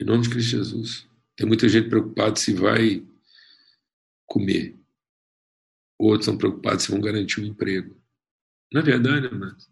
Em 0.00 0.04
nome 0.04 0.22
de 0.22 0.30
Cristo 0.30 0.50
Jesus. 0.50 1.08
Tem 1.36 1.46
muita 1.46 1.68
gente 1.68 1.88
preocupada 1.88 2.36
se 2.36 2.52
vai 2.52 3.06
comer. 4.26 4.76
Outros 5.98 6.26
são 6.26 6.36
preocupados 6.36 6.84
se 6.84 6.90
vão 6.90 7.00
garantir 7.00 7.40
um 7.40 7.46
emprego. 7.46 7.97
É 8.74 8.82
verdade, 8.82 9.26
amados? 9.26 9.70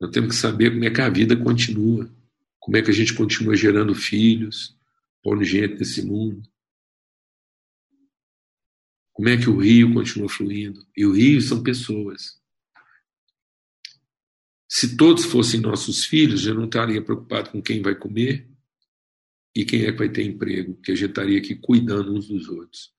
Nós 0.00 0.10
temos 0.10 0.30
que 0.30 0.40
saber 0.40 0.70
como 0.70 0.84
é 0.84 0.90
que 0.90 1.00
a 1.00 1.10
vida 1.10 1.36
continua. 1.36 2.10
Como 2.58 2.76
é 2.76 2.82
que 2.82 2.90
a 2.90 2.94
gente 2.94 3.14
continua 3.14 3.56
gerando 3.56 3.94
filhos, 3.94 4.78
pondo 5.22 5.44
gente 5.44 5.78
nesse 5.78 6.02
mundo. 6.02 6.42
Como 9.12 9.28
é 9.28 9.36
que 9.36 9.50
o 9.50 9.58
rio 9.58 9.92
continua 9.92 10.28
fluindo. 10.28 10.86
E 10.96 11.04
o 11.04 11.12
rio 11.12 11.40
são 11.40 11.62
pessoas. 11.62 12.38
Se 14.68 14.96
todos 14.96 15.24
fossem 15.24 15.60
nossos 15.60 16.04
filhos, 16.04 16.46
eu 16.46 16.54
não 16.54 16.66
estaria 16.66 17.02
preocupado 17.02 17.50
com 17.50 17.60
quem 17.60 17.82
vai 17.82 17.94
comer 17.94 18.48
e 19.56 19.64
quem 19.64 19.82
é 19.84 19.92
que 19.92 19.98
vai 19.98 20.08
ter 20.08 20.22
emprego, 20.22 20.76
que 20.82 20.92
a 20.92 20.94
gente 20.94 21.08
estaria 21.08 21.38
aqui 21.38 21.56
cuidando 21.56 22.14
uns 22.14 22.28
dos 22.28 22.48
outros. 22.48 22.92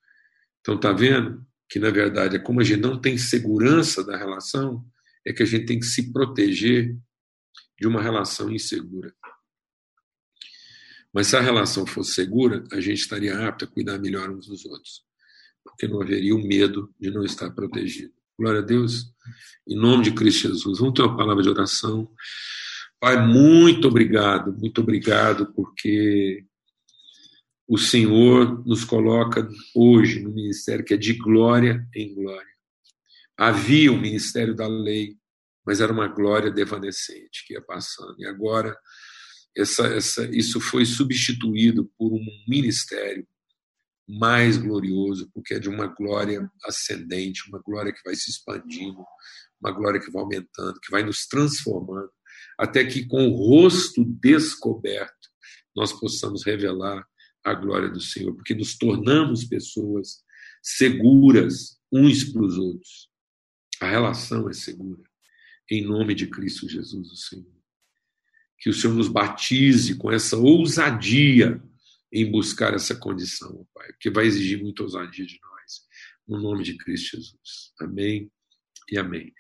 Então, 0.59 0.79
tá 0.79 0.91
vendo 0.91 1.45
que, 1.69 1.79
na 1.79 1.91
verdade, 1.91 2.35
é 2.35 2.39
como 2.39 2.59
a 2.59 2.63
gente 2.63 2.81
não 2.81 2.99
tem 2.99 3.17
segurança 3.17 4.03
da 4.03 4.17
relação, 4.17 4.83
é 5.29 5.33
que 5.33 5.43
a 5.43 5.45
gente 5.45 5.65
tem 5.65 5.79
que 5.79 5.85
se 5.85 6.11
proteger 6.11 6.97
de 7.79 7.87
uma 7.87 8.01
relação 8.01 8.51
insegura. 8.51 9.13
Mas 11.13 11.27
se 11.27 11.37
a 11.37 11.41
relação 11.41 11.85
fosse 11.85 12.13
segura, 12.13 12.63
a 12.71 12.81
gente 12.81 12.99
estaria 12.99 13.47
apto 13.47 13.65
a 13.65 13.67
cuidar 13.67 13.99
melhor 13.99 14.29
uns 14.29 14.47
dos 14.47 14.65
outros, 14.65 15.03
porque 15.63 15.87
não 15.87 16.01
haveria 16.01 16.35
o 16.35 16.43
medo 16.45 16.93
de 16.99 17.11
não 17.11 17.23
estar 17.23 17.51
protegido. 17.51 18.13
Glória 18.37 18.61
a 18.61 18.63
Deus. 18.63 19.13
Em 19.67 19.75
nome 19.75 20.03
de 20.03 20.13
Cristo 20.13 20.47
Jesus. 20.47 20.79
Vamos 20.79 20.93
ter 20.93 21.01
uma 21.03 21.17
palavra 21.17 21.43
de 21.43 21.49
oração. 21.49 22.11
Pai, 22.99 23.25
muito 23.25 23.87
obrigado, 23.87 24.51
muito 24.53 24.81
obrigado, 24.81 25.53
porque 25.53 26.45
o 27.67 27.77
Senhor 27.77 28.65
nos 28.65 28.83
coloca 28.83 29.47
hoje 29.75 30.21
no 30.21 30.31
ministério 30.31 30.83
que 30.83 30.95
é 30.95 30.97
de 30.97 31.13
glória 31.13 31.87
em 31.95 32.15
glória. 32.15 32.49
Havia 33.37 33.91
o 33.91 33.97
ministério 33.97 34.55
da 34.55 34.67
lei, 34.67 35.18
mas 35.69 35.81
era 35.81 35.93
uma 35.93 36.07
glória 36.07 36.49
devanecente 36.49 37.45
que 37.45 37.53
ia 37.53 37.61
passando. 37.61 38.15
E 38.17 38.25
agora 38.25 38.75
essa, 39.55 39.85
essa, 39.85 40.25
isso 40.35 40.59
foi 40.59 40.83
substituído 40.83 41.87
por 41.95 42.11
um 42.11 42.25
ministério 42.47 43.23
mais 44.07 44.57
glorioso, 44.57 45.29
porque 45.31 45.53
é 45.53 45.59
de 45.59 45.69
uma 45.69 45.85
glória 45.85 46.49
ascendente, 46.65 47.47
uma 47.47 47.61
glória 47.63 47.93
que 47.93 48.01
vai 48.03 48.15
se 48.15 48.31
expandindo, 48.31 48.97
uma 49.61 49.71
glória 49.71 49.99
que 49.99 50.09
vai 50.09 50.23
aumentando, 50.23 50.79
que 50.79 50.89
vai 50.89 51.03
nos 51.03 51.27
transformando, 51.27 52.09
até 52.57 52.83
que 52.83 53.05
com 53.05 53.27
o 53.27 53.35
rosto 53.35 54.03
descoberto 54.03 55.29
nós 55.75 55.93
possamos 55.93 56.43
revelar 56.43 57.05
a 57.43 57.53
glória 57.53 57.89
do 57.89 58.01
Senhor, 58.01 58.33
porque 58.33 58.55
nos 58.55 58.75
tornamos 58.75 59.45
pessoas 59.45 60.23
seguras 60.63 61.77
uns 61.93 62.23
para 62.23 62.43
os 62.43 62.57
outros. 62.57 63.07
A 63.79 63.87
relação 63.87 64.49
é 64.49 64.53
segura. 64.53 65.08
Em 65.69 65.83
nome 65.83 66.15
de 66.15 66.27
Cristo 66.27 66.67
Jesus, 66.67 67.11
o 67.11 67.15
Senhor. 67.15 67.59
Que 68.57 68.69
o 68.69 68.73
Senhor 68.73 68.93
nos 68.93 69.07
batize 69.07 69.95
com 69.95 70.11
essa 70.11 70.35
ousadia 70.35 71.61
em 72.11 72.29
buscar 72.29 72.73
essa 72.73 72.95
condição, 72.95 73.67
Pai, 73.73 73.87
porque 73.93 74.09
vai 74.09 74.25
exigir 74.25 74.61
muita 74.61 74.83
ousadia 74.83 75.25
de 75.25 75.39
nós. 75.41 75.81
No 76.27 76.41
nome 76.41 76.63
de 76.63 76.75
Cristo 76.75 77.17
Jesus. 77.17 77.73
Amém 77.79 78.31
e 78.91 78.97
amém. 78.97 79.33